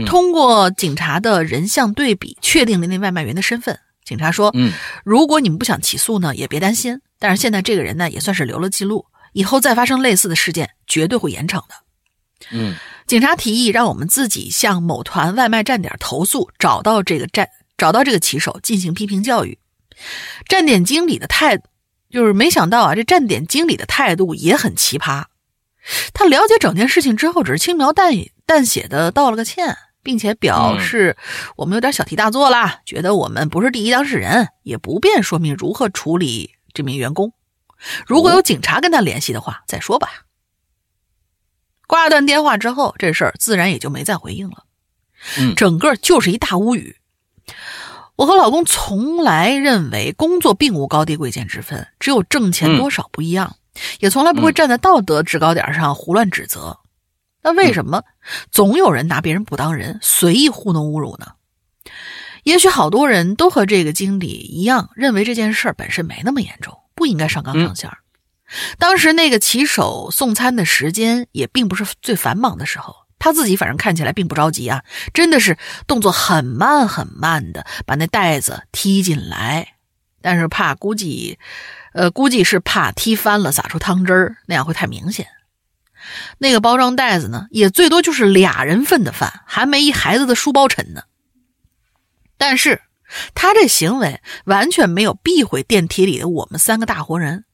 [0.06, 3.78] 通过警察的人像对比，确定了那外卖员的身份。
[4.05, 4.72] 警察说：“嗯，
[5.05, 7.01] 如果你们不想起诉呢，也别担心。
[7.18, 11.74] 但是现在这个人呢，也算是留了记录，以后再发生类似的事件，绝对会严惩的。”
[12.51, 12.74] 嗯，
[13.06, 17.48] 警察提议让我们自己向某团外卖站点投诉，找到这个站，
[17.78, 19.59] 找到这个骑手进行批评教育。
[20.48, 21.68] 站点经理的态度，
[22.10, 25.26] 就是没想到啊，这站点经理的态度也很奇葩。
[26.14, 28.12] 他了解整件事情之后，只是轻描淡
[28.46, 31.16] 淡写的道了个歉，并且表示
[31.56, 37.32] 我们有点小题大做啦，觉得我们不是第一当事人，也不便说明如何处理这名员工。
[38.06, 40.09] 如果有警察跟他联系的话，再说吧。
[41.88, 44.64] 挂断电话之后，这事儿自然也就没再回应了。
[45.38, 46.96] 嗯，整个就是一大无语。
[48.16, 53.56] 我和老公从来认为工作并无高低贵贱之分，只有挣钱多少不一样。
[54.00, 56.78] 也从来不会站在道德制高点上胡乱指责，
[57.42, 58.02] 那为什么
[58.50, 61.32] 总有人拿别人不当人，随意糊弄侮辱呢？
[62.44, 67.90] 也许好多人都和这个经理一样，认为这件事本身没那么严重，不应该上纲上线。
[68.78, 74.82] 当时那个骑手送餐的时间也并不是最繁忙的时候，他自己反正看起来并不着急啊，
[75.14, 79.74] 真的是动作很慢很慢的把那袋子踢进来，
[80.20, 81.38] 但是怕估计，
[81.93, 85.27] 呃，估计是怕踢翻了洒出汤汁儿，那样会太明显。
[86.39, 91.02] 那个包装袋子呢，也最多就是俩人份的饭，还没一孩子的书包沉呢。
[92.36, 92.82] 但是
[93.35, 97.44] 他这行为完全没有避讳电梯里的我们三个大活人。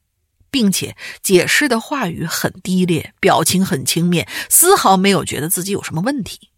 [0.51, 6.49] 并且解释的话语很低劣，表情很轻蔑，丝毫没有觉得自己有什么问题。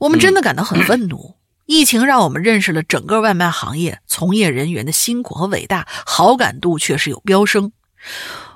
[0.00, 1.36] 我们真的感到很愤怒。
[1.70, 7.70] 疫情让我们认识了整个外卖行业从业人员的辛苦和伟大，好感度确实有飙升。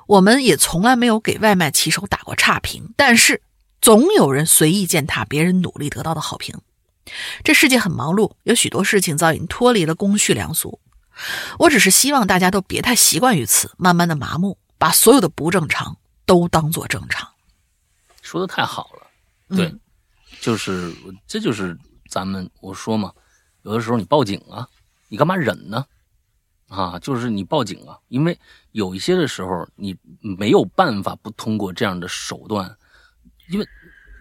[0.08, 3.40] 我们也从来没有给外卖骑手打过差评，但是
[3.80, 6.60] 总有人随意践踏别人努力得到的好评。
[7.44, 10.80] 这世界很忙碌，有许多事情早已经脱离了公序良俗。
[11.60, 15.96] 我只是希望大家都别太习惯于此，慢慢的麻木，把所有的不正常
[16.26, 17.28] 都当做正常。
[18.22, 19.72] 说的太好了，对，
[20.40, 20.92] 就是
[21.28, 21.78] 这就是
[22.14, 23.12] 咱们我说嘛，
[23.62, 24.68] 有的时候你报警啊，
[25.08, 25.84] 你干嘛忍呢？
[26.68, 28.38] 啊，就是你报警啊，因为
[28.70, 32.72] 有一些的时候你没有办法不通过这样的手段，
[33.50, 33.66] 因为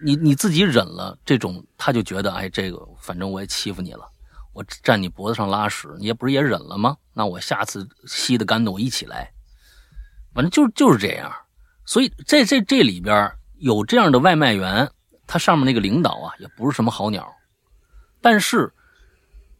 [0.04, 4.10] 你你自己忍了，这种他就觉得哎，这个反正我也欺负你了。
[4.52, 6.96] 我站你脖子上拉屎，你也不是也忍了吗？
[7.12, 9.32] 那我下次吸的干的，我一起来。
[10.34, 11.32] 反正就就是这样。
[11.86, 13.30] 所以在这这里边
[13.60, 14.90] 有这样的外卖员，
[15.28, 17.32] 他上面那个领导啊，也不是什么好鸟。
[18.24, 18.72] 但是，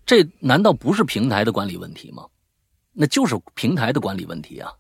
[0.07, 2.27] 这难道不是平台的管理问题吗？
[2.95, 4.73] 那就是平台的管理问题啊！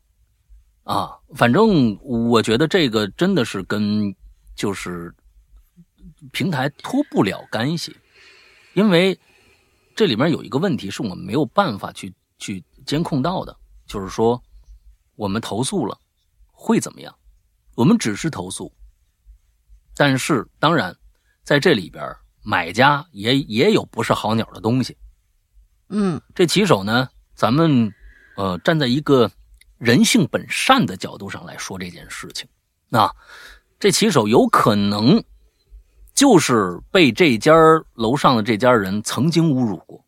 [0.84, 4.14] 啊，反正我觉得这个真的是跟
[4.56, 5.14] 就是
[6.32, 7.94] 平台脱不了干系，
[8.72, 9.20] 因为。
[9.96, 13.56] 这里面有一个问题是我们没有办法去去监控到的，
[13.86, 14.42] 就是说，
[15.14, 15.96] 我们投诉了
[16.50, 17.14] 会怎么样？
[17.76, 18.72] 我们只是投诉，
[19.94, 20.96] 但是当然，
[21.44, 22.04] 在这里边，
[22.44, 24.96] 买家也也有不是好鸟的东西。
[25.88, 27.92] 嗯，这骑手呢，咱们
[28.36, 29.28] 呃站在一个
[29.78, 32.48] 人性本善的角度上来说这件事情，
[32.88, 33.12] 那
[33.80, 35.24] 这骑手有可能。
[36.14, 37.52] 就是被这家
[37.94, 40.04] 楼上的这家人曾经侮辱过，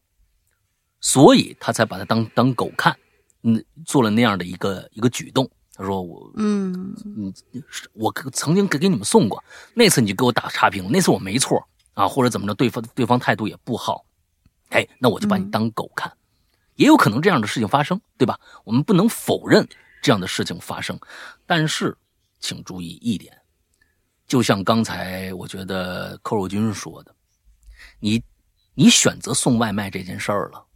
[1.01, 2.97] 所以他才把他当当狗看，
[3.43, 5.51] 嗯，做了那样的一个一个举动。
[5.75, 7.35] 他说我，嗯嗯，
[7.93, 9.43] 我曾经给给你们送过，
[9.75, 11.61] 那次你就给我打差评，那次我没错
[11.97, 14.05] 啊，或者怎么着，对方对方态度也不好，
[14.69, 16.15] 哎，那我就把你当狗看，
[16.75, 18.39] 也有可能这样的事情发生，对吧？
[18.65, 19.67] 我们不能否认
[20.03, 21.01] 这样的事情发生，
[21.47, 21.97] 但是
[22.39, 23.35] 请注意一点。
[24.27, 27.15] 就像刚才我觉得寇若军说的，
[27.99, 28.23] 你
[28.75, 30.67] 你选择送外卖这件事儿了，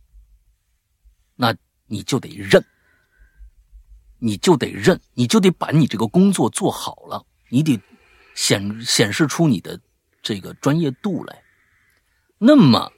[1.37, 2.65] 那你就得认，
[4.19, 7.79] 你就得认，你就得把你这个工作做好了，你得
[8.35, 9.79] 显显示出你的
[10.23, 11.43] 这个专业度来。
[12.39, 12.93] 那么，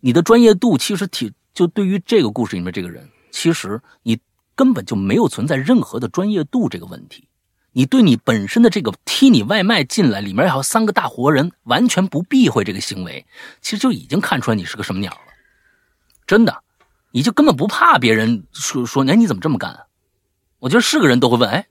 [0.00, 4.18] 你的专业度其实挺就对于这个故事里面这个人，其实你
[4.54, 7.28] 根本就没有存在任何的专业度这个问题。
[7.72, 13.26] 你对你本身的这个踢你外卖进来，里面还有三个大活人，完全不避讳这个行为，
[13.60, 15.32] 其实就已经看出来你是个什么鸟了。
[16.26, 16.62] 真的，
[17.10, 19.86] 你就根本不怕别人说说，哎，你怎么这么干？
[20.60, 21.66] 我觉得是个人都会问，哎，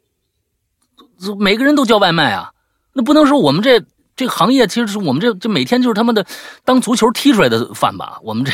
[1.40, 2.54] 每个人都叫外卖啊，
[2.92, 3.80] 那不能说我们这
[4.16, 6.26] 这个行业，其实是我们这这每天就是他们的
[6.64, 8.20] 当足球踢出来的饭吧？
[8.24, 8.52] 我们这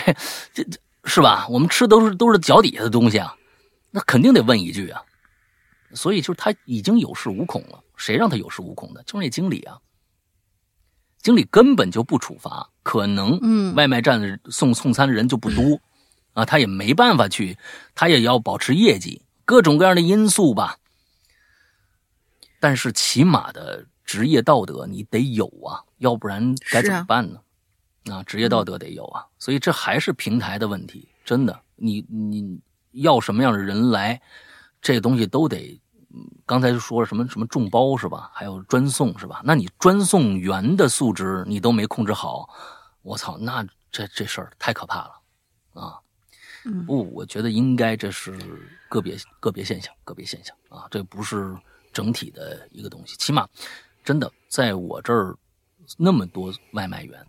[0.54, 1.48] 这这是吧？
[1.50, 3.36] 我们吃都是都是脚底下的东西啊，
[3.92, 5.02] 那肯定得问一句啊。
[5.94, 9.02] 所以就是他已经有恃无恐了，谁让他有恃无恐的？
[9.04, 9.80] 就是那经理啊，
[11.22, 15.82] 经理根本就不处罚，可能嗯，外卖站送送餐的人就不多，
[16.34, 17.58] 啊，他也没办法去，
[17.96, 20.78] 他也要保持业绩，各种各样的因素吧。
[22.60, 27.40] 但是起码的职业道德你得有啊，要不然该怎么办呢？
[28.12, 32.60] 啊，职业道德得有啊，所以这还是平台的问题，真的，你你
[32.94, 34.20] 要什么样的人来？
[34.82, 35.80] 这东西都得，
[36.44, 38.32] 刚才就说了什么什么众包是吧？
[38.34, 39.44] 还有专送是吧？
[39.46, 42.50] 那你专送员的素质你都没控制好，
[43.04, 45.12] 我操，那这这事儿太可怕了
[45.74, 46.00] 啊！
[46.88, 48.36] 不，我觉得应该这是
[48.90, 51.56] 个别个别现象，个别现象啊，这不是
[51.94, 53.16] 整体的一个东西。
[53.18, 53.48] 起码，
[54.04, 55.36] 真的在我这儿
[55.98, 57.26] 那么多外卖员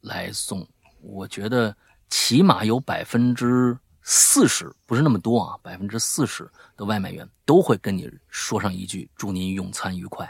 [0.00, 0.66] 来送，
[1.00, 1.76] 我觉得
[2.08, 3.78] 起码有百分之。
[4.02, 10.26] 四十不是那么多啊，百分之四十的外卖员都会跟你说上一句“祝您用餐愉快”，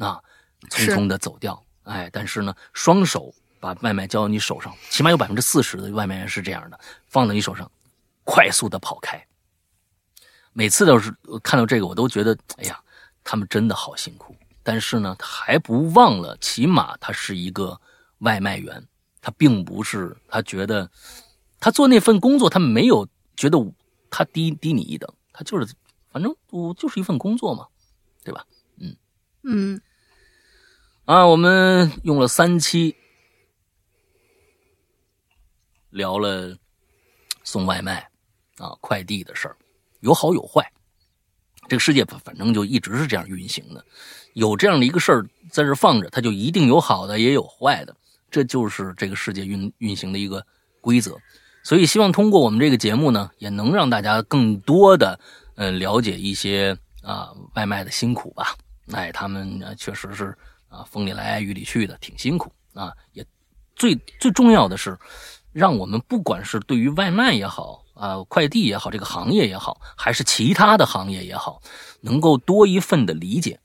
[0.00, 0.18] 啊，
[0.70, 1.62] 匆匆的走掉。
[1.82, 7.70] 哎，但是呢，双手把外卖交到你手上，起码有百分之四十的外卖员是这样的，放在你手上，
[8.24, 9.22] 快速的跑开。
[10.54, 12.80] 每次都是看到这个，我都觉得，哎呀，
[13.22, 14.34] 他们真的好辛苦
[14.64, 17.80] 但是呢，他还不忘了，起码他是一个
[18.18, 18.84] 外卖员，
[19.20, 20.90] 他并不是他觉得
[21.60, 23.58] 他做那份工作，他没有觉得
[24.10, 25.74] 他低低你一等，他就是
[26.10, 27.68] 反正我就是一份工作嘛，
[28.24, 28.46] 对吧？
[28.78, 28.96] 嗯
[29.42, 29.80] 嗯
[31.04, 32.96] 啊，我们用了三期
[35.90, 36.56] 聊了
[37.42, 38.10] 送外卖
[38.56, 39.56] 啊快递的事儿，
[40.00, 40.72] 有好有坏。
[41.68, 43.84] 这个世界反正就一直是这样运行的，
[44.34, 47.96] 有这样的一个事儿在这放着，它就一定有好的，也有坏的，
[48.30, 50.44] 这就是这个世界运运行的一个
[50.80, 51.16] 规则。
[51.62, 55.18] 所以，希望通过我们这个节目呢，也能让大家更多的
[55.54, 58.54] 呃了解一些啊外卖的辛苦吧。
[58.92, 60.36] 哎，他们确实是
[60.68, 62.92] 啊风里来雨里去的，挺辛苦啊。
[63.12, 63.24] 也
[63.74, 64.98] 最最重要的是，
[65.52, 67.83] 让我们不管是对于外卖也好。
[67.94, 71.62] 啊，快递也好，这个行业也好，还是其他的行业也好，
[72.00, 73.58] 能够多一份的理解，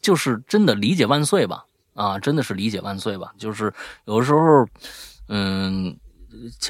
[0.00, 1.64] 就是真的理解万岁吧！
[1.94, 3.32] 啊，真的是理解万岁吧！
[3.38, 3.72] 就是
[4.04, 4.66] 有时候，
[5.28, 5.96] 嗯，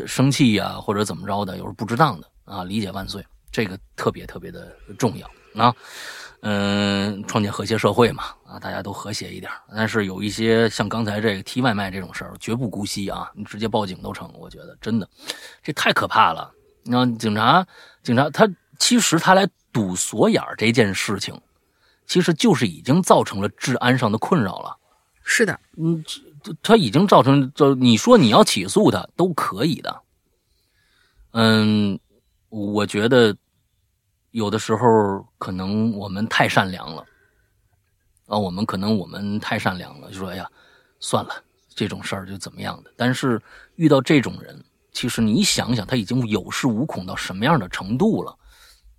[0.07, 5.29] 生气呀，或者怎么着的，有时候不值当的啊，理解万岁，这个特别特别的重要
[5.61, 5.75] 啊。
[6.43, 9.51] 嗯，创建和谐社会嘛，啊，大家都和谐一点。
[9.75, 13.29] 但是有一些像刚才这个提外卖这种事儿，绝不姑息啊！
[13.35, 15.09] 你直接报警都成，我觉得真的，
[15.61, 16.53] 这太可怕了。
[16.89, 17.67] 那警察，
[18.03, 18.49] 警察他
[18.79, 21.41] 其实他来堵锁眼这件事情，
[22.07, 24.77] 其实就是已经造成了治安上的困扰了。
[25.25, 26.05] 是的，嗯，
[26.63, 30.01] 他已经造成，就你说你要起诉他都可以的。
[31.33, 31.99] 嗯，
[32.49, 33.37] 我觉得
[34.31, 37.05] 有的时候可能我们太善良了，
[38.27, 40.49] 啊，我们可能我们太善良了，就说哎呀，
[41.01, 41.43] 算了，
[41.75, 42.93] 这种事儿就怎么样的。
[42.97, 43.43] 但是
[43.75, 44.65] 遇到这种人。
[44.97, 48.35] 其实你想想，他已经有恃无恐到什么样的程度了？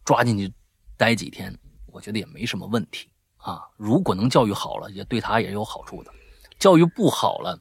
[0.05, 0.53] 抓进去
[0.95, 1.57] 待几天，
[1.87, 3.63] 我觉得也没什么问题啊。
[3.77, 6.11] 如果能教育好了，也对他也有好处的；
[6.59, 7.59] 教育不好了，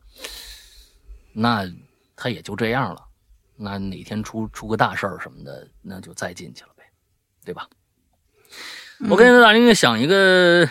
[1.32, 1.64] 那
[2.14, 3.06] 他也就这样了。
[3.56, 6.84] 那哪天出出个大事儿什么的，那就再进去了呗，
[7.42, 7.66] 对吧？
[9.08, 10.68] 我跟大林想一个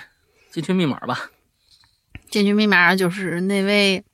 [0.51, 1.31] 进群密码吧。
[2.29, 4.05] 进群密码就是那位。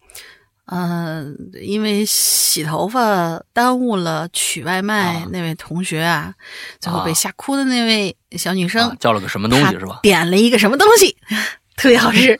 [0.73, 6.33] 嗯，因为洗头发耽误了取外卖那位同学啊，
[6.79, 9.99] 最后被吓哭的那位小女生叫了个什么东西是吧？
[10.01, 11.13] 点了一个什么东西，
[11.75, 12.39] 特别好吃。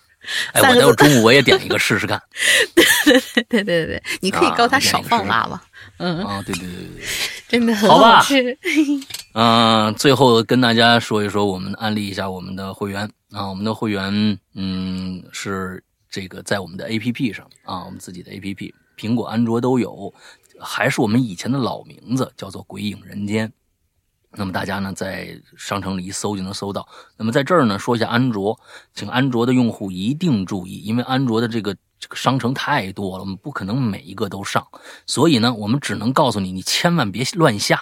[0.54, 2.22] 哎，我待会中午我也点一个试试看。
[2.74, 5.62] 对对对对对对，你可以告他少放辣吗？
[5.98, 7.06] 嗯啊，对对对对对，
[7.50, 8.58] 真的很好吃。
[9.34, 13.04] 嗯，最后跟大家说一说，我们安利一下我们的会员
[13.34, 15.84] 啊，我们的会员嗯是。
[16.12, 20.14] 这个在我们的 A P P 上啊，我们自己的 A P P，苹果、安卓都有，
[20.60, 23.52] 还是我们以前的老名字，叫做“鬼影人间”。
[24.36, 26.86] 那么大家呢，在商城里一搜就能搜到。
[27.16, 28.60] 那么在这儿呢，说一下安卓，
[28.94, 34.68] 请安卓的用户一定注意，因为安卓的这个这个商城太多了，我们不可能每一个都上，
[35.06, 37.82] 所以呢，我们只能告诉你，你千万别乱下，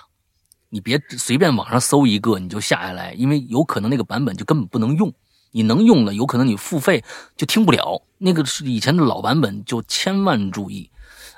[0.70, 5.12] 你别随便网上搜一个你就下下来，因为有可能那个版本就根本不能用。
[5.52, 7.04] 你能用的，有可能你付费
[7.36, 8.02] 就听不了。
[8.18, 10.90] 那个是以前的老版本，就千万注意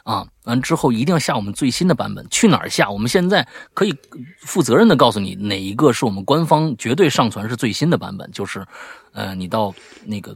[0.04, 0.28] 啊！
[0.46, 2.28] 完之后一定要下我们最新的版本。
[2.30, 2.90] 去哪儿下？
[2.90, 3.96] 我们现在可以
[4.40, 8.30] 负责任的告诉你，哪一个是我们官方绝对上传是最新的版本。
[8.32, 8.66] 就是，
[9.14, 9.74] 呃，你到
[10.04, 10.36] 那个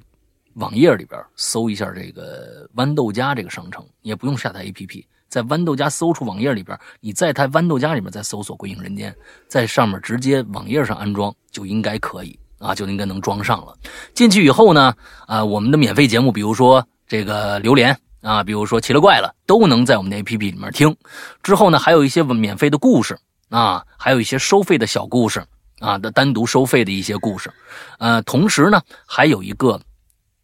[0.54, 9.14] 网页里边搜一下这个豌豆荚这个商城，也不用下载 APP，在豌豆荚搜出网页里边，你在它豌豆荚里面再搜索“鬼影人间”，
[9.50, 12.40] 在上面直接网页上安装就应该可以。
[12.66, 13.78] 啊，就应该能装上了。
[14.14, 14.94] 进去以后呢，
[15.28, 20.96] 啊，我们的免费节目，比如说这个榴莲啊，比如说奇了怪了，都能在我们的 APP 里面听。
[21.44, 23.20] 之后呢，还有一些免费的故事
[23.50, 25.46] 啊，还有一些收费的小故事
[25.80, 27.54] 啊的单独收费的一些故事。
[28.00, 29.80] 呃，同时呢，还有一个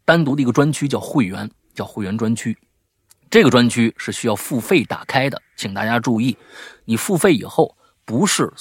[0.06, 2.56] 单独的一个专区叫会员，叫会员专区。
[3.30, 6.38] 这个专区是需要付费打开的，请大家注意，
[6.86, 7.76] 你付费以后
[8.06, 8.52] 不是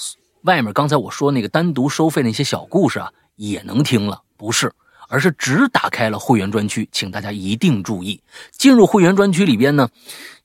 [0.43, 3.11] 外面刚才我说那个单独收费那些小故事啊。
[3.35, 4.71] 也能听了，不是，
[5.07, 8.21] 而是只打开了会员专区，请大家一定注意，
[8.51, 9.89] 进入会员专区里边呢，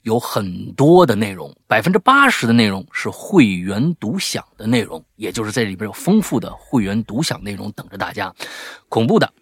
[0.03, 8.35] 有很多的内容，百分之八十的内容是会员独享的内容，也就是在里边有丰富的会员独享内容等着大家，
[8.89, 9.33] 恐怖的、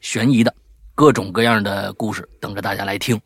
[0.00, 0.54] 悬疑的，
[0.94, 3.20] 各种各样的故事等着大家来听。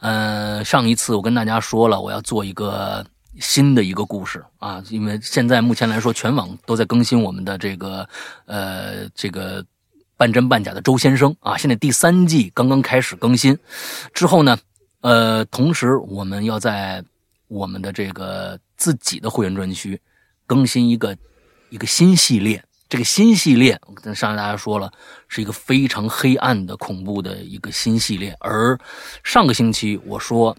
[0.00, 3.04] 呃，上一次我跟大家说了，我要做一个。
[3.40, 8.08] 新的一个故事啊，因为现在目前来说，全网都在更新我们的这个
[8.46, 9.64] 呃这个
[10.16, 11.56] 半真半假的周先生啊。
[11.56, 13.58] 现在第三季刚刚开始更新，
[14.12, 14.58] 之后呢，
[15.00, 17.04] 呃，同时我们要在
[17.48, 20.00] 我们的这个自己的会员专区
[20.46, 21.16] 更新一个
[21.70, 22.64] 一个新系列。
[22.86, 24.92] 这个新系列，我跟上次大家说了，
[25.26, 28.36] 是一个非常黑暗的恐怖的一个新系列。
[28.38, 28.78] 而
[29.24, 30.56] 上个星期我说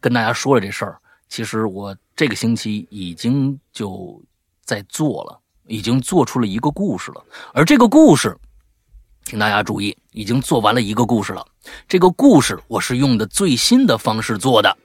[0.00, 0.98] 跟大家说了这事儿，
[1.32, 4.22] 其实我这个星期已经就
[4.66, 7.24] 在做了，已经做出了一个故事了。
[7.54, 8.36] 而这个故事，
[9.24, 11.42] 请大家注意，已经做完了一个故事了。
[11.88, 14.76] 这个故事我是用的最新的方式做的。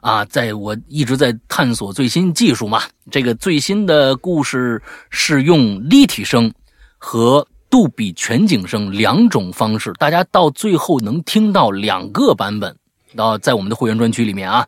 [0.00, 2.80] 啊，在我一直在探索最新技术嘛，
[3.10, 4.80] 这个最新的故事
[5.10, 6.54] 是用立体声
[6.98, 12.78] 和杜比全景声两种方式，大家到最后能听到两个版本。
[13.16, 14.66] 到在我们的会员专区里面啊，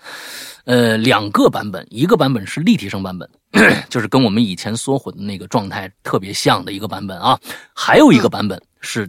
[0.64, 3.28] 呃，两个版本，一个版本是立体声版本，
[3.90, 7.39] 就是跟我们以前缩混的那个状态特别像的一个版本啊，
[7.74, 9.09] 还有一个版本是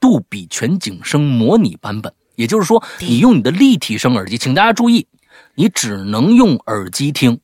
[0.00, 5.06] 杜比全景声模拟版本，也就是说，你用你的立体声耳机，请大家注意。
[5.54, 7.40] 你只能用耳机听，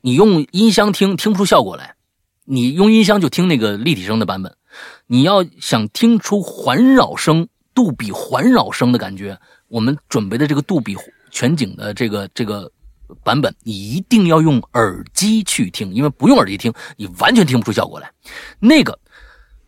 [0.00, 1.94] 你用音箱听听不出效果来。
[2.44, 4.54] 你用音箱就听那个立体声的版本。
[5.06, 9.38] 你要想听出环绕声、杜比环绕声的感觉，
[9.72, 10.94] 我们准备的这个杜比
[11.30, 12.70] 全景的这个这个
[13.24, 18.12] 版本，你一定要用耳机去听，因为不用耳机听，你完全听不出效果来。
[18.60, 18.98] 那个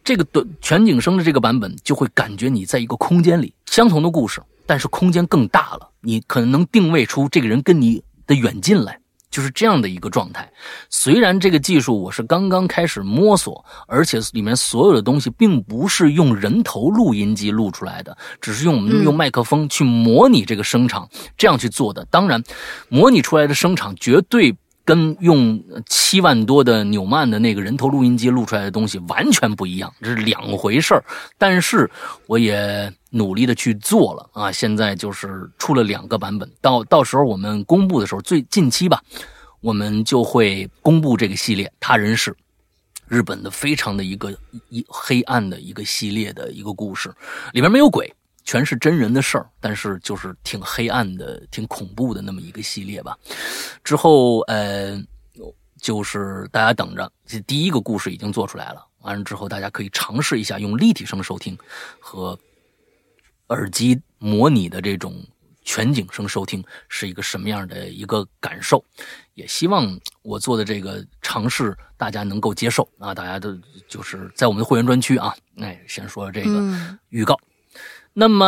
[0.04, 4.42] 这个的全景声的这个版本，就会感觉你在一个空间里，相同的故事。
[4.66, 9.00] 但是空间更大了，你可能能定位出这个人跟你的远近来，
[9.34, 10.48] 就是这样的一个状态。
[10.90, 22.06] 虽然这个技术我是刚刚开始摸索，而且里面所有的东西并不是用人头录音机录出来的，只是用我们用麦克风去模拟这个声场，这样去做的。
[22.12, 22.40] 当然，
[22.88, 24.56] 模拟出来的声场绝对。
[24.84, 31.02] 跟用七万多的纽曼的那个人头录音机录出来的东西完全不一样，这是两回事儿。
[31.38, 31.90] 但是
[32.26, 39.02] 我也努力的去做了啊，现在就是出了两个版本，到到时候我们公布的时候，最近期吧，
[39.60, 42.36] 我们就会公布这个系列《他人是
[43.08, 44.30] 日本的非常的一个
[44.68, 47.10] 一黑暗的一个系列的一个故事，
[47.52, 48.12] 里面没有鬼。
[48.44, 53.18] 全是真人的事儿，但是就是挺黑暗的、挺恐怖的那么一个系列吧。
[53.82, 55.02] 之后，呃，
[55.80, 58.86] 就是大家等着，这第一个故事已经做出来了。
[59.00, 61.56] 完了之后，大家可以尝试一下用立体声收听
[61.98, 62.38] 和
[63.48, 65.22] 耳机模拟的这种
[65.62, 68.82] 全景声收听是一个什么样的一个感受。
[69.34, 73.14] 也希望我做的这个尝试大家能够接受啊！
[73.14, 73.54] 大家都
[73.88, 77.38] 就是在我们的会员专区啊，哎，先说这个预告。
[78.16, 78.46] 那么，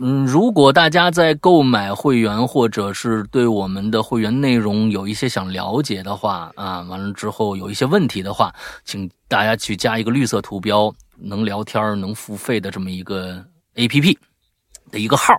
[0.00, 13.44] 嗯，如果大家在购买会员，或者是对我们的会员内容有一些想了解的话，啊，完了之后有一些问题的话，请大家去加一个绿色图标，能聊天、能付费的这么一个
[13.74, 14.18] A P P
[14.90, 15.34] 的一个号，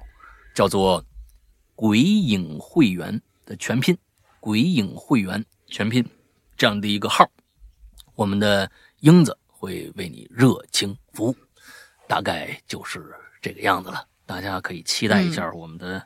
[0.53, 1.03] 叫做
[1.73, 3.97] “鬼影会员”的全拼
[4.39, 6.07] ，“鬼影会员”全拼
[6.55, 7.27] 这样的一个号，
[8.13, 8.69] 我们的
[8.99, 11.35] 英子会为你热情服务，
[12.07, 13.03] 大概就是。
[13.41, 16.05] 这个样子了，大家可以期待一下我们的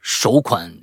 [0.00, 0.74] 首款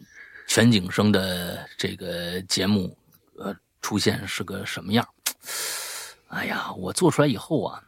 [0.48, 2.96] 全景声的这个节目，
[3.38, 5.08] 呃，出现是个什么样？
[6.28, 7.82] 哎呀，我做出来以后啊，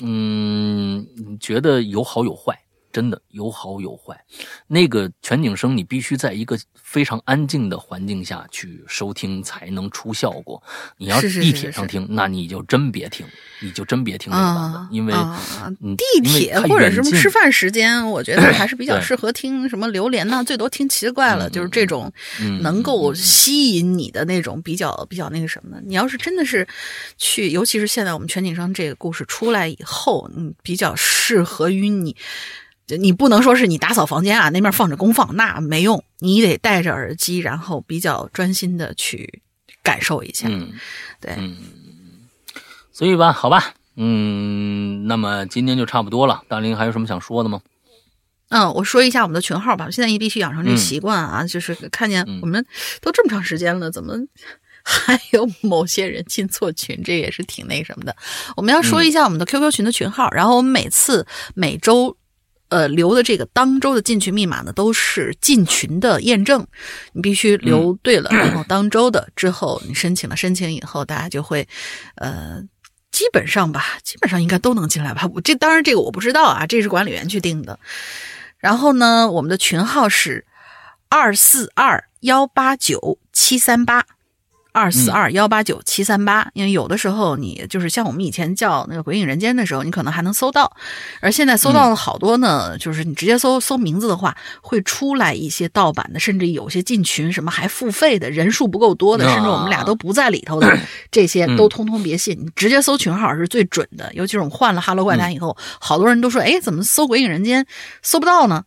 [0.00, 1.06] 嗯，
[1.38, 2.58] 觉得有好有坏。
[2.92, 4.18] 真的有好有坏，
[4.66, 10.60] 那个全景声你必须在一个非常安静的环境下去收听才能出效果。
[10.96, 13.24] 你要地铁上听，那你就真别听，
[13.60, 15.14] 你就真别听这个版本，因为
[15.96, 22.12] 地铁或者什么吃饭时间，我觉得还是比较适合听什么榴莲呢，最多听奇怪了，就是这种
[22.60, 25.82] 能够吸引你的那种比较比较那个什么的。
[25.86, 26.66] 你要是真的是
[27.18, 32.16] 去，尤其是现在我们全景声这个故事出来以后，嗯，比较适合于你。
[32.96, 36.04] 你不能说是你打扫房间啊，那面放着功放，那没用。
[36.18, 39.42] 你得戴着耳机，然后比较专心的去
[39.82, 40.48] 感受一下。
[40.48, 40.72] 嗯，
[41.20, 41.34] 对。
[41.38, 41.56] 嗯，
[42.92, 46.42] 所以吧，好吧，嗯，那么今天就差不多了。
[46.48, 47.60] 大林还有什么想说的吗？
[48.50, 49.90] 嗯，我说一下我们的群号吧。
[49.90, 52.64] 现在也必须养成这个习惯啊，就是看见我们
[53.00, 54.14] 都这么长时间了，怎么
[54.82, 57.00] 还有某些人进错群？
[57.02, 58.14] 这也是挺那什么的。
[58.56, 62.16] 我们要说一下我们的 QQ 群的群号，然后我们每次每周。
[62.70, 66.66] 呃，留的这个当周的进群密码呢，都是进群的验证，
[67.12, 71.68] 你必须留对了，然后当周的之后你申请了，申请以后大家就会，
[72.14, 72.62] 呃，
[73.10, 75.28] 基本上吧，基本上应该都能进来吧。
[75.34, 77.78] 我这当然这个我不知道啊，这是管理员去定的。
[78.58, 80.46] 然后呢，我们的群号是
[81.08, 84.06] 二四二幺八九七三八，
[84.72, 90.70] 二四二幺八九七三八，因为有的时候你就是像我们以前叫那个《鬼影人间》的时候，你可能还能搜到，
[91.20, 99.34] 而现在搜到了好多呢，就是你直接搜搜名字的话，会出来一些盗版的，甚至有些进群什么还付费的，人数不够多的，啊。
[99.34, 100.78] 甚至我们俩都不在里头的，
[101.10, 104.10] 这些都通通别信，你直接搜群号是最准的。
[104.14, 107.64] 尤其是我们换了《哈喽怪谈》以后，好多人都说，哎，怎么搜《鬼影人间》
[108.02, 108.64] 搜不到呢？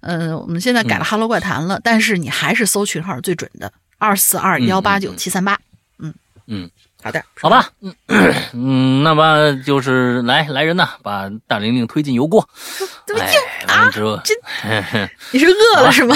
[0.00, 3.72] 呃，我们现在改了《哈喽怪谈》了，但是你还是搜群号是最准的，
[4.04, 5.58] 二四二幺八九七三八。
[5.98, 6.12] 嗯
[6.46, 6.70] 嗯，
[7.02, 7.94] 好的，好吧，嗯
[8.52, 12.46] 嗯，那么就是来来人呐，把大玲玲推进油锅。
[13.06, 14.20] 怎么哎又，完了之后，
[15.32, 16.14] 你是饿了是吗？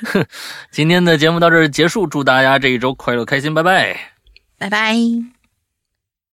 [0.70, 3.98] 今天的节目到这儿结束，祝大家这一周快乐开心，拜拜。
[4.58, 5.35] 拜拜。